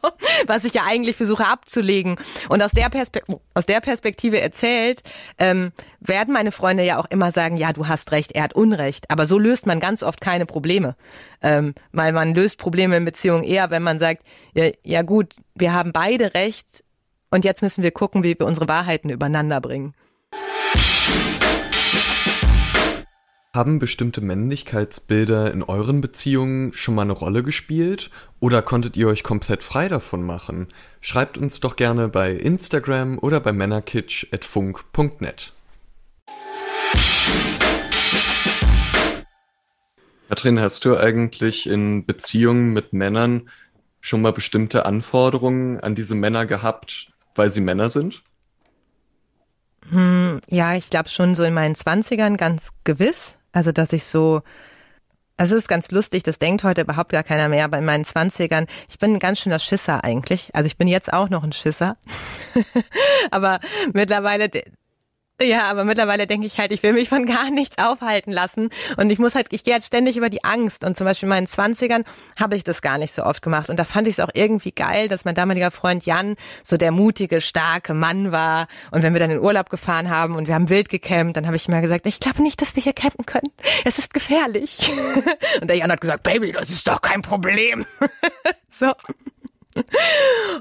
was 0.48 0.64
ich 0.64 0.74
ja 0.74 0.84
eigentlich 0.86 1.16
versuche 1.16 1.46
abzulegen. 1.46 2.16
Und 2.50 2.62
aus 2.62 2.72
der, 2.72 2.90
Perspekt 2.90 3.30
aus 3.54 3.66
der 3.66 3.82
Perspektive 3.82 4.40
erzählt, 4.40 5.02
ähm, 5.38 5.72
werden 6.00 6.34
meine 6.34 6.52
Freunde 6.52 6.84
ja 6.84 7.00
auch 7.00 7.06
immer 7.10 7.32
sagen, 7.32 7.58
ja, 7.58 7.74
du 7.74 7.88
hast 7.88 8.12
recht, 8.12 8.34
er 8.34 8.44
hat 8.44 8.54
Unrecht. 8.54 9.06
Aber 9.10 9.26
so 9.26 9.40
löst 9.40 9.66
man 9.66 9.80
ganz 9.80 10.04
oft 10.04 10.22
keine 10.22 10.46
Probleme. 10.46 10.96
Ähm, 11.42 11.74
weil 11.92 12.12
man 12.12 12.34
löst 12.34 12.58
Probleme 12.58 12.98
in 12.98 13.06
Beziehungen 13.06 13.44
eher, 13.44 13.70
wenn 13.70 13.84
man 13.84 14.00
sagt, 14.00 14.24
ja, 14.54 14.70
ja 14.84 15.02
gut, 15.02 15.36
wir 15.54 15.74
haben 15.74 15.92
beide 15.92 16.34
recht 16.34 16.84
und 17.32 17.46
jetzt 17.46 17.62
müssen 17.62 17.84
wir 17.84 17.92
gucken, 17.92 18.24
wie 18.24 18.38
wir 18.38 18.46
unsere 18.46 18.68
Wahrheiten 18.68 19.10
übereinander 19.10 19.62
bringen. 19.62 19.94
Haben 23.56 23.80
bestimmte 23.80 24.20
Männlichkeitsbilder 24.20 25.54
in 25.54 25.63
euren 25.63 26.02
Beziehungen 26.02 26.74
schon 26.74 26.94
mal 26.94 27.04
eine 27.04 27.13
Rolle 27.13 27.41
gespielt 27.41 28.10
oder 28.41 28.62
konntet 28.62 28.98
ihr 28.98 29.08
euch 29.08 29.24
komplett 29.24 29.63
frei 29.63 29.88
davon 29.88 30.24
machen? 30.24 30.68
Schreibt 31.00 31.38
uns 31.38 31.62
doch 31.62 31.78
gerne 31.78 32.10
bei 32.10 32.34
Instagram 32.34 33.18
oder 33.18 33.39
bei 33.39 33.54
männerkitsch.funk.net. 33.54 35.54
Katrin, 40.28 40.60
hast 40.60 40.84
du 40.84 40.98
eigentlich 40.98 41.70
in 41.70 42.06
Beziehungen 42.06 42.74
mit 42.74 42.91
Männern 42.91 43.50
schon 44.02 44.22
mal 44.22 44.34
bestimmte 44.34 44.86
Anforderungen 44.86 45.80
an 45.80 45.96
diese 45.96 46.15
Männer 46.15 46.46
gehabt, 46.46 47.13
weil 47.36 47.50
sie 47.52 47.62
Männer 47.62 47.89
sind? 47.89 48.22
Hm, 49.91 50.41
ja, 50.50 50.76
ich 50.76 50.89
glaube 50.89 51.08
schon 51.08 51.36
so 51.36 51.44
in 51.44 51.54
meinen 51.54 51.76
Zwanzigern 51.76 52.36
ganz 52.36 52.72
gewiss. 52.84 53.36
Also, 53.56 53.72
dass 53.72 53.94
ich 53.94 54.04
so, 54.04 54.41
also 55.38 55.56
es 55.56 55.63
ist 55.63 55.70
ganz 55.70 55.89
lustig, 55.89 56.24
das 56.24 56.39
denkt 56.39 56.65
heute 56.65 56.82
überhaupt 56.82 57.13
gar 57.13 57.24
keiner 57.24 57.48
mehr, 57.48 57.63
aber 57.63 57.78
in 57.78 57.86
meinen 57.86 58.04
Zwanzigern, 58.04 58.68
ich 58.89 59.00
bin 59.00 59.13
ein 59.13 59.20
ganz 59.20 59.39
schöner 59.39 59.60
Schisser 59.60 60.04
eigentlich. 60.04 60.50
Also 60.54 60.68
ich 60.68 60.78
bin 60.78 60.89
jetzt 60.89 61.13
auch 61.13 61.30
noch 61.30 61.41
ein 61.41 61.54
Schisser. 61.54 61.96
aber 63.32 63.62
mittlerweile 63.94 64.50
ja, 65.41 65.63
aber 65.63 65.84
mittlerweile 65.84 66.28
denke 66.28 66.48
ich 66.48 66.58
halt, 66.58 66.71
ich 66.71 66.82
will 66.82 66.93
mich 66.93 67.10
von 67.10 67.26
gar 67.26 67.50
nichts 67.50 67.78
aufhalten 67.78 68.32
lassen. 68.32 68.69
Und 68.95 69.10
ich 69.10 69.19
muss 69.19 69.36
halt, 69.36 69.48
ich 69.52 69.63
gehe 69.63 69.74
halt 69.74 69.84
ständig 69.84 70.15
über 70.15 70.30
die 70.30 70.43
Angst. 70.43 70.84
Und 70.84 70.95
zum 70.95 71.06
Beispiel 71.06 71.28
in 71.28 71.32
meinen 71.32 71.48
Zwanzigern 71.48 72.04
habe 72.39 72.56
ich 72.56 72.63
das 72.63 72.82
gar 72.82 72.98
nicht 72.98 73.13
so 73.13 73.24
oft 73.24 73.41
gemacht. 73.41 73.69
Und 73.69 73.78
da 73.78 73.84
fand 73.84 74.08
ich 74.08 74.17
es 74.17 74.19
auch 74.21 74.30
irgendwie 74.34 74.71
geil, 74.71 75.10
dass 75.10 75.26
mein 75.26 75.36
damaliger 75.36 75.71
Freund 75.71 76.06
Jan 76.06 76.36
so 76.63 76.78
der 76.78 76.91
mutige, 76.91 77.41
starke 77.41 77.93
Mann 77.93 78.32
war. 78.32 78.67
Und 78.91 79.04
wenn 79.04 79.13
wir 79.13 79.19
dann 79.19 79.32
in 79.32 79.39
Urlaub 79.39 79.69
gefahren 79.69 80.10
haben 80.10 80.36
und 80.36 80.48
wir 80.48 80.56
haben 80.56 80.69
wild 80.69 80.88
gecampt, 80.88 81.36
dann 81.36 81.48
habe 81.48 81.58
ich 81.58 81.67
immer 81.67 81.82
gesagt, 81.82 82.06
ich 82.06 82.21
glaube 82.21 82.41
nicht, 82.41 82.62
dass 82.62 82.76
wir 82.78 82.84
hier 82.84 82.93
campen 82.93 83.26
können. 83.26 83.52
Es 83.84 84.00
ist 84.00 84.13
gefährlich. 84.13 84.89
Und 85.62 85.69
der 85.69 85.78
Jan 85.78 85.91
hat 85.91 86.02
gesagt, 86.02 86.24
Baby, 86.24 86.52
das 86.52 86.69
ist 86.69 86.88
doch 86.88 87.02
kein 87.02 87.21
Problem. 87.21 87.86
so. 88.69 88.93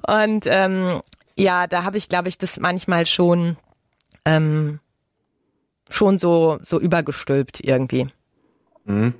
Und 0.06 0.46
ähm, 0.46 1.00
ja, 1.36 1.66
da 1.66 1.84
habe 1.84 1.98
ich, 1.98 2.08
glaube 2.08 2.28
ich, 2.28 2.38
das 2.38 2.58
manchmal 2.58 3.06
schon 3.06 3.56
ähm, 4.24 4.80
schon 5.90 6.18
so, 6.18 6.58
so 6.62 6.80
übergestülpt 6.80 7.60
irgendwie. 7.62 8.08
Mhm. 8.84 9.14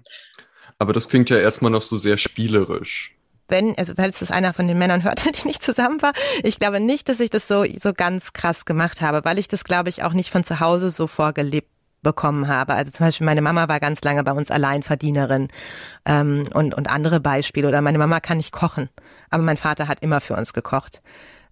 Aber 0.78 0.92
das 0.92 1.08
klingt 1.08 1.30
ja 1.30 1.38
erstmal 1.38 1.70
noch 1.70 1.82
so 1.82 1.96
sehr 1.96 2.18
spielerisch. 2.18 3.14
Wenn, 3.48 3.76
also 3.76 3.92
falls 3.94 4.20
das 4.20 4.30
einer 4.30 4.54
von 4.54 4.66
den 4.66 4.78
Männern 4.78 5.04
hörte, 5.04 5.30
die 5.32 5.46
nicht 5.46 5.62
zusammen 5.62 6.00
war, 6.02 6.12
ich 6.42 6.58
glaube 6.58 6.80
nicht, 6.80 7.08
dass 7.08 7.20
ich 7.20 7.30
das 7.30 7.46
so, 7.46 7.64
so 7.80 7.92
ganz 7.92 8.32
krass 8.32 8.64
gemacht 8.64 9.00
habe, 9.00 9.24
weil 9.24 9.38
ich 9.38 9.48
das, 9.48 9.64
glaube 9.64 9.88
ich, 9.88 10.02
auch 10.02 10.12
nicht 10.12 10.30
von 10.30 10.44
zu 10.44 10.60
Hause 10.60 10.90
so 10.90 11.06
vorgelebt 11.06 11.68
bekommen 12.04 12.46
habe. 12.46 12.74
Also 12.74 12.92
zum 12.92 13.06
Beispiel 13.06 13.24
meine 13.24 13.42
Mama 13.42 13.66
war 13.66 13.80
ganz 13.80 14.02
lange 14.02 14.22
bei 14.22 14.32
uns 14.32 14.52
Alleinverdienerin 14.52 15.48
ähm, 16.04 16.44
und, 16.54 16.74
und 16.74 16.88
andere 16.88 17.18
Beispiele. 17.18 17.66
Oder 17.66 17.80
meine 17.80 17.98
Mama 17.98 18.20
kann 18.20 18.36
nicht 18.36 18.52
kochen, 18.52 18.88
aber 19.30 19.42
mein 19.42 19.56
Vater 19.56 19.88
hat 19.88 20.00
immer 20.00 20.20
für 20.20 20.36
uns 20.36 20.52
gekocht. 20.52 21.02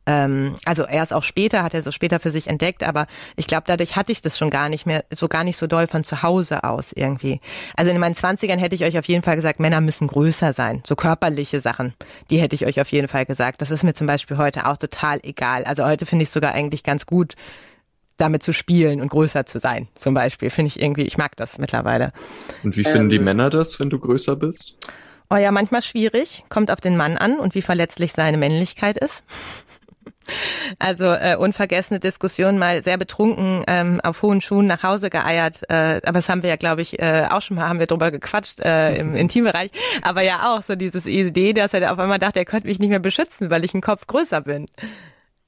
Ähm, 0.04 0.56
also 0.64 0.84
erst 0.84 1.12
auch 1.12 1.22
später, 1.22 1.62
hat 1.62 1.74
er 1.74 1.82
so 1.82 1.92
später 1.92 2.18
für 2.18 2.30
sich 2.30 2.48
entdeckt, 2.48 2.82
aber 2.82 3.06
ich 3.36 3.46
glaube, 3.46 3.64
dadurch 3.66 3.94
hatte 3.94 4.10
ich 4.10 4.20
das 4.20 4.36
schon 4.36 4.50
gar 4.50 4.68
nicht 4.68 4.84
mehr, 4.84 5.04
so 5.10 5.28
gar 5.28 5.44
nicht 5.44 5.56
so 5.56 5.66
doll 5.66 5.86
von 5.86 6.02
zu 6.02 6.22
Hause 6.22 6.64
aus 6.64 6.92
irgendwie. 6.92 7.40
Also 7.76 7.90
in 7.90 7.98
meinen 7.98 8.16
Zwanzigern 8.16 8.58
hätte 8.58 8.74
ich 8.74 8.84
euch 8.84 8.98
auf 8.98 9.06
jeden 9.06 9.22
Fall 9.22 9.36
gesagt, 9.36 9.60
Männer 9.60 9.80
müssen 9.80 10.08
größer 10.08 10.52
sein. 10.52 10.82
So 10.86 10.96
körperliche 10.96 11.60
Sachen, 11.60 11.94
die 12.30 12.38
hätte 12.38 12.56
ich 12.56 12.66
euch 12.66 12.80
auf 12.80 12.90
jeden 12.90 13.08
Fall 13.08 13.26
gesagt. 13.26 13.62
Das 13.62 13.70
ist 13.70 13.84
mir 13.84 13.94
zum 13.94 14.06
Beispiel 14.06 14.38
heute 14.38 14.66
auch 14.66 14.76
total 14.76 15.20
egal. 15.22 15.64
Also 15.64 15.84
heute 15.84 16.04
finde 16.04 16.24
ich 16.24 16.30
es 16.30 16.34
sogar 16.34 16.52
eigentlich 16.52 16.82
ganz 16.82 17.06
gut, 17.06 17.34
damit 18.16 18.42
zu 18.42 18.52
spielen 18.52 19.00
und 19.00 19.08
größer 19.08 19.46
zu 19.46 19.60
sein, 19.60 19.88
zum 19.94 20.14
Beispiel. 20.14 20.50
Finde 20.50 20.68
ich 20.68 20.80
irgendwie, 20.80 21.02
ich 21.02 21.16
mag 21.16 21.36
das 21.36 21.58
mittlerweile. 21.58 22.12
Und 22.62 22.76
wie 22.76 22.84
finden 22.84 23.02
ähm, 23.02 23.10
die 23.10 23.18
Männer 23.18 23.50
das, 23.50 23.78
wenn 23.78 23.90
du 23.90 23.98
größer 23.98 24.36
bist? 24.36 24.76
Oh 25.30 25.36
ja, 25.36 25.50
manchmal 25.50 25.82
schwierig, 25.82 26.44
kommt 26.48 26.70
auf 26.70 26.80
den 26.80 26.96
Mann 26.96 27.16
an 27.16 27.38
und 27.38 27.54
wie 27.54 27.62
verletzlich 27.62 28.12
seine 28.12 28.36
Männlichkeit 28.36 28.98
ist. 28.98 29.24
Also 30.78 31.06
äh, 31.06 31.36
unvergessene 31.36 32.00
Diskussion, 32.00 32.58
mal 32.58 32.82
sehr 32.82 32.96
betrunken 32.96 33.62
ähm, 33.66 34.00
auf 34.02 34.22
hohen 34.22 34.40
Schuhen 34.40 34.66
nach 34.66 34.82
Hause 34.82 35.10
geeiert. 35.10 35.62
Äh, 35.68 36.00
aber 36.04 36.14
das 36.14 36.28
haben 36.28 36.42
wir 36.42 36.50
ja, 36.50 36.56
glaube 36.56 36.82
ich, 36.82 37.00
äh, 37.00 37.26
auch 37.30 37.42
schon 37.42 37.56
mal, 37.56 37.68
haben 37.68 37.78
wir 37.78 37.86
drüber 37.86 38.10
gequatscht 38.10 38.60
äh, 38.60 38.96
im 38.96 39.14
Intimbereich. 39.22 39.70
Aber 40.02 40.22
ja 40.22 40.54
auch 40.54 40.62
so 40.62 40.74
dieses 40.74 41.06
Idee, 41.06 41.52
dass 41.52 41.74
er 41.74 41.92
auf 41.92 41.98
einmal 41.98 42.18
dachte, 42.18 42.38
er 42.38 42.44
könnte 42.44 42.68
mich 42.68 42.78
nicht 42.78 42.90
mehr 42.90 42.98
beschützen, 42.98 43.50
weil 43.50 43.64
ich 43.64 43.74
ein 43.74 43.80
Kopf 43.80 44.06
größer 44.06 44.40
bin. 44.42 44.66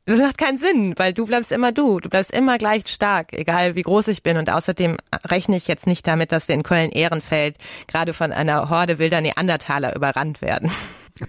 Das 0.07 0.21
macht 0.21 0.37
keinen 0.37 0.59
Sinn, 0.59 0.95
weil 0.99 1.15
du 1.15 1.25
bleibst 1.25 1.51
immer 1.51 1.73
du. 1.73 1.99
Du 1.99 2.11
bleibst 2.11 2.31
immer 2.31 2.59
gleich 2.59 2.87
stark, 2.89 3.33
egal 3.33 3.75
wie 3.75 3.83
groß 3.83 4.09
ich 4.09 4.23
bin. 4.23 4.37
Und 4.37 4.51
außerdem 4.51 4.99
rechne 5.25 5.57
ich 5.57 5.67
jetzt 5.67 5.87
nicht 5.87 6.07
damit, 6.07 6.31
dass 6.31 6.47
wir 6.47 6.55
in 6.55 6.63
Köln-Ehrenfeld 6.63 7.57
gerade 7.87 8.13
von 8.13 8.31
einer 8.31 8.69
Horde 8.69 8.99
wilder 8.99 9.23
Neandertaler 9.23 9.97
überrannt 9.97 10.43
werden. 10.43 10.71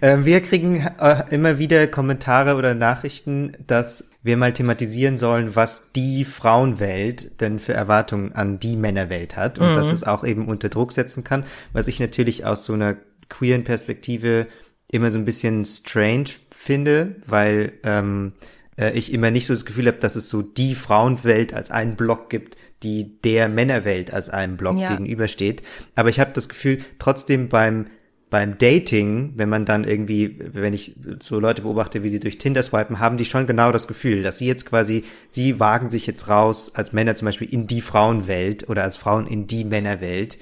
Äh, 0.00 0.18
wir 0.24 0.40
kriegen 0.40 0.84
äh, 0.98 1.24
immer 1.30 1.58
wieder 1.58 1.86
Kommentare 1.86 2.56
oder 2.56 2.74
Nachrichten, 2.74 3.52
dass 3.66 4.10
wir 4.22 4.36
mal 4.36 4.52
thematisieren 4.52 5.16
sollen, 5.16 5.54
was 5.54 5.92
die 5.94 6.24
Frauenwelt 6.24 7.40
denn 7.40 7.60
für 7.60 7.72
Erwartungen 7.72 8.32
an 8.32 8.58
die 8.58 8.76
Männerwelt 8.76 9.36
hat 9.36 9.58
und 9.58 9.70
mhm. 9.70 9.74
dass 9.76 9.92
es 9.92 10.02
auch 10.02 10.24
eben 10.24 10.48
unter 10.48 10.68
Druck 10.68 10.92
setzen 10.92 11.22
kann, 11.22 11.44
was 11.72 11.86
ich 11.86 12.00
natürlich 12.00 12.44
aus 12.44 12.64
so 12.64 12.72
einer 12.72 12.96
queeren 13.28 13.64
Perspektive 13.64 14.48
immer 14.90 15.10
so 15.10 15.18
ein 15.18 15.24
bisschen 15.24 15.64
strange 15.64 16.30
finde, 16.50 17.16
weil 17.24 17.74
ähm, 17.84 18.32
äh, 18.76 18.90
ich 18.92 19.12
immer 19.12 19.30
nicht 19.30 19.46
so 19.46 19.54
das 19.54 19.64
Gefühl 19.64 19.86
habe, 19.86 19.98
dass 19.98 20.16
es 20.16 20.28
so 20.28 20.42
die 20.42 20.74
Frauenwelt 20.74 21.54
als 21.54 21.70
einen 21.70 21.94
Block 21.94 22.28
gibt, 22.28 22.56
die 22.82 23.20
der 23.22 23.48
Männerwelt 23.48 24.12
als 24.12 24.28
einem 24.28 24.56
Block 24.56 24.78
ja. 24.78 24.90
gegenübersteht. 24.90 25.62
Aber 25.94 26.08
ich 26.08 26.20
habe 26.20 26.32
das 26.32 26.48
Gefühl, 26.48 26.78
trotzdem 26.98 27.48
beim 27.48 27.86
beim 28.28 28.58
Dating, 28.58 29.34
wenn 29.36 29.48
man 29.48 29.64
dann 29.64 29.84
irgendwie, 29.84 30.38
wenn 30.52 30.72
ich 30.72 30.96
so 31.20 31.38
Leute 31.38 31.62
beobachte, 31.62 32.02
wie 32.02 32.08
sie 32.08 32.18
durch 32.18 32.38
Tinder 32.38 32.62
swipen, 32.62 32.98
haben 32.98 33.16
die 33.16 33.24
schon 33.24 33.46
genau 33.46 33.70
das 33.70 33.86
Gefühl, 33.86 34.22
dass 34.22 34.38
sie 34.38 34.46
jetzt 34.46 34.66
quasi, 34.66 35.04
sie 35.30 35.60
wagen 35.60 35.90
sich 35.90 36.06
jetzt 36.06 36.28
raus 36.28 36.72
als 36.74 36.92
Männer 36.92 37.14
zum 37.14 37.26
Beispiel 37.26 37.52
in 37.52 37.68
die 37.68 37.80
Frauenwelt 37.80 38.68
oder 38.68 38.82
als 38.82 38.96
Frauen 38.96 39.28
in 39.28 39.46
die 39.46 39.64
Männerwelt. 39.64 40.38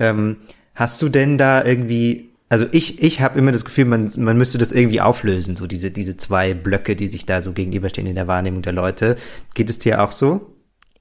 Ähm, 0.00 0.38
hast 0.74 1.00
du 1.00 1.08
denn 1.08 1.38
da 1.38 1.64
irgendwie, 1.64 2.30
also 2.48 2.66
ich, 2.72 3.02
ich 3.02 3.20
habe 3.20 3.38
immer 3.38 3.52
das 3.52 3.64
Gefühl, 3.64 3.84
man, 3.84 4.10
man 4.16 4.36
müsste 4.36 4.58
das 4.58 4.72
irgendwie 4.72 5.00
auflösen, 5.00 5.54
so 5.54 5.68
diese, 5.68 5.92
diese 5.92 6.16
zwei 6.16 6.54
Blöcke, 6.54 6.96
die 6.96 7.08
sich 7.08 7.24
da 7.24 7.40
so 7.40 7.52
gegenüberstehen 7.52 8.08
in 8.08 8.16
der 8.16 8.26
Wahrnehmung 8.26 8.62
der 8.62 8.72
Leute. 8.72 9.14
Geht 9.54 9.70
es 9.70 9.78
dir 9.78 10.02
auch 10.02 10.10
so? 10.10 10.57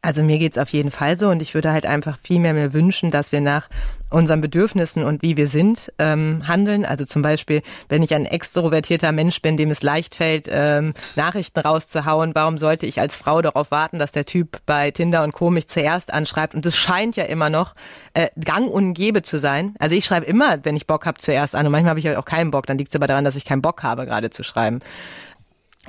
Also 0.07 0.23
mir 0.23 0.39
geht's 0.39 0.57
auf 0.57 0.69
jeden 0.69 0.89
Fall 0.89 1.17
so 1.17 1.27
und 1.27 1.41
ich 1.41 1.53
würde 1.53 1.73
halt 1.73 1.85
einfach 1.85 2.17
viel 2.23 2.39
mehr 2.39 2.53
mir 2.53 2.71
wünschen, 2.71 3.11
dass 3.11 3.33
wir 3.33 3.41
nach 3.41 3.67
unseren 4.09 4.39
Bedürfnissen 4.39 5.03
und 5.03 5.21
wie 5.21 5.35
wir 5.35 5.49
sind 5.49 5.91
ähm, 5.99 6.47
handeln. 6.47 6.85
Also 6.85 7.03
zum 7.03 7.21
Beispiel, 7.21 7.61
wenn 7.89 8.01
ich 8.03 8.13
ein 8.13 8.25
extrovertierter 8.25 9.11
Mensch 9.11 9.41
bin, 9.41 9.57
dem 9.57 9.69
es 9.69 9.83
leicht 9.83 10.15
fällt, 10.15 10.47
ähm, 10.49 10.93
Nachrichten 11.17 11.59
rauszuhauen, 11.59 12.33
warum 12.35 12.57
sollte 12.57 12.85
ich 12.85 13.01
als 13.01 13.17
Frau 13.17 13.41
darauf 13.41 13.69
warten, 13.69 13.99
dass 13.99 14.13
der 14.13 14.23
Typ 14.23 14.61
bei 14.65 14.91
Tinder 14.91 15.25
und 15.25 15.33
Co. 15.33 15.49
mich 15.49 15.67
zuerst 15.67 16.13
anschreibt? 16.13 16.55
Und 16.55 16.65
das 16.65 16.77
scheint 16.77 17.17
ja 17.17 17.25
immer 17.25 17.49
noch 17.49 17.75
äh, 18.13 18.29
gang 18.41 18.71
und 18.71 18.93
gäbe 18.93 19.23
zu 19.23 19.39
sein. 19.39 19.75
Also 19.77 19.93
ich 19.93 20.05
schreibe 20.05 20.25
immer, 20.25 20.63
wenn 20.63 20.77
ich 20.77 20.87
Bock 20.87 21.05
habe, 21.05 21.17
zuerst 21.17 21.53
an 21.53 21.65
und 21.65 21.73
manchmal 21.73 21.89
habe 21.89 21.99
ich 21.99 22.09
auch 22.15 22.23
keinen 22.23 22.51
Bock. 22.51 22.65
Dann 22.65 22.77
liegt 22.77 22.91
es 22.91 22.95
aber 22.95 23.07
daran, 23.07 23.25
dass 23.25 23.35
ich 23.35 23.43
keinen 23.43 23.61
Bock 23.61 23.83
habe, 23.83 24.05
gerade 24.05 24.29
zu 24.29 24.43
schreiben. 24.43 24.79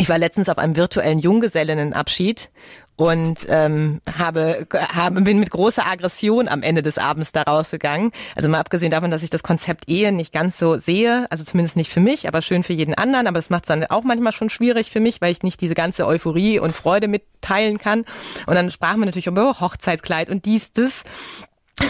Ich 0.01 0.09
war 0.09 0.19
letztens 0.19 0.49
auf 0.49 0.59
einem 0.59 0.77
virtuellen 0.77 1.21
Junggesellinnenabschied 1.21 2.51
und 2.99 3.47
ähm, 3.49 4.01
habe, 4.19 4.67
habe 4.73 5.21
bin 5.21 5.39
mit 5.39 5.51
großer 5.51 5.87
Aggression 5.87 6.49
am 6.49 6.63
Ende 6.63 6.83
des 6.83 6.99
Abends 6.99 7.31
da 7.31 7.43
rausgegangen. 7.43 8.11
Also 8.35 8.49
mal 8.49 8.59
abgesehen 8.59 8.91
davon, 8.91 9.13
dass 9.13 9.23
ich 9.23 9.31
das 9.31 9.45
Konzept 9.45 9.89
Ehe 9.89 10.11
nicht 10.11 10.33
ganz 10.33 10.59
so 10.59 10.79
sehe, 10.79 11.29
also 11.31 11.45
zumindest 11.45 11.77
nicht 11.77 11.93
für 11.93 12.01
mich, 12.01 12.27
aber 12.27 12.43
schön 12.43 12.65
für 12.65 12.73
jeden 12.73 12.95
anderen. 12.95 13.29
Aber 13.29 13.39
es 13.39 13.51
macht 13.51 13.65
es 13.65 13.69
dann 13.69 13.85
auch 13.85 14.03
manchmal 14.03 14.33
schon 14.33 14.51
schwierig 14.51 14.91
für 14.91 14.99
mich, 14.99 15.21
weil 15.21 15.31
ich 15.31 15.45
nicht 15.45 15.61
diese 15.61 15.75
ganze 15.75 16.09
Euphorie 16.09 16.59
und 16.59 16.75
Freude 16.75 17.07
mitteilen 17.07 17.79
kann. 17.79 18.05
Und 18.47 18.57
dann 18.57 18.69
sprachen 18.69 18.99
wir 18.99 19.07
natürlich 19.07 19.29
über 19.29 19.61
Hochzeitskleid 19.61 20.29
und 20.29 20.45
dies, 20.45 20.73
das. 20.73 21.05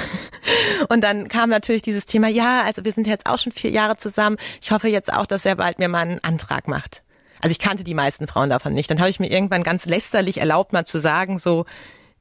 Und 0.88 1.02
dann 1.02 1.28
kam 1.28 1.50
natürlich 1.50 1.82
dieses 1.82 2.06
Thema, 2.06 2.28
ja, 2.28 2.62
also 2.62 2.84
wir 2.84 2.92
sind 2.92 3.06
jetzt 3.06 3.26
auch 3.26 3.38
schon 3.38 3.52
vier 3.52 3.70
Jahre 3.70 3.96
zusammen. 3.96 4.36
Ich 4.62 4.70
hoffe 4.70 4.88
jetzt 4.88 5.12
auch, 5.12 5.26
dass 5.26 5.44
er 5.44 5.56
bald 5.56 5.78
mir 5.78 5.88
mal 5.88 6.00
einen 6.00 6.22
Antrag 6.22 6.68
macht. 6.68 7.02
Also 7.40 7.52
ich 7.52 7.58
kannte 7.58 7.84
die 7.84 7.94
meisten 7.94 8.26
Frauen 8.26 8.50
davon 8.50 8.74
nicht. 8.74 8.90
Dann 8.90 9.00
habe 9.00 9.10
ich 9.10 9.20
mir 9.20 9.30
irgendwann 9.30 9.62
ganz 9.62 9.86
lästerlich 9.86 10.38
erlaubt, 10.38 10.72
mal 10.72 10.84
zu 10.84 10.98
sagen, 10.98 11.38
so, 11.38 11.66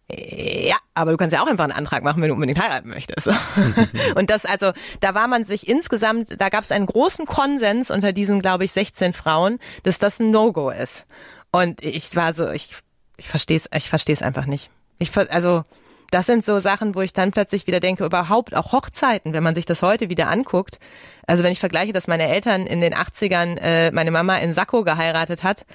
ja, 0.09 0.77
aber 0.93 1.11
du 1.11 1.17
kannst 1.17 1.33
ja 1.33 1.43
auch 1.43 1.47
einfach 1.47 1.65
einen 1.65 1.73
Antrag 1.73 2.01
machen, 2.01 2.21
wenn 2.21 2.29
du 2.29 2.33
unbedingt 2.33 2.59
heiraten 2.61 2.89
möchtest. 2.89 3.27
und 4.15 4.29
das, 4.29 4.45
also, 4.45 4.71
da 5.01 5.13
war 5.13 5.27
man 5.27 5.43
sich 5.43 5.67
insgesamt, 5.67 6.39
da 6.39 6.47
gab 6.47 6.63
es 6.63 6.71
einen 6.71 6.85
großen 6.85 7.25
Konsens 7.25 7.91
unter 7.91 8.13
diesen, 8.13 8.41
glaube 8.41 8.63
ich, 8.63 8.71
16 8.71 9.11
Frauen, 9.11 9.59
dass 9.83 9.99
das 9.99 10.19
ein 10.19 10.31
No-Go 10.31 10.69
ist. 10.69 11.05
Und 11.51 11.83
ich 11.83 12.15
war 12.15 12.33
so, 12.33 12.49
ich, 12.49 12.69
ich 13.17 13.27
verstehe 13.27 13.57
es, 13.57 13.69
ich 13.75 13.89
verstehe 13.89 14.15
es 14.15 14.21
einfach 14.21 14.45
nicht. 14.45 14.69
Ich, 14.97 15.11
also, 15.17 15.65
das 16.11 16.25
sind 16.25 16.45
so 16.45 16.59
Sachen, 16.59 16.95
wo 16.95 17.01
ich 17.01 17.13
dann 17.13 17.31
plötzlich 17.31 17.67
wieder 17.67 17.79
denke, 17.79 18.05
überhaupt 18.05 18.55
auch 18.55 18.71
Hochzeiten, 18.71 19.33
wenn 19.33 19.43
man 19.43 19.55
sich 19.55 19.65
das 19.65 19.81
heute 19.81 20.09
wieder 20.09 20.29
anguckt. 20.29 20.79
Also 21.25 21.43
wenn 21.43 21.51
ich 21.51 21.59
vergleiche, 21.59 21.91
dass 21.91 22.07
meine 22.07 22.27
Eltern 22.27 22.65
in 22.65 22.79
den 22.79 22.93
80ern 22.93 23.57
äh, 23.59 23.91
meine 23.91 24.11
Mama 24.11 24.37
in 24.37 24.53
Sakko 24.53 24.83
geheiratet 24.83 25.43
hat 25.43 25.65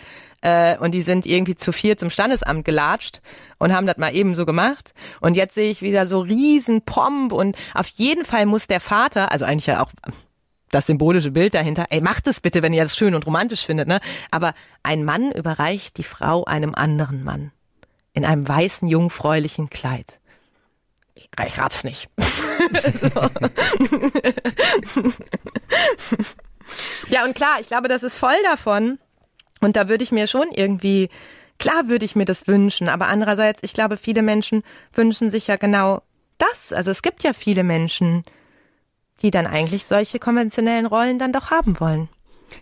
äh, 0.41 0.79
und 0.79 0.93
die 0.93 1.03
sind 1.03 1.27
irgendwie 1.27 1.55
zu 1.55 1.73
vier 1.73 1.99
zum 1.99 2.09
Standesamt 2.09 2.65
gelatscht 2.65 3.21
und 3.59 3.75
haben 3.75 3.87
das 3.87 3.99
mal 3.99 4.15
eben 4.15 4.35
so 4.35 4.47
gemacht. 4.47 4.95
Und 5.21 5.35
jetzt 5.35 5.55
sehe 5.55 5.71
ich 5.71 5.83
wieder 5.83 6.07
so 6.07 6.21
riesen 6.21 6.83
Pomp 6.83 7.33
und 7.33 7.57
auf 7.75 7.89
jeden 7.89 8.25
Fall 8.25 8.47
muss 8.47 8.67
der 8.67 8.81
Vater, 8.81 9.31
also 9.33 9.45
eigentlich 9.45 9.67
ja 9.67 9.83
auch 9.83 9.91
das 10.71 10.87
symbolische 10.87 11.31
Bild 11.31 11.53
dahinter, 11.53 11.85
ey, 11.91 12.01
macht 12.01 12.27
es 12.27 12.41
bitte, 12.41 12.63
wenn 12.63 12.73
ihr 12.73 12.83
das 12.83 12.97
schön 12.97 13.15
und 13.15 13.27
romantisch 13.27 13.67
findet, 13.67 13.89
ne? 13.89 14.01
Aber 14.31 14.55
ein 14.83 15.05
Mann 15.05 15.31
überreicht 15.31 15.99
die 15.99 16.03
Frau 16.03 16.45
einem 16.45 16.75
anderen 16.75 17.23
Mann 17.23 17.53
in 18.15 18.25
einem 18.25 18.47
weißen, 18.49 18.89
jungfräulichen 18.89 19.69
Kleid 19.69 20.22
ich 21.47 21.59
raff's 21.59 21.85
nicht. 21.85 22.09
ja, 27.09 27.25
und 27.25 27.35
klar, 27.35 27.59
ich 27.61 27.67
glaube, 27.67 27.89
das 27.89 28.03
ist 28.03 28.17
voll 28.17 28.41
davon. 28.45 28.99
Und 29.61 29.77
da 29.77 29.89
würde 29.89 30.05
ich 30.05 30.13
mir 30.13 30.27
schon 30.27 30.51
irgendwie, 30.51 31.09
klar 31.59 31.89
würde 31.89 32.05
ich 32.05 32.17
mir 32.17 32.25
das 32.25 32.49
wünschen, 32.49 32.89
aber 32.89 33.07
andererseits, 33.09 33.63
ich 33.63 33.73
glaube, 33.73 33.97
viele 33.97 34.23
Menschen 34.23 34.63
wünschen 34.95 35.31
sich 35.31 35.47
ja 35.47 35.57
genau 35.57 36.03
das. 36.39 36.73
Also 36.73 36.91
es 36.91 37.03
gibt 37.03 37.23
ja 37.23 37.33
viele 37.33 37.63
Menschen, 37.65 38.25
die 39.23 39.31
dann 39.31 39.47
eigentlich 39.47 39.87
solche 39.87 40.19
konventionellen 40.19 40.87
Rollen 40.87 41.19
dann 41.19 41.33
doch 41.33 41.51
haben 41.51 41.79
wollen. 41.79 42.09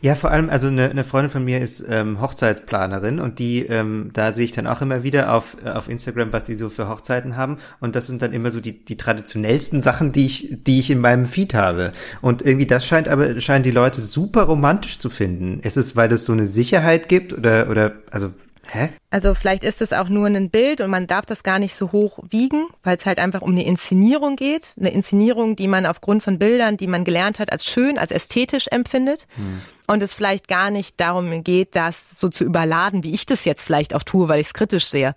Ja, 0.00 0.14
vor 0.14 0.31
allem, 0.31 0.50
also 0.50 0.68
eine, 0.68 0.90
eine 0.90 1.05
Freundin 1.05 1.31
von 1.31 1.44
mir 1.44 1.61
ist 1.61 1.85
ähm, 1.88 2.20
Hochzeitsplanerin 2.20 3.20
und 3.20 3.38
die, 3.38 3.66
ähm, 3.66 4.11
da 4.12 4.33
sehe 4.33 4.44
ich 4.44 4.53
dann 4.53 4.66
auch 4.66 4.81
immer 4.81 5.03
wieder 5.03 5.35
auf, 5.35 5.57
äh, 5.64 5.68
auf 5.68 5.88
Instagram, 5.88 6.33
was 6.33 6.44
die 6.44 6.55
so 6.55 6.70
für 6.70 6.88
Hochzeiten 6.88 7.37
haben. 7.37 7.59
Und 7.81 7.96
das 7.96 8.07
sind 8.07 8.22
dann 8.22 8.33
immer 8.33 8.50
so 8.50 8.61
die, 8.61 8.85
die 8.85 8.96
traditionellsten 8.96 9.83
Sachen, 9.83 10.12
die 10.12 10.26
ich, 10.26 10.59
die 10.66 10.81
ich 10.81 10.90
in 10.90 11.00
meinem 11.00 11.26
Feed 11.26 11.55
habe. 11.55 11.92
Und 12.20 12.42
irgendwie 12.42 12.66
das 12.66 12.87
scheint 12.87 13.09
aber, 13.09 13.40
scheinen 13.40 13.64
die 13.64 13.70
Leute 13.70 14.00
super 14.00 14.42
romantisch 14.44 14.98
zu 14.98 15.11
finden. 15.11 15.61
Ist 15.61 15.76
es, 15.76 15.96
weil 15.96 16.11
es 16.12 16.24
so 16.24 16.33
eine 16.33 16.46
Sicherheit 16.46 17.09
gibt 17.09 17.33
oder, 17.33 17.68
oder, 17.68 17.92
also 18.11 18.33
Hä? 18.72 18.90
Also 19.11 19.35
vielleicht 19.35 19.64
ist 19.64 19.83
es 19.83 19.92
auch 19.92 20.09
nur 20.09 20.26
ein 20.26 20.48
Bild 20.48 20.80
und 20.80 20.90
man 20.90 21.09
darf 21.09 21.26
das 21.26 21.42
gar 21.42 21.59
nicht 21.59 21.74
so 21.74 21.90
hoch 21.90 22.20
wiegen, 22.28 22.68
weil 22.85 22.96
es 22.96 23.04
halt 23.04 23.18
einfach 23.18 23.42
um 23.42 23.50
eine 23.50 23.64
Inszenierung 23.64 24.37
geht. 24.37 24.74
Eine 24.78 24.90
Inszenierung, 24.90 25.56
die 25.56 25.66
man 25.66 25.87
aufgrund 25.87 26.22
von 26.22 26.38
Bildern, 26.38 26.76
die 26.76 26.87
man 26.87 27.04
gelernt 27.04 27.40
hat, 27.40 27.50
als 27.50 27.64
schön, 27.64 27.98
als 27.98 28.12
ästhetisch 28.12 28.68
empfindet. 28.68 29.26
Hm. 29.35 29.61
Und 29.88 30.04
es 30.04 30.14
vielleicht 30.14 30.46
gar 30.46 30.70
nicht 30.70 31.00
darum 31.00 31.42
geht, 31.42 31.74
das 31.74 32.11
so 32.16 32.28
zu 32.28 32.44
überladen, 32.44 33.02
wie 33.02 33.12
ich 33.12 33.26
das 33.26 33.44
jetzt 33.44 33.64
vielleicht 33.64 33.92
auch 33.92 34.04
tue, 34.04 34.28
weil 34.28 34.40
ich 34.40 34.46
es 34.46 34.54
kritisch 34.54 34.87
sehe. 34.87 35.16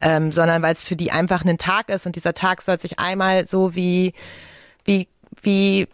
Ähm, 0.00 0.32
sondern 0.32 0.62
weil 0.62 0.72
es 0.72 0.82
für 0.82 0.96
die 0.96 1.12
einfach 1.12 1.44
ein 1.44 1.58
Tag 1.58 1.90
ist 1.90 2.06
und 2.06 2.16
dieser 2.16 2.32
Tag 2.32 2.62
soll 2.62 2.80
sich 2.80 2.98
einmal 2.98 3.44
so 3.44 3.74
wie, 3.74 4.14
wie, 4.86 5.08
wie 5.42 5.88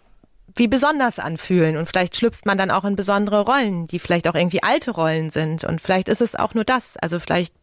wie 0.56 0.68
besonders 0.68 1.18
anfühlen 1.18 1.76
und 1.76 1.88
vielleicht 1.88 2.16
schlüpft 2.16 2.46
man 2.46 2.58
dann 2.58 2.70
auch 2.70 2.84
in 2.84 2.96
besondere 2.96 3.42
Rollen, 3.42 3.86
die 3.86 3.98
vielleicht 3.98 4.28
auch 4.28 4.34
irgendwie 4.34 4.62
alte 4.62 4.92
Rollen 4.92 5.30
sind 5.30 5.64
und 5.64 5.80
vielleicht 5.80 6.08
ist 6.08 6.20
es 6.20 6.34
auch 6.34 6.54
nur 6.54 6.64
das. 6.64 6.96
Also 6.96 7.20
vielleicht 7.20 7.54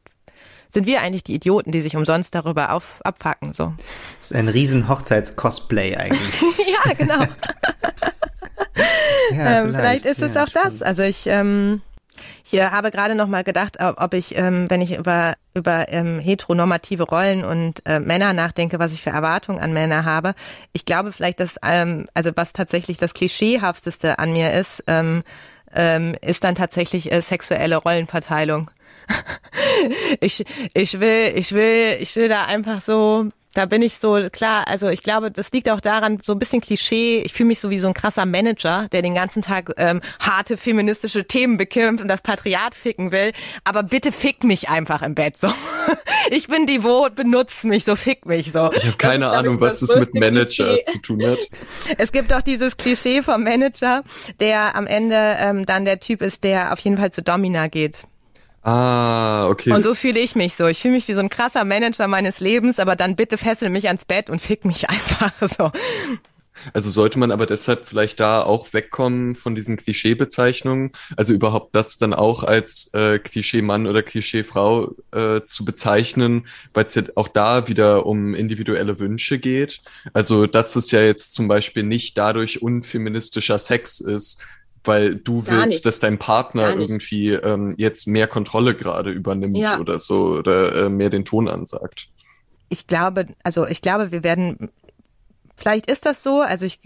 sind 0.69 0.85
wir 0.85 1.01
eigentlich 1.01 1.23
die 1.23 1.35
Idioten, 1.35 1.71
die 1.71 1.81
sich 1.81 1.95
umsonst 1.95 2.35
darüber 2.35 2.73
auf, 2.73 2.99
abfacken. 3.03 3.53
So. 3.53 3.73
Das 4.19 4.31
ist 4.31 4.35
ein 4.35 4.47
riesen 4.47 4.89
Hochzeits-Cosplay 4.89 5.95
eigentlich. 5.95 6.41
ja, 6.67 6.93
genau. 6.93 7.21
ja, 9.31 9.61
ähm, 9.61 9.73
vielleicht, 9.73 10.03
vielleicht, 10.03 10.05
ist 10.05 10.19
ja, 10.19 10.27
es 10.27 10.37
auch 10.37 10.47
stimmt. 10.47 10.65
das. 10.65 10.81
Also 10.81 11.03
ich 11.03 11.25
ähm, 11.27 11.81
ich 12.43 12.59
habe 12.61 12.91
gerade 12.91 13.15
noch 13.15 13.27
mal 13.27 13.43
gedacht, 13.43 13.77
ob 13.79 14.13
ich, 14.13 14.37
ähm, 14.37 14.69
wenn 14.69 14.81
ich 14.81 14.97
über 14.97 15.33
über 15.53 15.91
ähm, 15.91 16.19
heteronormative 16.19 17.03
Rollen 17.03 17.43
und 17.43 17.81
äh, 17.87 17.99
Männer 17.99 18.33
nachdenke, 18.33 18.77
was 18.77 18.93
ich 18.93 19.01
für 19.01 19.09
Erwartungen 19.09 19.59
an 19.59 19.73
Männer 19.73 20.05
habe. 20.05 20.35
Ich 20.71 20.85
glaube 20.85 21.11
vielleicht, 21.11 21.39
dass 21.39 21.55
ähm, 21.63 22.07
also 22.13 22.31
was 22.35 22.53
tatsächlich 22.53 22.99
das 22.99 23.13
klischeehafteste 23.13 24.19
an 24.19 24.33
mir 24.33 24.51
ist, 24.53 24.83
ist 26.21 26.43
dann 26.43 26.55
tatsächlich 26.55 27.11
äh, 27.11 27.21
sexuelle 27.21 27.75
Rollenverteilung. 27.77 28.71
ich 30.21 30.45
ich 30.73 30.99
will 30.99 31.33
ich 31.35 31.51
will 31.51 31.97
ich 31.99 32.15
will 32.15 32.27
da 32.29 32.45
einfach 32.45 32.81
so 32.81 33.29
da 33.57 33.65
bin 33.65 33.81
ich 33.81 33.97
so, 33.97 34.29
klar, 34.31 34.67
also 34.67 34.87
ich 34.87 35.01
glaube, 35.01 35.31
das 35.31 35.51
liegt 35.51 35.67
auch 35.69 35.81
daran, 35.81 36.19
so 36.23 36.33
ein 36.33 36.39
bisschen 36.39 36.61
Klischee, 36.61 37.23
ich 37.25 37.33
fühle 37.33 37.47
mich 37.47 37.59
so 37.59 37.71
wie 37.71 37.79
so 37.79 37.87
ein 37.87 37.95
krasser 37.95 38.27
Manager, 38.27 38.87
der 38.91 39.01
den 39.01 39.15
ganzen 39.15 39.41
Tag 39.41 39.71
ähm, 39.77 39.99
harte 40.19 40.57
feministische 40.57 41.25
Themen 41.25 41.57
bekämpft 41.57 42.03
und 42.03 42.07
das 42.07 42.21
Patriat 42.21 42.75
ficken 42.75 43.11
will, 43.11 43.31
aber 43.63 43.81
bitte 43.81 44.11
fick 44.11 44.43
mich 44.43 44.69
einfach 44.69 45.01
im 45.01 45.15
Bett 45.15 45.39
so. 45.39 45.51
Ich 46.29 46.47
bin 46.47 46.67
devot, 46.67 47.15
benutzt 47.15 47.63
mich, 47.63 47.85
so 47.85 47.95
fick 47.95 48.25
mich 48.25 48.51
so. 48.51 48.69
Ich 48.73 48.85
habe 48.85 48.97
keine 48.97 49.29
Ahnung, 49.29 49.61
was 49.61 49.79
das 49.79 49.95
mit 49.95 50.13
Manager 50.13 50.65
Klischee. 50.65 50.83
zu 50.83 50.97
tun 50.99 51.25
hat. 51.25 51.39
Es 51.97 52.11
gibt 52.11 52.33
auch 52.33 52.41
dieses 52.41 52.75
Klischee 52.75 53.23
vom 53.23 53.43
Manager, 53.43 54.03
der 54.41 54.75
am 54.75 54.87
Ende 54.87 55.37
ähm, 55.39 55.65
dann 55.65 55.85
der 55.85 56.01
Typ 56.01 56.21
ist, 56.21 56.43
der 56.43 56.73
auf 56.73 56.79
jeden 56.79 56.97
Fall 56.97 57.11
zu 57.11 57.23
Domina 57.23 57.67
geht. 57.67 58.03
Ah, 58.67 59.47
okay. 59.47 59.71
Und 59.71 59.85
so 59.85 59.95
fühle 59.95 60.19
ich 60.19 60.35
mich 60.35 60.55
so. 60.55 60.67
Ich 60.67 60.81
fühle 60.81 60.95
mich 60.95 61.07
wie 61.07 61.13
so 61.13 61.21
ein 61.21 61.29
krasser 61.29 61.63
Manager 61.63 62.05
meines 62.09 62.41
Lebens, 62.41 62.79
aber 62.79 62.97
dann 62.97 63.15
bitte 63.15 63.37
fessel 63.37 63.69
mich 63.69 63.87
ans 63.87 64.03
Bett 64.03 64.29
und 64.29 64.41
fick 64.41 64.65
mich 64.65 64.89
einfach 64.89 65.31
so. 65.57 65.71
Also 66.73 66.89
sollte 66.89 67.17
man 67.17 67.31
aber 67.31 67.45
deshalb 67.45 67.85
vielleicht 67.85 68.19
da 68.19 68.41
auch 68.41 68.73
wegkommen 68.73 69.35
von 69.35 69.55
diesen 69.55 69.77
Klischeebezeichnungen, 69.77 70.91
also 71.15 71.31
überhaupt 71.31 71.75
das 71.75 71.97
dann 71.97 72.13
auch 72.13 72.43
als 72.43 72.89
äh, 72.93 73.19
Klischee-Mann 73.19 73.87
oder 73.87 74.03
Klischee-Frau 74.03 74.95
äh, 75.11 75.41
zu 75.45 75.63
bezeichnen, 75.63 76.47
weil 76.73 76.85
es 76.85 76.95
ja 76.95 77.03
auch 77.15 77.29
da 77.29 77.69
wieder 77.69 78.05
um 78.05 78.35
individuelle 78.35 78.99
Wünsche 78.99 79.39
geht. 79.39 79.81
Also 80.11 80.45
dass 80.45 80.75
es 80.75 80.91
ja 80.91 80.99
jetzt 81.01 81.33
zum 81.33 81.47
Beispiel 81.47 81.83
nicht 81.83 82.17
dadurch 82.17 82.61
unfeministischer 82.61 83.59
Sex 83.59 84.01
ist, 84.01 84.43
weil 84.83 85.15
du 85.15 85.43
Gar 85.43 85.55
willst, 85.55 85.67
nicht. 85.67 85.85
dass 85.85 85.99
dein 85.99 86.17
Partner 86.17 86.75
irgendwie 86.75 87.31
ähm, 87.31 87.75
jetzt 87.77 88.07
mehr 88.07 88.27
Kontrolle 88.27 88.75
gerade 88.75 89.11
übernimmt 89.11 89.57
ja. 89.57 89.79
oder 89.79 89.99
so 89.99 90.37
oder 90.37 90.85
äh, 90.85 90.89
mehr 90.89 91.09
den 91.09 91.25
Ton 91.25 91.47
ansagt. 91.47 92.09
Ich 92.69 92.87
glaube, 92.87 93.27
also 93.43 93.65
ich 93.67 93.81
glaube, 93.81 94.11
wir 94.11 94.23
werden 94.23 94.69
Vielleicht 95.59 95.89
ist 95.89 96.05
das 96.05 96.21
so, 96.21 96.41
also 96.41 96.67
ich, 96.67 96.79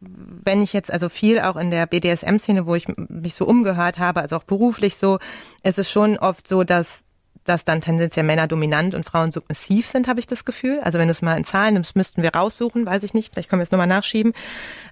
wenn 0.00 0.60
ich 0.60 0.72
jetzt 0.72 0.92
also 0.92 1.08
viel 1.08 1.38
auch 1.38 1.54
in 1.54 1.70
der 1.70 1.86
BDSM-Szene, 1.86 2.66
wo 2.66 2.74
ich 2.74 2.88
mich 2.96 3.34
so 3.34 3.46
umgehört 3.46 4.00
habe, 4.00 4.20
also 4.20 4.34
auch 4.34 4.42
beruflich 4.42 4.96
so, 4.96 5.20
ist 5.62 5.78
es 5.78 5.88
schon 5.88 6.18
oft 6.18 6.48
so, 6.48 6.64
dass 6.64 7.04
dass 7.48 7.64
dann 7.64 7.80
tendenziell 7.80 8.24
Männer 8.24 8.46
dominant 8.46 8.94
und 8.94 9.04
Frauen 9.04 9.32
submissiv 9.32 9.86
sind, 9.86 10.08
habe 10.08 10.20
ich 10.20 10.26
das 10.26 10.44
Gefühl. 10.44 10.80
Also 10.80 10.98
wenn 10.98 11.08
du 11.08 11.12
es 11.12 11.22
mal 11.22 11.36
in 11.36 11.44
Zahlen 11.44 11.74
nimmst, 11.74 11.96
müssten 11.96 12.22
wir 12.22 12.34
raussuchen, 12.34 12.86
weiß 12.86 13.02
ich 13.02 13.14
nicht, 13.14 13.32
vielleicht 13.32 13.48
können 13.48 13.60
wir 13.60 13.64
es 13.64 13.70
nochmal 13.70 13.86
nachschieben. 13.86 14.32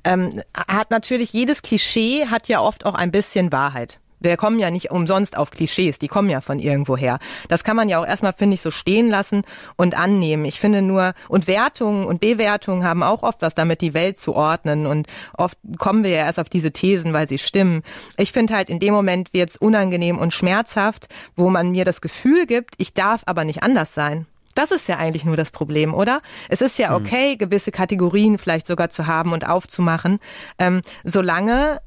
Ähm, 0.04 0.40
hat 0.54 0.90
natürlich, 0.90 1.32
jedes 1.32 1.62
Klischee 1.62 2.26
hat 2.26 2.48
ja 2.48 2.60
oft 2.60 2.86
auch 2.86 2.94
ein 2.94 3.10
bisschen 3.10 3.52
Wahrheit 3.52 3.98
wir 4.24 4.36
kommen 4.36 4.58
ja 4.58 4.70
nicht 4.70 4.90
umsonst 4.90 5.36
auf 5.36 5.50
Klischees, 5.50 5.98
die 5.98 6.08
kommen 6.08 6.28
ja 6.28 6.40
von 6.40 6.58
irgendwoher. 6.58 7.18
Das 7.48 7.64
kann 7.64 7.76
man 7.76 7.88
ja 7.88 8.00
auch 8.00 8.06
erstmal, 8.06 8.32
finde 8.32 8.54
ich, 8.54 8.62
so 8.62 8.70
stehen 8.70 9.08
lassen 9.08 9.42
und 9.76 9.96
annehmen. 9.96 10.44
Ich 10.44 10.60
finde 10.60 10.82
nur, 10.82 11.14
und 11.28 11.46
Wertungen 11.46 12.04
und 12.04 12.20
Bewertungen 12.20 12.84
haben 12.84 13.02
auch 13.02 13.22
oft 13.22 13.42
was 13.42 13.54
damit, 13.54 13.80
die 13.80 13.94
Welt 13.94 14.18
zu 14.18 14.34
ordnen. 14.34 14.86
Und 14.86 15.06
oft 15.36 15.58
kommen 15.78 16.04
wir 16.04 16.10
ja 16.10 16.26
erst 16.26 16.40
auf 16.40 16.48
diese 16.48 16.72
Thesen, 16.72 17.12
weil 17.12 17.28
sie 17.28 17.38
stimmen. 17.38 17.82
Ich 18.16 18.32
finde 18.32 18.54
halt, 18.54 18.68
in 18.68 18.80
dem 18.80 18.94
Moment 18.94 19.32
wird 19.32 19.50
es 19.50 19.56
unangenehm 19.56 20.18
und 20.18 20.32
schmerzhaft, 20.32 21.08
wo 21.36 21.50
man 21.50 21.70
mir 21.70 21.84
das 21.84 22.00
Gefühl 22.00 22.46
gibt, 22.46 22.74
ich 22.78 22.94
darf 22.94 23.22
aber 23.26 23.44
nicht 23.44 23.62
anders 23.62 23.94
sein. 23.94 24.26
Das 24.54 24.70
ist 24.70 24.88
ja 24.88 24.98
eigentlich 24.98 25.24
nur 25.24 25.36
das 25.36 25.50
Problem, 25.50 25.94
oder? 25.94 26.20
Es 26.48 26.60
ist 26.60 26.78
ja 26.78 26.94
hm. 26.94 26.96
okay, 26.96 27.36
gewisse 27.36 27.72
Kategorien 27.72 28.38
vielleicht 28.38 28.66
sogar 28.66 28.88
zu 28.90 29.06
haben 29.06 29.32
und 29.32 29.48
aufzumachen, 29.48 30.20
ähm, 30.58 30.80
solange 31.02 31.80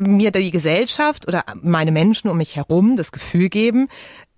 mir 0.00 0.30
die 0.30 0.50
Gesellschaft 0.50 1.28
oder 1.28 1.44
meine 1.62 1.92
Menschen 1.92 2.30
um 2.30 2.38
mich 2.38 2.56
herum 2.56 2.96
das 2.96 3.12
Gefühl 3.12 3.48
geben, 3.48 3.88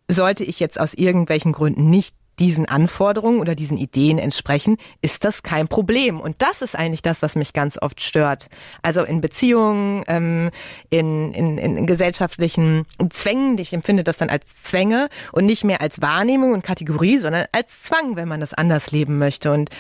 sollte 0.09 0.45
ich 0.45 0.61
jetzt 0.61 0.79
aus 0.79 0.95
irgendwelchen 0.95 1.53
Gründen 1.53 1.89
nicht 1.89 2.15
diesen 2.39 2.67
Anforderungen 2.67 3.41
oder 3.41 3.55
diesen 3.55 3.77
Ideen 3.77 4.19
entsprechen, 4.19 4.79
ist 5.03 5.25
das 5.25 5.43
kein 5.43 5.69
Problem. 5.69 6.19
Und 6.19 6.37
das 6.39 6.63
ist 6.63 6.77
eigentlich 6.77 7.03
das, 7.03 7.23
was 7.23 7.37
mich 7.37 7.53
ganz 7.53 7.79
oft 7.81 8.01
stört. 8.01 8.49
Also 8.83 9.03
in 9.03 9.21
Beziehungen, 9.21 10.03
ähm, 10.09 10.51
in, 10.91 11.33
in, 11.33 11.59
in 11.59 11.87
gesellschaftlichen 11.87 12.85
Zwängen, 13.11 13.59
ich 13.59 13.73
empfinde 13.73 14.03
das 14.03 14.19
dann 14.19 14.31
als 14.31 14.63
Zwänge 14.63 15.09
und 15.33 15.47
nicht 15.47 15.65
mehr 15.65 15.83
als 15.83 16.01
Wahrnehmung 16.01 16.53
und 16.53 16.65
Kategorie, 16.65 17.19
sondern 17.19 17.47
als 17.53 17.83
Zwang, 17.83 18.17
wenn 18.17 18.29
man 18.29 18.41
das 18.41 18.55
anders 18.55 18.91
leben 18.91 19.19
möchte. 19.19 19.53
Und 19.53 19.71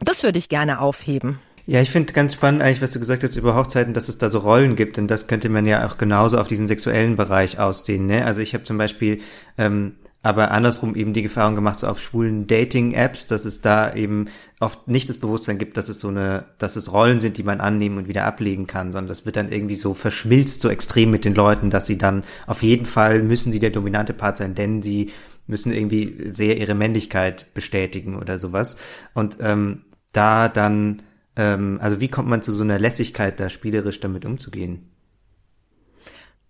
das 0.00 0.22
würde 0.22 0.38
ich 0.38 0.48
gerne 0.48 0.80
aufheben. 0.80 1.40
Ja, 1.70 1.82
ich 1.82 1.90
finde 1.90 2.14
ganz 2.14 2.32
spannend 2.32 2.62
eigentlich, 2.62 2.80
was 2.80 2.92
du 2.92 2.98
gesagt 2.98 3.22
hast 3.22 3.36
über 3.36 3.54
Hochzeiten, 3.54 3.92
dass 3.92 4.08
es 4.08 4.16
da 4.16 4.30
so 4.30 4.38
Rollen 4.38 4.74
gibt. 4.74 4.96
Und 4.96 5.06
das 5.08 5.26
könnte 5.26 5.50
man 5.50 5.66
ja 5.66 5.86
auch 5.86 5.98
genauso 5.98 6.38
auf 6.38 6.48
diesen 6.48 6.66
sexuellen 6.66 7.16
Bereich 7.16 7.58
ausdehnen. 7.58 8.06
Ne? 8.06 8.24
Also 8.24 8.40
ich 8.40 8.54
habe 8.54 8.64
zum 8.64 8.78
Beispiel 8.78 9.18
ähm, 9.58 9.96
aber 10.22 10.50
andersrum 10.50 10.96
eben 10.96 11.12
die 11.12 11.22
Erfahrung 11.22 11.56
gemacht, 11.56 11.78
so 11.78 11.86
auf 11.86 12.00
schwulen 12.00 12.46
Dating-Apps, 12.46 13.26
dass 13.26 13.44
es 13.44 13.60
da 13.60 13.92
eben 13.92 14.30
oft 14.60 14.88
nicht 14.88 15.10
das 15.10 15.18
Bewusstsein 15.18 15.58
gibt, 15.58 15.76
dass 15.76 15.90
es 15.90 16.00
so 16.00 16.08
eine, 16.08 16.46
dass 16.56 16.76
es 16.76 16.90
Rollen 16.90 17.20
sind, 17.20 17.36
die 17.36 17.42
man 17.42 17.60
annehmen 17.60 17.98
und 17.98 18.08
wieder 18.08 18.24
ablegen 18.24 18.66
kann, 18.66 18.90
sondern 18.90 19.08
das 19.08 19.26
wird 19.26 19.36
dann 19.36 19.52
irgendwie 19.52 19.76
so 19.76 19.92
verschmilzt 19.92 20.62
so 20.62 20.70
extrem 20.70 21.10
mit 21.10 21.26
den 21.26 21.34
Leuten, 21.34 21.68
dass 21.68 21.84
sie 21.84 21.98
dann 21.98 22.24
auf 22.46 22.62
jeden 22.62 22.86
Fall 22.86 23.22
müssen 23.22 23.52
sie 23.52 23.60
der 23.60 23.68
dominante 23.68 24.14
Part 24.14 24.38
sein, 24.38 24.54
denn 24.54 24.80
sie 24.80 25.10
müssen 25.46 25.74
irgendwie 25.74 26.30
sehr 26.30 26.56
ihre 26.56 26.74
Männlichkeit 26.74 27.52
bestätigen 27.52 28.16
oder 28.16 28.38
sowas. 28.38 28.78
Und 29.12 29.36
ähm, 29.42 29.82
da 30.12 30.48
dann 30.48 31.02
ähm, 31.38 31.78
also 31.80 32.00
wie 32.00 32.08
kommt 32.08 32.28
man 32.28 32.42
zu 32.42 32.52
so 32.52 32.64
einer 32.64 32.78
Lässigkeit, 32.78 33.40
da 33.40 33.48
spielerisch 33.48 34.00
damit 34.00 34.26
umzugehen? 34.26 34.90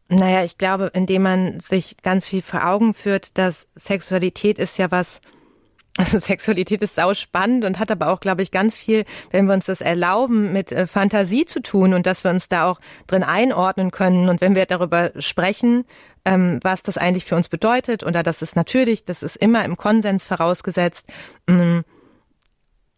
Naja, 0.09 0.43
ich 0.43 0.57
glaube, 0.57 0.91
indem 0.95 1.23
man 1.23 1.61
sich 1.61 1.99
ganz 2.03 2.27
viel 2.27 2.41
vor 2.41 2.67
Augen 2.67 2.95
führt, 2.95 3.37
dass 3.37 3.69
Sexualität 3.75 4.59
ist 4.59 4.79
ja 4.79 4.91
was, 4.91 5.21
also 5.99 6.19
Sexualität 6.19 6.81
ist 6.81 6.95
sau 6.95 7.13
spannend 7.13 7.67
und 7.67 7.79
hat 7.79 7.91
aber 7.91 8.09
auch, 8.09 8.21
glaube 8.21 8.43
ich, 8.43 8.51
ganz 8.51 8.79
viel, 8.79 9.05
wenn 9.31 9.45
wir 9.45 9.53
uns 9.53 9.67
das 9.67 9.83
erlauben, 9.83 10.55
mit 10.55 10.73
äh, 10.73 10.87
Fantasie 10.87 11.45
zu 11.45 11.61
tun 11.61 11.93
und 11.93 12.07
dass 12.07 12.25
wir 12.25 12.31
uns 12.31 12.49
da 12.49 12.71
auch 12.71 12.81
drin 13.07 13.23
einordnen 13.23 13.91
können 13.91 14.31
und 14.31 14.41
wenn 14.41 14.55
wir 14.55 14.65
darüber 14.65 15.13
sprechen, 15.19 15.85
ähm, 16.25 16.61
was 16.63 16.83
das 16.83 16.97
eigentlich 16.97 17.27
für 17.27 17.37
uns 17.37 17.51
bedeutet 17.51 18.05
oder 18.05 18.23
das 18.23 18.41
ist 18.41 18.57
natürlich, 18.57 19.05
das 19.05 19.23
ist 19.23 19.37
immer 19.37 19.67
im 19.67 19.77
Konsens 19.77 20.25
vorausgesetzt. 20.25 21.07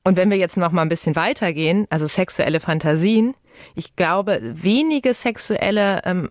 Und 0.05 0.17
wenn 0.17 0.31
wir 0.31 0.39
jetzt 0.39 0.57
noch 0.57 0.73
mal 0.73 0.83
ein 0.83 0.89
bisschen 0.89 1.15
weitergehen, 1.17 1.87
also 1.91 2.07
sexuelle 2.07 2.61
Fantasien, 2.61 3.35
ich 3.75 3.97
glaube, 3.97 4.41
wenige 4.43 5.13
sexuelle, 5.13 6.01
ähm, 6.05 6.31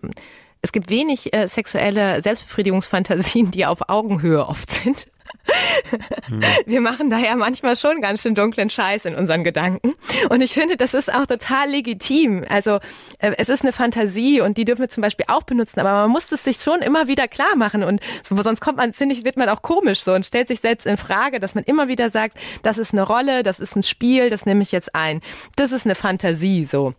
es 0.62 0.72
gibt 0.72 0.90
wenig 0.90 1.32
äh, 1.32 1.46
sexuelle 1.46 2.20
Selbstbefriedigungsfantasien, 2.22 3.50
die 3.50 3.66
auf 3.66 3.88
Augenhöhe 3.88 4.46
oft 4.46 4.70
sind. 4.70 5.06
Wir 6.66 6.80
machen 6.80 7.10
daher 7.10 7.36
manchmal 7.36 7.76
schon 7.76 8.00
ganz 8.00 8.22
schön 8.22 8.34
dunklen 8.34 8.70
Scheiß 8.70 9.04
in 9.04 9.14
unseren 9.14 9.44
Gedanken. 9.44 9.92
Und 10.28 10.40
ich 10.40 10.52
finde, 10.52 10.76
das 10.76 10.94
ist 10.94 11.12
auch 11.12 11.26
total 11.26 11.70
legitim. 11.70 12.44
Also 12.48 12.76
äh, 13.18 13.32
es 13.38 13.48
ist 13.48 13.62
eine 13.62 13.72
Fantasie 13.72 14.40
und 14.40 14.56
die 14.56 14.64
dürfen 14.64 14.82
wir 14.82 14.88
zum 14.88 15.02
Beispiel 15.02 15.26
auch 15.28 15.42
benutzen, 15.42 15.80
aber 15.80 15.92
man 15.92 16.10
muss 16.10 16.30
es 16.32 16.44
sich 16.44 16.58
schon 16.58 16.80
immer 16.80 17.08
wieder 17.08 17.28
klar 17.28 17.56
machen. 17.56 17.84
Und 17.84 18.00
so, 18.22 18.40
sonst 18.42 18.60
kommt 18.60 18.78
man, 18.78 18.92
finde 18.92 19.14
ich, 19.14 19.24
wird 19.24 19.36
man 19.36 19.48
auch 19.48 19.62
komisch 19.62 20.02
so 20.02 20.12
und 20.12 20.26
stellt 20.26 20.48
sich 20.48 20.60
selbst 20.60 20.86
in 20.86 20.96
Frage, 20.96 21.40
dass 21.40 21.54
man 21.54 21.64
immer 21.64 21.88
wieder 21.88 22.10
sagt, 22.10 22.36
das 22.62 22.78
ist 22.78 22.92
eine 22.92 23.02
Rolle, 23.02 23.42
das 23.42 23.60
ist 23.60 23.76
ein 23.76 23.82
Spiel, 23.82 24.30
das 24.30 24.46
nehme 24.46 24.62
ich 24.62 24.72
jetzt 24.72 24.94
ein. 24.94 25.20
Das 25.56 25.72
ist 25.72 25.84
eine 25.84 25.94
Fantasie 25.94 26.64
so. 26.64 26.94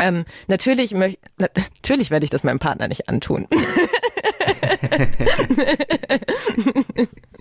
Ähm, 0.00 0.24
natürlich, 0.48 0.92
natürlich 0.92 2.10
werde 2.10 2.24
ich 2.24 2.30
das 2.30 2.44
meinem 2.44 2.58
Partner 2.58 2.88
nicht 2.88 3.10
antun. 3.10 3.46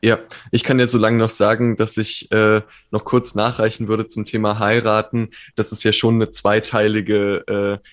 Ja, 0.00 0.18
ich 0.52 0.62
kann 0.62 0.78
ja 0.78 0.86
so 0.86 0.98
lange 0.98 1.18
noch 1.18 1.30
sagen, 1.30 1.76
dass 1.76 1.96
ich 1.96 2.30
äh, 2.30 2.62
noch 2.90 3.04
kurz 3.04 3.34
nachreichen 3.34 3.88
würde 3.88 4.06
zum 4.06 4.26
Thema 4.26 4.58
heiraten, 4.58 5.30
dass 5.56 5.72
es 5.72 5.82
ja 5.82 5.92
schon 5.92 6.14
eine 6.14 6.30
zweiteilige 6.30 7.80
äh, 7.82 7.88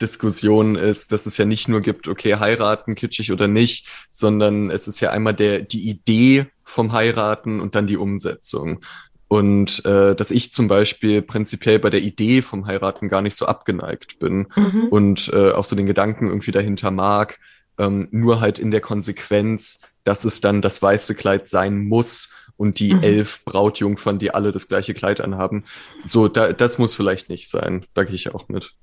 Diskussion 0.00 0.76
ist, 0.76 1.12
dass 1.12 1.26
es 1.26 1.36
ja 1.36 1.44
nicht 1.44 1.68
nur 1.68 1.80
gibt, 1.80 2.08
okay, 2.08 2.36
heiraten, 2.36 2.94
kitschig 2.94 3.32
oder 3.32 3.48
nicht, 3.48 3.86
sondern 4.08 4.70
es 4.70 4.88
ist 4.88 5.00
ja 5.00 5.10
einmal 5.10 5.34
der 5.34 5.60
die 5.60 5.88
Idee 5.88 6.46
vom 6.62 6.92
Heiraten 6.92 7.60
und 7.60 7.74
dann 7.74 7.86
die 7.86 7.96
Umsetzung. 7.96 8.80
Und 9.28 9.84
äh, 9.84 10.14
dass 10.16 10.30
ich 10.32 10.52
zum 10.52 10.66
Beispiel 10.66 11.22
prinzipiell 11.22 11.78
bei 11.78 11.90
der 11.90 12.02
Idee 12.02 12.42
vom 12.42 12.66
Heiraten 12.66 13.08
gar 13.08 13.22
nicht 13.22 13.36
so 13.36 13.46
abgeneigt 13.46 14.18
bin 14.18 14.48
mhm. 14.56 14.88
und 14.90 15.30
äh, 15.32 15.52
auch 15.52 15.64
so 15.64 15.76
den 15.76 15.86
Gedanken 15.86 16.26
irgendwie 16.26 16.50
dahinter 16.50 16.90
mag, 16.90 17.38
ähm, 17.80 18.08
nur 18.10 18.40
halt 18.40 18.58
in 18.58 18.70
der 18.70 18.82
Konsequenz, 18.82 19.80
dass 20.04 20.24
es 20.24 20.40
dann 20.40 20.62
das 20.62 20.82
weiße 20.82 21.14
Kleid 21.14 21.48
sein 21.48 21.78
muss 21.84 22.34
und 22.56 22.78
die 22.78 22.94
mhm. 22.94 23.02
elf 23.02 23.42
Brautjungfern, 23.44 24.18
die 24.18 24.32
alle 24.32 24.52
das 24.52 24.68
gleiche 24.68 24.92
Kleid 24.92 25.20
anhaben. 25.20 25.64
So, 26.04 26.28
da, 26.28 26.52
das 26.52 26.78
muss 26.78 26.94
vielleicht 26.94 27.30
nicht 27.30 27.48
sein. 27.48 27.86
Da 27.94 28.04
gehe 28.04 28.14
ich 28.14 28.34
auch 28.34 28.48
mit. 28.48 28.74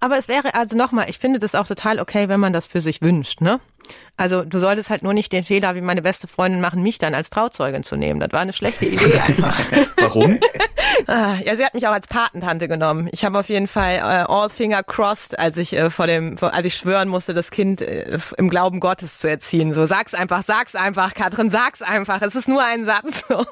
Aber 0.00 0.18
es 0.18 0.28
wäre 0.28 0.54
also 0.54 0.76
nochmal, 0.76 1.08
ich 1.08 1.18
finde 1.18 1.38
das 1.38 1.54
auch 1.54 1.66
total 1.66 1.98
okay, 1.98 2.28
wenn 2.28 2.40
man 2.40 2.52
das 2.52 2.66
für 2.66 2.80
sich 2.80 3.00
wünscht, 3.00 3.40
ne? 3.40 3.60
Also 4.16 4.44
du 4.44 4.60
solltest 4.60 4.90
halt 4.90 5.02
nur 5.02 5.12
nicht 5.12 5.32
den 5.32 5.44
Fehler, 5.44 5.74
wie 5.74 5.80
meine 5.80 6.00
beste 6.00 6.26
Freundin 6.26 6.60
machen, 6.60 6.82
mich 6.82 6.98
dann 6.98 7.14
als 7.14 7.30
Trauzeugin 7.30 7.82
zu 7.82 7.96
nehmen. 7.96 8.20
Das 8.20 8.32
war 8.32 8.40
eine 8.40 8.52
schlechte 8.52 8.86
Idee 8.86 9.18
einfach. 9.26 9.58
Warum? 9.98 10.38
Ah, 11.06 11.36
ja, 11.44 11.56
sie 11.56 11.64
hat 11.64 11.74
mich 11.74 11.86
auch 11.88 11.92
als 11.92 12.06
Patentante 12.06 12.68
genommen. 12.68 13.08
Ich 13.12 13.24
habe 13.24 13.38
auf 13.38 13.48
jeden 13.48 13.66
Fall 13.66 13.96
äh, 13.96 14.32
all 14.32 14.48
finger 14.48 14.82
crossed, 14.82 15.38
als 15.38 15.56
ich 15.56 15.76
äh, 15.76 15.90
vor 15.90 16.06
dem, 16.06 16.38
vor, 16.38 16.54
als 16.54 16.66
ich 16.66 16.76
schwören 16.76 17.08
musste, 17.08 17.34
das 17.34 17.50
Kind 17.50 17.82
äh, 17.82 18.18
im 18.38 18.48
Glauben 18.48 18.78
Gottes 18.78 19.18
zu 19.18 19.28
erziehen. 19.28 19.74
So, 19.74 19.86
sag's 19.86 20.14
einfach, 20.14 20.44
sag's 20.44 20.76
einfach, 20.76 21.14
Katrin, 21.14 21.50
sag's 21.50 21.82
einfach. 21.82 22.22
Es 22.22 22.36
ist 22.36 22.48
nur 22.48 22.62
ein 22.62 22.86
Satz. 22.86 23.24
So. 23.28 23.44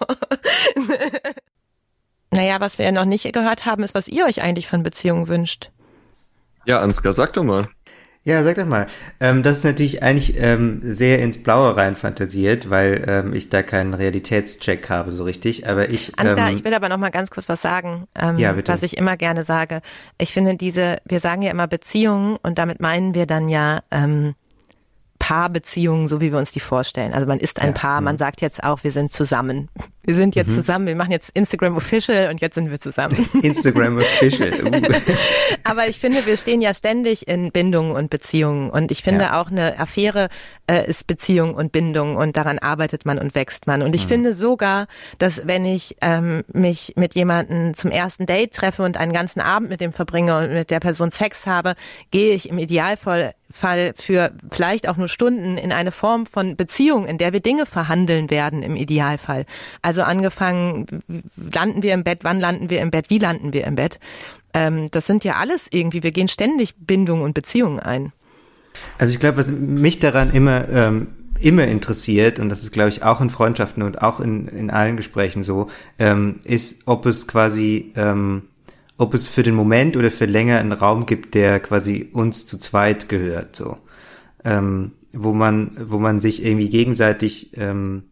naja, 2.31 2.61
was 2.61 2.79
wir 2.79 2.85
ja 2.87 2.93
noch 2.93 3.05
nicht 3.05 3.33
gehört 3.33 3.67
haben, 3.67 3.83
ist, 3.83 3.95
was 3.95 4.07
ihr 4.07 4.25
euch 4.27 4.43
eigentlich 4.43 4.69
von 4.69 4.85
Beziehungen 4.85 5.27
wünscht. 5.27 5.72
Ja, 6.65 6.81
Ansgar, 6.81 7.13
sag 7.13 7.33
doch 7.33 7.45
mal. 7.45 7.69
Ja, 8.25 8.45
sag 8.45 8.55
doch 8.55 8.67
mal. 8.67 8.87
Ähm, 9.19 9.43
das 9.43 9.59
ist 9.59 9.65
natürlich 9.65 10.03
eigentlich 10.03 10.37
ähm, 10.39 10.81
sehr 10.85 11.19
ins 11.19 11.43
Blaue 11.43 11.77
rein 11.77 11.97
fantasiert, 11.97 12.71
weil 12.71 13.05
ähm, 13.09 13.35
ich 13.35 13.49
da 13.49 13.65
keinen 13.65 13.95
Realitätscheck 13.95 14.89
habe 14.89 15.11
so 15.11 15.25
richtig. 15.25 15.67
Aber 15.67 15.91
ich. 15.91 16.17
Ansgar, 16.19 16.51
ähm, 16.51 16.57
ich 16.57 16.65
will 16.65 16.73
aber 16.73 16.89
noch 16.89 16.99
mal 16.99 17.11
ganz 17.11 17.31
kurz 17.31 17.49
was 17.49 17.63
sagen, 17.63 18.07
ähm, 18.21 18.39
ja, 18.39 18.53
bitte. 18.53 18.71
was 18.71 18.85
ich 18.85 18.97
immer 18.97 19.17
gerne 19.17 19.45
sage. 19.45 19.83
Ich 20.19 20.33
finde 20.33 20.57
diese, 20.57 20.99
wir 21.05 21.19
sagen 21.19 21.43
ja 21.43 21.51
immer 21.51 21.67
Beziehungen 21.67 22.37
und 22.43 22.59
damit 22.59 22.81
meinen 22.81 23.15
wir 23.15 23.27
dann 23.27 23.49
ja 23.49 23.81
ähm, 23.91 24.35
Paarbeziehungen, 25.19 26.07
so 26.07 26.21
wie 26.21 26.31
wir 26.31 26.39
uns 26.39 26.53
die 26.53 26.61
vorstellen. 26.61 27.15
Also 27.15 27.27
man 27.27 27.39
ist 27.39 27.61
ein 27.61 27.69
ja, 27.69 27.73
Paar, 27.73 28.01
man 28.01 28.19
sagt 28.19 28.41
jetzt 28.41 28.63
auch, 28.63 28.85
wir 28.85 28.93
sind 28.93 29.11
zusammen. 29.11 29.69
Wir 30.05 30.17
sind 30.17 30.35
jetzt 30.35 30.51
mhm. 30.51 30.55
zusammen, 30.55 30.87
wir 30.87 30.97
machen 30.97 31.13
jetzt 31.13 31.31
Instagram 31.35 31.77
Official 31.77 32.31
und 32.31 32.41
jetzt 32.41 32.55
sind 32.55 32.71
wir 32.71 32.81
zusammen. 32.81 33.29
Instagram 33.43 33.99
Official. 33.99 34.53
Uh. 34.65 34.71
Aber 35.65 35.89
ich 35.89 36.01
finde, 36.01 36.27
wir 36.27 36.37
stehen 36.37 36.61
ja 36.61 36.75
ständig 36.75 37.29
in 37.29 37.53
Bindungen 37.53 37.93
und 37.93 38.11
Beziehungen 38.11 38.71
und 38.71 38.91
ich 38.91 39.03
finde 39.03 39.25
ja. 39.25 39.41
auch 39.41 39.51
eine 39.51 39.79
Affäre 39.79 40.29
äh, 40.67 40.89
ist 40.89 41.07
Beziehung 41.07 41.55
und 41.55 41.73
Bindung 41.73 42.17
und 42.17 42.37
daran 42.37 42.59
arbeitet 42.59 43.05
man 43.05 43.19
und 43.19 43.35
wächst 43.35 43.67
man. 43.67 43.83
Und 43.83 43.95
ich 43.95 44.05
mhm. 44.05 44.09
finde 44.09 44.35
sogar, 44.35 44.87
dass 45.19 45.47
wenn 45.47 45.65
ich 45.67 45.97
ähm, 46.01 46.43
mich 46.53 46.95
mit 46.97 47.15
jemandem 47.15 47.75
zum 47.75 47.91
ersten 47.91 48.27
Date 48.27 48.55
treffe 48.55 48.83
und 48.83 48.97
einen 48.97 49.13
ganzen 49.13 49.41
Abend 49.41 49.71
mit 49.71 49.81
dem 49.81 49.93
verbringe 49.93 50.37
und 50.39 50.53
mit 50.53 50.71
der 50.71 50.81
Person 50.81 51.11
Sex 51.11 51.47
habe, 51.47 51.75
gehe 52.11 52.35
ich 52.35 52.49
im 52.49 52.59
Idealfall 52.59 53.35
Fall 53.53 53.93
für 53.97 54.33
vielleicht 54.51 54.89
auch 54.89 54.97
nur 54.97 55.09
Stunden 55.09 55.59
in 55.59 55.73
eine 55.73 55.93
Form 55.93 56.27
von 56.27 56.57
Beziehung, 56.57 57.05
in 57.05 57.19
der 57.19 57.33
wir 57.33 57.41
Dinge 57.41 57.67
verhandeln 57.67 58.31
werden 58.31 58.63
im 58.63 58.77
Idealfall. 58.77 59.45
Also 59.83 59.92
angefangen, 60.01 60.87
landen 61.37 61.83
wir 61.83 61.93
im 61.93 62.05
Bett, 62.05 62.21
wann 62.23 62.41
landen 62.41 62.71
wir 62.71 62.81
im 62.81 62.91
Bett, 62.91 63.11
wie 63.11 63.19
landen 63.19 63.53
wir 63.53 63.67
im 63.67 63.75
Bett. 63.75 63.99
Ähm, 64.55 64.89
das 64.91 65.07
sind 65.07 65.25
ja 65.25 65.35
alles 65.35 65.67
irgendwie, 65.71 66.03
wir 66.03 66.13
gehen 66.13 66.29
ständig 66.29 66.75
Bindungen 66.79 67.23
und 67.23 67.35
Beziehungen 67.35 67.81
ein. 67.81 68.13
Also 68.99 69.13
ich 69.13 69.21
glaube, 69.21 69.37
was 69.37 69.49
mich 69.49 69.99
daran 69.99 70.33
immer 70.33 70.69
ähm, 70.69 71.09
immer 71.41 71.67
interessiert, 71.67 72.39
und 72.39 72.49
das 72.49 72.63
ist, 72.63 72.73
glaube 72.73 72.89
ich, 72.89 73.03
auch 73.03 73.21
in 73.21 73.29
Freundschaften 73.29 73.83
und 73.83 74.01
auch 74.01 74.21
in, 74.21 74.49
in 74.49 74.71
allen 74.71 74.97
Gesprächen 74.97 75.43
so, 75.43 75.69
ähm, 75.99 76.37
ist, 76.45 76.83
ob 76.87 77.05
es 77.05 77.27
quasi 77.27 77.93
ähm, 77.97 78.43
ob 78.99 79.15
es 79.15 79.27
für 79.27 79.43
den 79.43 79.55
Moment 79.55 79.97
oder 79.97 80.11
für 80.11 80.27
länger 80.27 80.59
einen 80.59 80.73
Raum 80.73 81.07
gibt, 81.07 81.35
der 81.35 81.59
quasi 81.61 82.09
uns 82.13 82.47
zu 82.47 82.59
zweit 82.59 83.09
gehört, 83.09 83.57
so. 83.57 83.77
Ähm, 84.45 84.93
wo 85.13 85.33
man, 85.33 85.77
wo 85.79 85.99
man 85.99 86.21
sich 86.21 86.45
irgendwie 86.45 86.69
gegenseitig 86.69 87.51
ähm, 87.55 88.05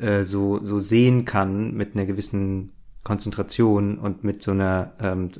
äh, 0.00 0.24
so, 0.24 0.64
so 0.64 0.78
sehen 0.78 1.24
kann 1.24 1.74
mit 1.74 1.94
einer 1.94 2.06
gewissen 2.06 2.72
Konzentration 3.02 3.98
und 3.98 4.24
mit 4.24 4.42
so 4.42 4.50
einer, 4.50 4.92
ähm, 5.00 5.30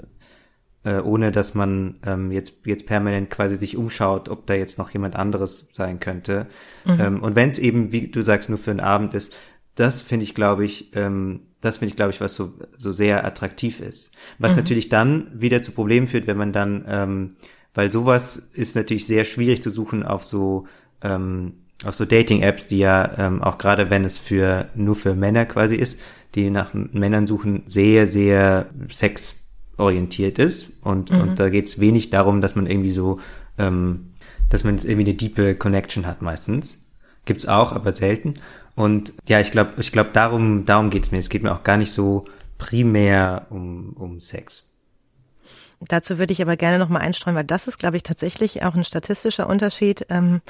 äh, 0.85 1.01
ohne 1.01 1.31
dass 1.31 1.55
man 1.55 1.99
ähm, 2.05 2.33
jetzt, 2.33 2.65
jetzt 2.65 2.87
permanent 2.87 3.31
quasi 3.31 3.57
sich 3.57 3.77
umschaut, 3.77 4.29
ob 4.29 4.47
da 4.47 4.55
jetzt 4.55 4.79
noch 4.79 4.91
jemand 4.91 5.17
anderes 5.17 5.71
sein 5.73 6.01
könnte. 6.01 6.47
Mhm. 6.85 7.01
Ähm, 7.01 7.23
und 7.23 7.37
wenn 7.37 7.49
es 7.49 7.59
eben, 7.59 7.93
wie 7.93 8.09
du 8.09 8.23
sagst, 8.23 8.49
nur 8.49 8.59
für 8.59 8.71
einen 8.71 8.81
Abend 8.81 9.15
ist, 9.15 9.35
das 9.75 10.03
finde 10.03 10.25
ich, 10.25 10.35
glaube 10.35 10.65
ich, 10.65 10.95
ähm, 10.95 11.41
das 11.61 11.79
finde 11.79 11.91
ich, 11.91 11.97
glaube 11.97 12.13
ich, 12.13 12.21
was 12.21 12.35
so, 12.35 12.55
so 12.77 12.93
sehr 12.93 13.25
attraktiv 13.25 13.81
ist. 13.81 14.13
Was 14.39 14.53
mhm. 14.53 14.59
natürlich 14.59 14.89
dann 14.89 15.31
wieder 15.35 15.61
zu 15.63 15.73
Problemen 15.73 16.09
führt, 16.09 16.27
wenn 16.27 16.39
man 16.39 16.53
dann, 16.53 16.85
ähm, 16.89 17.37
weil 17.75 17.93
sowas 17.93 18.37
ist 18.37 18.75
natürlich 18.75 19.07
sehr 19.07 19.25
schwierig 19.25 19.63
zu 19.63 19.71
suchen 19.71 20.03
auf 20.03 20.25
so, 20.25 20.67
ähm, 21.03 21.55
auf 21.85 21.95
so 21.95 22.05
Dating-Apps, 22.05 22.66
die 22.66 22.78
ja 22.78 23.12
ähm, 23.18 23.43
auch 23.43 23.59
gerade 23.59 23.91
wenn 23.91 24.05
es 24.05 24.18
für 24.18 24.68
nur 24.74 24.97
für 24.97 25.14
Männer 25.14 25.47
quasi 25.47 25.76
ist, 25.76 25.99
die 26.35 26.51
nach 26.51 26.74
Männern 26.74 27.26
suchen, 27.26 27.62
sehr, 27.66 28.07
sehr 28.07 28.66
sexorientiert 28.89 30.39
ist. 30.39 30.68
Und, 30.83 31.11
mhm. 31.11 31.20
und 31.20 31.41
da 31.41 31.49
geht 31.49 31.66
es 31.66 31.81
wenig 31.81 32.11
darum, 32.11 32.41
dass 32.41 32.55
man 32.55 32.66
irgendwie 32.66 32.91
so, 32.91 33.18
ähm, 33.59 34.12
dass 34.49 34.64
man 34.64 34.76
irgendwie 34.76 35.11
eine 35.11 35.14
diepe 35.14 35.55
Connection 35.55 36.07
hat 36.07 36.22
meistens. 36.22 36.87
Gibt's 37.24 37.47
auch, 37.47 37.72
aber 37.72 37.93
selten. 37.93 38.35
Und 38.74 39.12
ja, 39.28 39.41
ich 39.41 39.51
glaube, 39.51 39.74
ich 39.78 39.93
glaube, 39.93 40.11
darum, 40.12 40.64
darum 40.64 40.91
geht 40.91 41.05
es 41.05 41.12
mir. 41.12 41.18
Es 41.18 41.28
geht 41.28 41.43
mir 41.43 41.53
auch 41.53 41.64
gar 41.64 41.76
nicht 41.76 41.93
so 41.93 42.24
primär 42.59 43.47
um, 43.51 43.93
um 43.95 44.20
Sex. 44.20 44.62
Dazu 45.89 46.18
würde 46.18 46.33
ich 46.33 46.43
aber 46.43 46.57
gerne 46.57 46.78
noch 46.78 46.91
mal 46.91 46.99
einstreuen, 46.99 47.37
weil 47.37 47.45
das 47.45 47.66
ist, 47.66 47.78
glaube 47.78 47.97
ich, 47.97 48.03
tatsächlich 48.03 48.62
auch 48.62 48.74
ein 48.74 48.85
statistischer 48.85 49.49
Unterschied. 49.49 50.07
Ähm, 50.11 50.43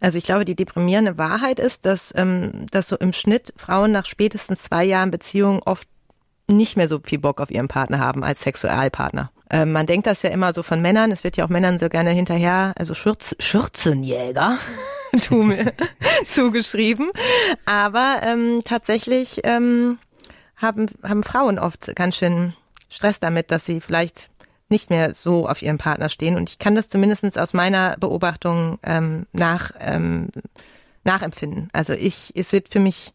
also 0.00 0.18
ich 0.18 0.24
glaube, 0.24 0.44
die 0.44 0.54
deprimierende 0.54 1.18
Wahrheit 1.18 1.58
ist, 1.58 1.86
dass, 1.86 2.12
ähm, 2.16 2.66
dass 2.70 2.88
so 2.88 2.96
im 2.96 3.12
Schnitt 3.12 3.52
Frauen 3.56 3.92
nach 3.92 4.06
spätestens 4.06 4.62
zwei 4.62 4.84
Jahren 4.84 5.10
Beziehung 5.10 5.62
oft 5.62 5.88
nicht 6.48 6.76
mehr 6.76 6.88
so 6.88 7.00
viel 7.02 7.18
Bock 7.18 7.40
auf 7.40 7.50
ihren 7.50 7.68
Partner 7.68 7.98
haben 7.98 8.24
als 8.24 8.40
Sexualpartner. 8.42 9.30
Ähm, 9.50 9.72
man 9.72 9.86
denkt 9.86 10.06
das 10.06 10.22
ja 10.22 10.30
immer 10.30 10.52
so 10.52 10.62
von 10.62 10.80
Männern, 10.80 11.12
es 11.12 11.24
wird 11.24 11.36
ja 11.36 11.44
auch 11.44 11.48
Männern 11.48 11.78
so 11.78 11.88
gerne 11.88 12.10
hinterher, 12.10 12.72
also 12.76 12.94
Schürz, 12.94 13.34
Schürzenjäger 13.38 14.58
zugeschrieben. 16.26 17.10
Aber 17.66 18.20
ähm, 18.22 18.60
tatsächlich 18.64 19.40
ähm, 19.44 19.98
haben, 20.56 20.86
haben 21.02 21.22
Frauen 21.22 21.58
oft 21.58 21.94
ganz 21.96 22.16
schön 22.16 22.54
Stress 22.88 23.20
damit, 23.20 23.50
dass 23.50 23.64
sie 23.64 23.80
vielleicht 23.80 24.30
nicht 24.70 24.90
mehr 24.90 25.14
so 25.14 25.48
auf 25.48 25.62
ihren 25.62 25.78
Partner 25.78 26.08
stehen. 26.08 26.36
Und 26.36 26.50
ich 26.50 26.58
kann 26.58 26.74
das 26.74 26.88
zumindest 26.88 27.38
aus 27.38 27.52
meiner 27.52 27.96
Beobachtung 27.98 28.78
ähm, 28.82 29.26
nach, 29.32 29.72
ähm, 29.80 30.28
nachempfinden. 31.04 31.68
Also 31.72 31.92
ich, 31.92 32.32
es 32.34 32.52
wird 32.52 32.68
für 32.68 32.80
mich, 32.80 33.12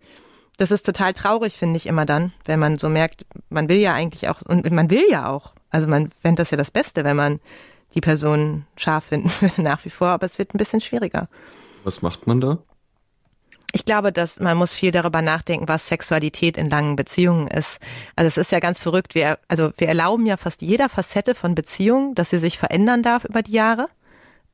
das 0.58 0.72
ist 0.72 0.86
total 0.86 1.14
traurig, 1.14 1.54
finde 1.54 1.78
ich 1.78 1.88
immer 1.88 2.06
dann, 2.06 2.34
wenn 2.46 2.60
man 2.60 2.78
so 2.78 2.90
merkt, 2.90 3.26
man 3.50 3.70
will 3.70 3.78
ja 3.78 3.94
eigentlich 3.94 4.30
auch, 4.30 4.42
und 4.42 4.70
man 4.72 4.90
will 4.90 5.06
ja 5.10 5.30
auch, 5.30 5.54
also 5.70 5.88
man 5.88 6.12
fände 6.22 6.42
das 6.42 6.52
ja 6.52 6.58
das 6.58 6.72
Beste, 6.72 7.04
wenn 7.04 7.16
man 7.16 7.40
die 7.94 8.02
Person 8.02 8.66
scharf 8.76 9.06
finden 9.06 9.32
würde 9.40 9.62
nach 9.62 9.84
wie 9.86 9.90
vor, 9.90 10.10
aber 10.10 10.26
es 10.26 10.38
wird 10.38 10.54
ein 10.54 10.58
bisschen 10.58 10.82
schwieriger. 10.82 11.28
Was 11.84 12.02
macht 12.02 12.28
man 12.28 12.42
da? 12.42 12.60
Ich 13.76 13.84
glaube, 13.84 14.14
dass 14.14 14.40
man 14.40 14.56
muss 14.56 14.74
viel 14.74 14.92
darüber 14.92 15.22
nachdenken, 15.22 15.68
was 15.68 15.90
Sexualität 15.90 16.56
in 16.56 16.70
langen 16.70 16.96
Beziehungen 16.96 17.48
ist. 17.48 17.80
Also 18.16 18.28
es 18.30 18.38
ist 18.38 18.54
ja 18.54 18.62
ganz 18.62 18.80
verrückt. 18.80 19.16
Wir, 19.16 19.38
also 19.50 19.74
wir 19.76 19.90
erlauben 19.90 20.26
ja 20.26 20.38
fast 20.38 20.62
jeder 20.62 20.88
Facette 20.88 21.36
von 21.36 21.56
Beziehungen, 21.56 22.16
dass 22.16 22.30
sie 22.30 22.38
sich 22.38 22.58
verändern 22.58 23.04
darf 23.04 23.26
über 23.26 23.42
die 23.42 23.52
Jahre 23.52 23.90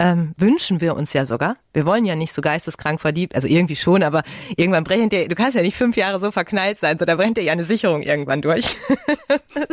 ähm, 0.01 0.33
wünschen 0.35 0.81
wir 0.81 0.95
uns 0.95 1.13
ja 1.13 1.25
sogar. 1.25 1.57
Wir 1.73 1.85
wollen 1.85 2.05
ja 2.05 2.15
nicht 2.15 2.33
so 2.33 2.41
geisteskrank 2.41 2.99
verliebt, 2.99 3.35
also 3.35 3.47
irgendwie 3.47 3.75
schon, 3.75 4.01
aber 4.01 4.23
irgendwann 4.57 4.83
brennt 4.83 5.13
dir, 5.13 5.27
du 5.27 5.35
kannst 5.35 5.55
ja 5.55 5.61
nicht 5.61 5.77
fünf 5.77 5.95
Jahre 5.95 6.19
so 6.19 6.31
verknallt 6.31 6.79
sein, 6.79 6.97
so 6.97 7.05
da 7.05 7.15
brennt 7.15 7.37
dir 7.37 7.43
ja 7.43 7.51
eine 7.51 7.65
Sicherung 7.65 8.01
irgendwann 8.01 8.41
durch. 8.41 8.65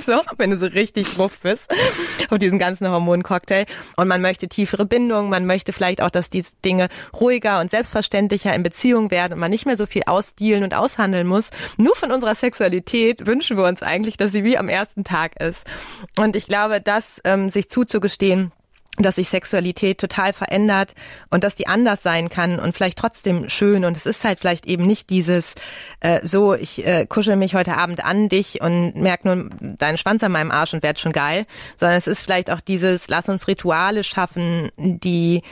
so, 0.04 0.20
wenn 0.36 0.50
du 0.50 0.58
so 0.58 0.66
richtig 0.66 1.14
drauf 1.14 1.38
bist 1.42 1.72
auf 2.28 2.36
diesen 2.36 2.58
ganzen 2.58 2.90
Hormoncocktail. 2.90 3.64
Und 3.96 4.06
man 4.06 4.20
möchte 4.20 4.48
tiefere 4.48 4.84
Bindungen, 4.84 5.30
man 5.30 5.46
möchte 5.46 5.72
vielleicht 5.72 6.02
auch, 6.02 6.10
dass 6.10 6.28
die 6.28 6.44
Dinge 6.62 6.88
ruhiger 7.18 7.60
und 7.60 7.70
selbstverständlicher 7.70 8.54
in 8.54 8.62
Beziehung 8.62 9.10
werden 9.10 9.32
und 9.32 9.40
man 9.40 9.50
nicht 9.50 9.64
mehr 9.64 9.78
so 9.78 9.86
viel 9.86 10.02
ausdealen 10.04 10.62
und 10.62 10.74
aushandeln 10.74 11.26
muss. 11.26 11.48
Nur 11.78 11.96
von 11.96 12.12
unserer 12.12 12.34
Sexualität 12.34 13.26
wünschen 13.26 13.56
wir 13.56 13.64
uns 13.64 13.82
eigentlich, 13.82 14.18
dass 14.18 14.32
sie 14.32 14.44
wie 14.44 14.58
am 14.58 14.68
ersten 14.68 15.04
Tag 15.04 15.40
ist. 15.40 15.64
Und 16.18 16.36
ich 16.36 16.46
glaube, 16.46 16.82
das 16.82 17.18
ähm, 17.24 17.48
sich 17.48 17.70
zuzugestehen, 17.70 18.52
dass 18.98 19.16
sich 19.16 19.28
Sexualität 19.28 19.98
total 19.98 20.32
verändert 20.32 20.94
und 21.30 21.44
dass 21.44 21.54
die 21.54 21.66
anders 21.66 22.02
sein 22.02 22.28
kann 22.28 22.58
und 22.58 22.74
vielleicht 22.74 22.98
trotzdem 22.98 23.48
schön. 23.48 23.84
Und 23.84 23.96
es 23.96 24.06
ist 24.06 24.24
halt 24.24 24.38
vielleicht 24.38 24.66
eben 24.66 24.86
nicht 24.86 25.10
dieses 25.10 25.54
äh, 26.00 26.20
so 26.22 26.54
ich 26.54 26.86
äh, 26.86 27.06
kuschel 27.06 27.36
mich 27.36 27.54
heute 27.54 27.76
Abend 27.76 28.04
an 28.04 28.28
dich 28.28 28.60
und 28.60 28.96
merk 28.96 29.24
nur 29.24 29.50
deinen 29.60 29.98
Schwanz 29.98 30.22
an 30.22 30.32
meinem 30.32 30.50
Arsch 30.50 30.74
und 30.74 30.82
werd 30.82 30.98
schon 30.98 31.12
geil, 31.12 31.46
sondern 31.76 31.98
es 31.98 32.06
ist 32.06 32.22
vielleicht 32.22 32.50
auch 32.50 32.60
dieses 32.60 33.08
lass 33.08 33.28
uns 33.28 33.48
Rituale 33.48 34.04
schaffen, 34.04 34.70
die 34.76 35.42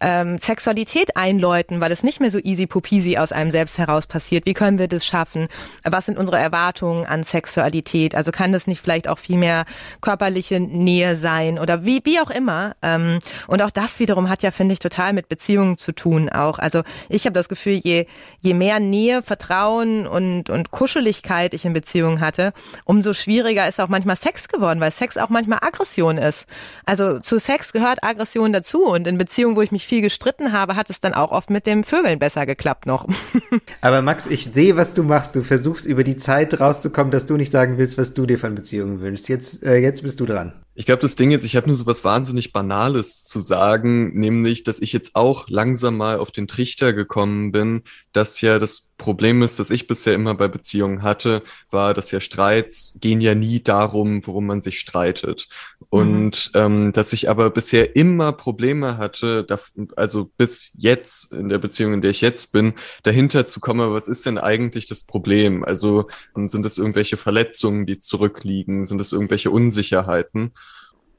ähm, 0.00 0.38
Sexualität 0.38 1.16
einläuten, 1.16 1.80
weil 1.80 1.92
es 1.92 2.02
nicht 2.02 2.20
mehr 2.20 2.30
so 2.30 2.38
easy 2.38 2.66
popisi 2.66 3.16
aus 3.16 3.32
einem 3.32 3.50
selbst 3.50 3.78
heraus 3.78 4.06
passiert. 4.06 4.44
Wie 4.46 4.54
können 4.54 4.78
wir 4.78 4.88
das 4.88 5.06
schaffen? 5.06 5.48
Was 5.84 6.06
sind 6.06 6.18
unsere 6.18 6.38
Erwartungen 6.38 7.06
an 7.06 7.24
Sexualität? 7.24 8.14
Also 8.14 8.32
kann 8.32 8.52
das 8.52 8.66
nicht 8.66 8.80
vielleicht 8.80 9.08
auch 9.08 9.18
viel 9.18 9.38
mehr 9.38 9.64
körperliche 10.00 10.60
Nähe 10.60 11.16
sein 11.16 11.58
oder 11.58 11.84
wie, 11.84 12.00
wie 12.04 12.20
auch 12.20 12.30
immer? 12.30 12.74
Ähm, 12.82 13.18
und 13.46 13.62
auch 13.62 13.70
das 13.70 14.00
wiederum 14.00 14.28
hat 14.28 14.42
ja, 14.42 14.50
finde 14.50 14.74
ich, 14.74 14.78
total 14.78 15.12
mit 15.12 15.28
Beziehungen 15.28 15.78
zu 15.78 15.92
tun 15.92 16.28
auch. 16.28 16.58
Also 16.58 16.82
ich 17.08 17.24
habe 17.24 17.34
das 17.34 17.48
Gefühl, 17.48 17.80
je, 17.82 18.06
je 18.40 18.54
mehr 18.54 18.80
Nähe, 18.80 19.22
Vertrauen 19.22 20.06
und, 20.06 20.50
und 20.50 20.70
Kuscheligkeit 20.70 21.54
ich 21.54 21.64
in 21.64 21.72
Beziehungen 21.72 22.20
hatte, 22.20 22.52
umso 22.84 23.14
schwieriger 23.14 23.68
ist 23.68 23.80
auch 23.80 23.88
manchmal 23.88 24.16
Sex 24.16 24.48
geworden, 24.48 24.80
weil 24.80 24.90
Sex 24.90 25.16
auch 25.16 25.28
manchmal 25.28 25.60
Aggression 25.62 26.18
ist. 26.18 26.46
Also 26.84 27.20
zu 27.20 27.38
Sex 27.38 27.72
gehört 27.72 28.02
Aggression 28.02 28.52
dazu 28.52 28.84
und 28.84 29.06
in 29.06 29.18
Beziehungen, 29.18 29.56
wo 29.56 29.62
ich 29.62 29.72
mich 29.72 29.83
viel 29.86 30.00
gestritten 30.00 30.52
habe, 30.52 30.76
hat 30.76 30.90
es 30.90 31.00
dann 31.00 31.14
auch 31.14 31.30
oft 31.30 31.50
mit 31.50 31.66
dem 31.66 31.84
Vögeln 31.84 32.18
besser 32.18 32.46
geklappt 32.46 32.86
noch. 32.86 33.06
Aber 33.80 34.02
Max, 34.02 34.26
ich 34.26 34.44
sehe, 34.44 34.76
was 34.76 34.94
du 34.94 35.02
machst. 35.02 35.36
Du 35.36 35.42
versuchst 35.42 35.86
über 35.86 36.04
die 36.04 36.16
Zeit 36.16 36.60
rauszukommen, 36.60 37.10
dass 37.10 37.26
du 37.26 37.36
nicht 37.36 37.50
sagen 37.50 37.78
willst, 37.78 37.98
was 37.98 38.14
du 38.14 38.26
dir 38.26 38.38
von 38.38 38.54
Beziehungen 38.54 39.00
wünschst. 39.00 39.28
Jetzt, 39.28 39.62
äh, 39.64 39.76
jetzt 39.76 40.02
bist 40.02 40.20
du 40.20 40.26
dran. 40.26 40.63
Ich 40.76 40.86
glaube, 40.86 41.02
das 41.02 41.14
Ding 41.14 41.30
ist, 41.30 41.44
ich 41.44 41.54
habe 41.54 41.68
nur 41.68 41.76
so 41.76 41.86
was 41.86 42.02
wahnsinnig 42.02 42.52
Banales 42.52 43.22
zu 43.22 43.38
sagen, 43.38 44.18
nämlich, 44.18 44.64
dass 44.64 44.80
ich 44.80 44.92
jetzt 44.92 45.14
auch 45.14 45.48
langsam 45.48 45.96
mal 45.96 46.18
auf 46.18 46.32
den 46.32 46.48
Trichter 46.48 46.92
gekommen 46.92 47.52
bin, 47.52 47.82
dass 48.12 48.40
ja 48.40 48.58
das 48.58 48.90
Problem 48.96 49.42
ist, 49.42 49.58
dass 49.58 49.70
ich 49.70 49.86
bisher 49.86 50.14
immer 50.14 50.34
bei 50.34 50.48
Beziehungen 50.48 51.02
hatte, 51.02 51.42
war, 51.70 51.94
dass 51.94 52.10
ja 52.10 52.20
Streits 52.20 52.96
gehen 53.00 53.20
ja 53.20 53.34
nie 53.34 53.62
darum, 53.62 54.26
worum 54.26 54.46
man 54.46 54.60
sich 54.60 54.80
streitet. 54.80 55.48
Und 55.90 56.50
mhm. 56.54 56.60
ähm, 56.60 56.92
dass 56.92 57.12
ich 57.12 57.28
aber 57.28 57.50
bisher 57.50 57.96
immer 57.96 58.32
Probleme 58.32 58.98
hatte, 58.98 59.44
da, 59.44 59.58
also 59.96 60.30
bis 60.36 60.70
jetzt 60.74 61.32
in 61.32 61.48
der 61.48 61.58
Beziehung, 61.58 61.92
in 61.92 62.02
der 62.02 62.10
ich 62.10 62.20
jetzt 62.20 62.52
bin, 62.52 62.74
dahinter 63.02 63.46
zu 63.46 63.60
kommen, 63.60 63.92
was 63.92 64.08
ist 64.08 64.26
denn 64.26 64.38
eigentlich 64.38 64.86
das 64.86 65.02
Problem? 65.02 65.64
Also 65.64 66.06
sind 66.34 66.64
es 66.66 66.78
irgendwelche 66.78 67.16
Verletzungen, 67.16 67.86
die 67.86 68.00
zurückliegen? 68.00 68.84
Sind 68.84 69.00
es 69.00 69.12
irgendwelche 69.12 69.50
Unsicherheiten? 69.50 70.52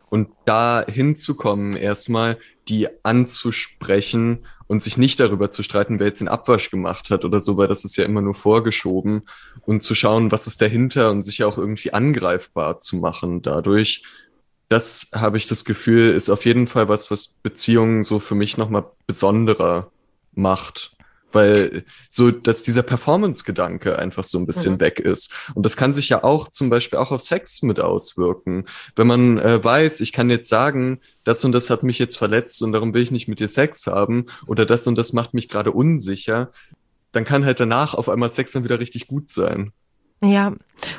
Und 0.10 0.30
da 0.46 0.86
hinzukommen, 0.88 1.76
erstmal 1.76 2.38
die 2.68 2.88
anzusprechen 3.04 4.46
und 4.68 4.82
sich 4.82 4.98
nicht 4.98 5.20
darüber 5.20 5.52
zu 5.52 5.64
streiten, 5.64 6.00
wer 6.00 6.08
jetzt 6.08 6.22
den 6.22 6.28
Abwasch 6.28 6.72
gemacht 6.72 7.10
hat 7.10 7.26
oder 7.26 7.40
so, 7.42 7.58
weil 7.58 7.68
das 7.68 7.86
ist 7.86 7.98
ja 7.98 8.06
immer 8.06 8.22
nur 8.22 8.34
vorgeschoben 8.34 9.24
und 9.66 9.84
zu 9.84 9.94
schauen, 9.94 10.32
was 10.32 10.48
ist 10.48 10.62
dahinter 10.62 11.12
und 11.12 11.24
sich 11.24 11.44
auch 11.44 11.58
irgendwie 11.58 11.94
angreifbar 11.94 12.80
zu 12.80 12.98
machen 12.98 13.42
dadurch. 13.42 14.04
Das 14.70 15.10
habe 15.14 15.38
ich 15.38 15.46
das 15.46 15.66
Gefühl, 15.66 16.10
ist 16.10 16.30
auf 16.30 16.46
jeden 16.46 16.68
Fall 16.68 16.90
was, 16.90 17.12
was 17.12 17.28
Beziehungen 17.28 18.04
so 18.04 18.20
für 18.20 18.36
mich 18.36 18.58
nochmal 18.58 18.86
besonderer 19.06 19.92
macht 20.34 20.95
weil 21.36 21.84
so, 22.10 22.32
dass 22.32 22.64
dieser 22.64 22.84
Performance-Gedanke 22.84 24.00
einfach 24.00 24.24
so 24.24 24.40
ein 24.40 24.46
bisschen 24.46 24.76
mhm. 24.76 24.80
weg 24.80 25.00
ist. 25.00 25.32
Und 25.54 25.66
das 25.66 25.78
kann 25.78 25.94
sich 25.94 26.10
ja 26.10 26.24
auch 26.24 26.50
zum 26.50 26.70
Beispiel 26.70 26.98
auch 26.98 27.12
auf 27.12 27.22
Sex 27.22 27.62
mit 27.62 27.80
auswirken. 27.80 28.66
Wenn 28.96 29.08
man 29.08 29.38
äh, 29.38 29.64
weiß, 29.64 30.02
ich 30.02 30.14
kann 30.14 30.30
jetzt 30.30 30.50
sagen, 30.50 31.02
das 31.24 31.44
und 31.46 31.52
das 31.52 31.70
hat 31.70 31.84
mich 31.84 32.00
jetzt 32.00 32.18
verletzt 32.18 32.64
und 32.64 32.72
darum 32.72 32.94
will 32.94 33.04
ich 33.04 33.12
nicht 33.12 33.28
mit 33.28 33.40
dir 33.40 33.50
Sex 33.50 33.86
haben 33.88 34.28
oder 34.48 34.66
das 34.66 34.88
und 34.88 34.98
das 34.98 35.14
macht 35.14 35.34
mich 35.34 35.50
gerade 35.50 35.72
unsicher, 35.72 36.52
dann 37.12 37.26
kann 37.26 37.46
halt 37.46 37.60
danach 37.60 37.94
auf 37.94 38.10
einmal 38.10 38.30
Sex 38.30 38.54
dann 38.54 38.64
wieder 38.64 38.80
richtig 38.80 39.08
gut 39.08 39.30
sein. 39.30 39.72
Ja, 40.22 40.54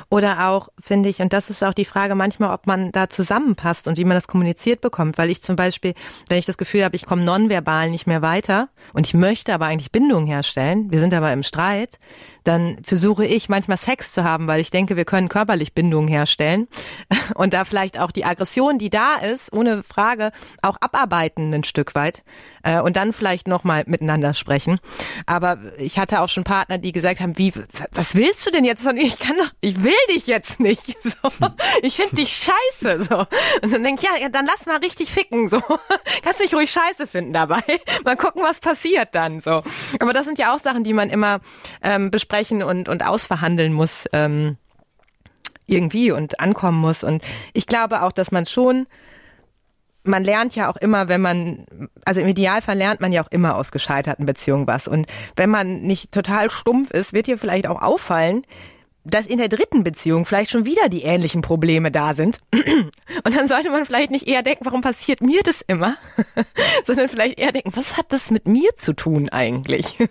oder 0.09 0.47
auch, 0.49 0.69
finde 0.79 1.09
ich, 1.09 1.19
und 1.19 1.33
das 1.33 1.49
ist 1.49 1.63
auch 1.63 1.73
die 1.73 1.85
Frage 1.85 2.15
manchmal, 2.15 2.53
ob 2.53 2.67
man 2.67 2.91
da 2.91 3.09
zusammenpasst 3.09 3.87
und 3.87 3.97
wie 3.97 4.05
man 4.05 4.15
das 4.15 4.27
kommuniziert 4.27 4.81
bekommt. 4.81 5.17
Weil 5.17 5.29
ich 5.29 5.41
zum 5.41 5.55
Beispiel, 5.55 5.93
wenn 6.29 6.39
ich 6.39 6.45
das 6.45 6.57
Gefühl 6.57 6.83
habe, 6.83 6.95
ich 6.95 7.05
komme 7.05 7.23
nonverbal 7.23 7.89
nicht 7.89 8.07
mehr 8.07 8.21
weiter 8.21 8.69
und 8.93 9.07
ich 9.07 9.13
möchte 9.13 9.53
aber 9.53 9.65
eigentlich 9.65 9.91
Bindung 9.91 10.25
herstellen, 10.25 10.91
wir 10.91 10.99
sind 10.99 11.13
aber 11.13 11.31
im 11.31 11.43
Streit, 11.43 11.99
dann 12.43 12.77
versuche 12.81 13.25
ich 13.25 13.49
manchmal 13.49 13.77
Sex 13.77 14.13
zu 14.13 14.23
haben, 14.23 14.47
weil 14.47 14.61
ich 14.61 14.71
denke, 14.71 14.95
wir 14.95 15.03
können 15.03 15.27
körperlich 15.27 15.73
Bindungen 15.73 16.07
herstellen 16.07 16.67
und 17.35 17.53
da 17.53 17.65
vielleicht 17.65 17.99
auch 17.99 18.11
die 18.11 18.23
Aggression, 18.23 18.77
die 18.77 18.89
da 18.89 19.15
ist, 19.15 19.51
ohne 19.51 19.83
Frage 19.83 20.31
auch 20.61 20.77
abarbeiten 20.79 21.53
ein 21.53 21.65
Stück 21.65 21.93
weit 21.93 22.23
äh, 22.63 22.79
und 22.79 22.95
dann 22.95 23.11
vielleicht 23.11 23.47
nochmal 23.47 23.83
miteinander 23.87 24.33
sprechen. 24.33 24.79
Aber 25.25 25.57
ich 25.77 25.99
hatte 25.99 26.21
auch 26.21 26.29
schon 26.29 26.45
Partner, 26.45 26.77
die 26.77 26.93
gesagt 26.93 27.19
haben, 27.19 27.37
wie, 27.37 27.53
was 27.91 28.15
willst 28.15 28.45
du 28.45 28.51
denn 28.51 28.63
jetzt 28.63 28.83
von 28.83 28.95
Ich 29.07 29.19
kann 29.19 29.37
doch, 29.37 29.49
ich 29.61 29.85
will 29.85 29.93
dich 30.09 30.27
jetzt 30.27 30.59
nicht. 30.59 30.97
So, 31.07 31.31
ich 31.81 31.95
finde 31.95 32.17
dich 32.17 32.35
scheiße. 32.35 33.05
So. 33.05 33.19
Und 33.61 33.71
dann 33.71 33.83
denke 33.83 34.01
ich, 34.01 34.21
ja, 34.21 34.27
dann 34.27 34.45
lass 34.45 34.65
mal 34.65 34.77
richtig 34.77 35.09
ficken. 35.09 35.47
So. 35.47 35.61
Kannst 36.23 36.41
mich 36.41 36.53
ruhig 36.53 36.69
scheiße 36.69 37.07
finden 37.07 37.31
dabei. 37.31 37.61
Mal 38.03 38.17
gucken, 38.17 38.43
was 38.43 38.59
passiert 38.59 39.15
dann. 39.15 39.39
So. 39.39 39.63
Aber 39.99 40.11
das 40.11 40.25
sind 40.25 40.37
ja 40.37 40.53
auch 40.53 40.59
Sachen, 40.59 40.83
die 40.83 40.91
man 40.91 41.09
immer 41.09 41.39
ähm, 41.81 42.11
besprechen 42.11 42.61
und, 42.61 42.89
und 42.89 43.05
ausverhandeln 43.05 43.71
muss, 43.71 44.05
ähm, 44.11 44.57
irgendwie 45.65 46.11
und 46.11 46.41
ankommen 46.41 46.79
muss. 46.79 47.03
Und 47.03 47.23
ich 47.53 47.67
glaube 47.67 48.01
auch, 48.01 48.11
dass 48.11 48.31
man 48.31 48.45
schon, 48.45 48.85
man 50.03 50.25
lernt 50.25 50.55
ja 50.55 50.69
auch 50.69 50.77
immer, 50.77 51.07
wenn 51.07 51.21
man, 51.21 51.65
also 52.03 52.19
im 52.19 52.27
Idealfall 52.27 52.77
lernt 52.77 52.99
man 52.99 53.13
ja 53.13 53.23
auch 53.23 53.31
immer 53.31 53.55
aus 53.55 53.71
gescheiterten 53.71 54.25
Beziehungen 54.25 54.67
was. 54.67 54.89
Und 54.89 55.07
wenn 55.37 55.49
man 55.49 55.81
nicht 55.81 56.11
total 56.11 56.51
stumpf 56.51 56.91
ist, 56.91 57.13
wird 57.13 57.27
dir 57.27 57.37
vielleicht 57.37 57.67
auch 57.67 57.81
auffallen, 57.81 58.43
dass 59.09 59.27
in 59.27 59.37
der 59.37 59.49
dritten 59.49 59.83
Beziehung 59.83 60.25
vielleicht 60.25 60.51
schon 60.51 60.65
wieder 60.65 60.89
die 60.89 61.03
ähnlichen 61.03 61.41
Probleme 61.41 61.91
da 61.91 62.13
sind. 62.13 62.39
Und 62.53 63.35
dann 63.35 63.47
sollte 63.47 63.69
man 63.69 63.85
vielleicht 63.85 64.11
nicht 64.11 64.27
eher 64.27 64.43
denken, 64.43 64.65
warum 64.65 64.81
passiert 64.81 65.21
mir 65.21 65.41
das 65.43 65.61
immer, 65.61 65.97
sondern 66.85 67.09
vielleicht 67.09 67.39
eher 67.39 67.51
denken, 67.51 67.71
was 67.75 67.97
hat 67.97 68.11
das 68.11 68.31
mit 68.31 68.47
mir 68.47 68.75
zu 68.75 68.93
tun 68.93 69.29
eigentlich? 69.29 69.97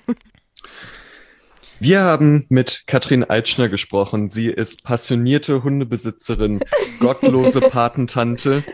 Wir 1.78 2.00
haben 2.00 2.46
mit 2.48 2.84
Katrin 2.86 3.22
Eitschner 3.22 3.68
gesprochen. 3.68 4.30
Sie 4.30 4.46
ist 4.46 4.82
passionierte 4.82 5.62
Hundebesitzerin, 5.62 6.60
gottlose 7.00 7.60
Patentante, 7.60 8.64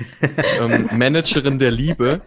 ähm, 0.61 0.89
Managerin 0.97 1.59
der 1.59 1.73
Liebe. 1.73 2.21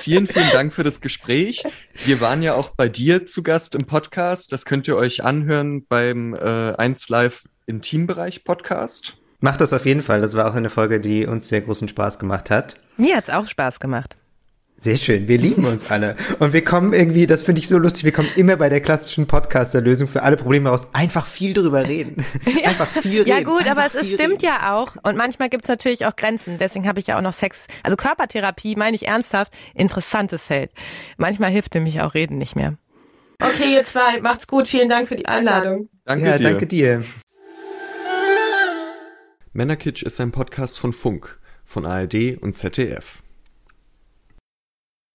Vielen, 0.00 0.26
vielen 0.26 0.50
Dank 0.52 0.72
für 0.72 0.82
das 0.82 1.00
Gespräch. 1.00 1.62
Wir 2.04 2.20
waren 2.20 2.42
ja 2.42 2.54
auch 2.54 2.70
bei 2.70 2.88
dir 2.88 3.26
zu 3.26 3.44
Gast 3.44 3.76
im 3.76 3.86
Podcast. 3.86 4.52
Das 4.52 4.64
könnt 4.64 4.88
ihr 4.88 4.96
euch 4.96 5.22
anhören 5.22 5.86
beim 5.86 6.34
äh, 6.34 6.72
1 6.74 7.08
Live 7.08 7.44
Intimbereich 7.66 8.42
Podcast. 8.44 9.18
Macht 9.38 9.60
das 9.60 9.72
auf 9.72 9.86
jeden 9.86 10.02
Fall. 10.02 10.20
Das 10.20 10.34
war 10.34 10.50
auch 10.50 10.54
eine 10.54 10.70
Folge, 10.70 10.98
die 10.98 11.26
uns 11.26 11.48
sehr 11.48 11.60
großen 11.60 11.86
Spaß 11.86 12.18
gemacht 12.18 12.50
hat. 12.50 12.76
Mir 12.96 13.16
hat's 13.16 13.30
auch 13.30 13.48
Spaß 13.48 13.78
gemacht. 13.78 14.16
Sehr 14.78 14.98
schön, 14.98 15.26
wir 15.26 15.38
lieben 15.38 15.64
uns 15.64 15.90
alle. 15.90 16.16
Und 16.38 16.52
wir 16.52 16.62
kommen 16.62 16.92
irgendwie, 16.92 17.26
das 17.26 17.44
finde 17.44 17.60
ich 17.60 17.68
so 17.68 17.78
lustig, 17.78 18.04
wir 18.04 18.12
kommen 18.12 18.28
immer 18.36 18.56
bei 18.56 18.68
der 18.68 18.82
klassischen 18.82 19.26
Podcaster-Lösung 19.26 20.06
für 20.06 20.22
alle 20.22 20.36
Probleme 20.36 20.68
raus. 20.68 20.86
Einfach 20.92 21.26
viel 21.26 21.54
drüber 21.54 21.88
reden. 21.88 22.24
Ja. 22.46 22.68
Einfach 22.70 22.86
viel 22.88 23.22
reden. 23.22 23.28
Ja 23.28 23.40
gut, 23.42 23.60
Einfach 23.60 23.70
aber 23.72 23.86
es, 23.86 23.94
es 23.94 24.12
stimmt 24.12 24.42
reden. 24.42 24.44
ja 24.44 24.74
auch. 24.74 24.96
Und 25.02 25.16
manchmal 25.16 25.48
gibt's 25.48 25.68
natürlich 25.68 26.04
auch 26.06 26.14
Grenzen. 26.14 26.58
Deswegen 26.58 26.86
habe 26.86 27.00
ich 27.00 27.06
ja 27.08 27.16
auch 27.18 27.22
noch 27.22 27.32
Sex. 27.32 27.66
Also 27.82 27.96
Körpertherapie, 27.96 28.76
meine 28.76 28.96
ich 28.96 29.08
ernsthaft, 29.08 29.52
interessantes 29.74 30.44
Feld. 30.44 30.70
Manchmal 31.16 31.50
hilft 31.50 31.74
nämlich 31.74 32.00
auch 32.02 32.14
Reden 32.14 32.38
nicht 32.38 32.54
mehr. 32.54 32.76
Okay, 33.40 33.74
ihr 33.74 33.84
zwei, 33.84 34.20
macht's 34.20 34.46
gut. 34.46 34.68
Vielen 34.68 34.88
Dank 34.88 35.08
für 35.08 35.16
die 35.16 35.26
Einladung. 35.26 35.88
Danke 36.04 36.26
ja, 36.26 36.38
dir. 36.38 36.44
danke 36.44 36.66
dir. 36.66 37.04
Männerkitsch 39.52 40.02
ist 40.02 40.20
ein 40.20 40.32
Podcast 40.32 40.78
von 40.78 40.92
Funk, 40.92 41.38
von 41.64 41.86
ARD 41.86 42.38
und 42.40 42.58
ZDF. 42.58 43.22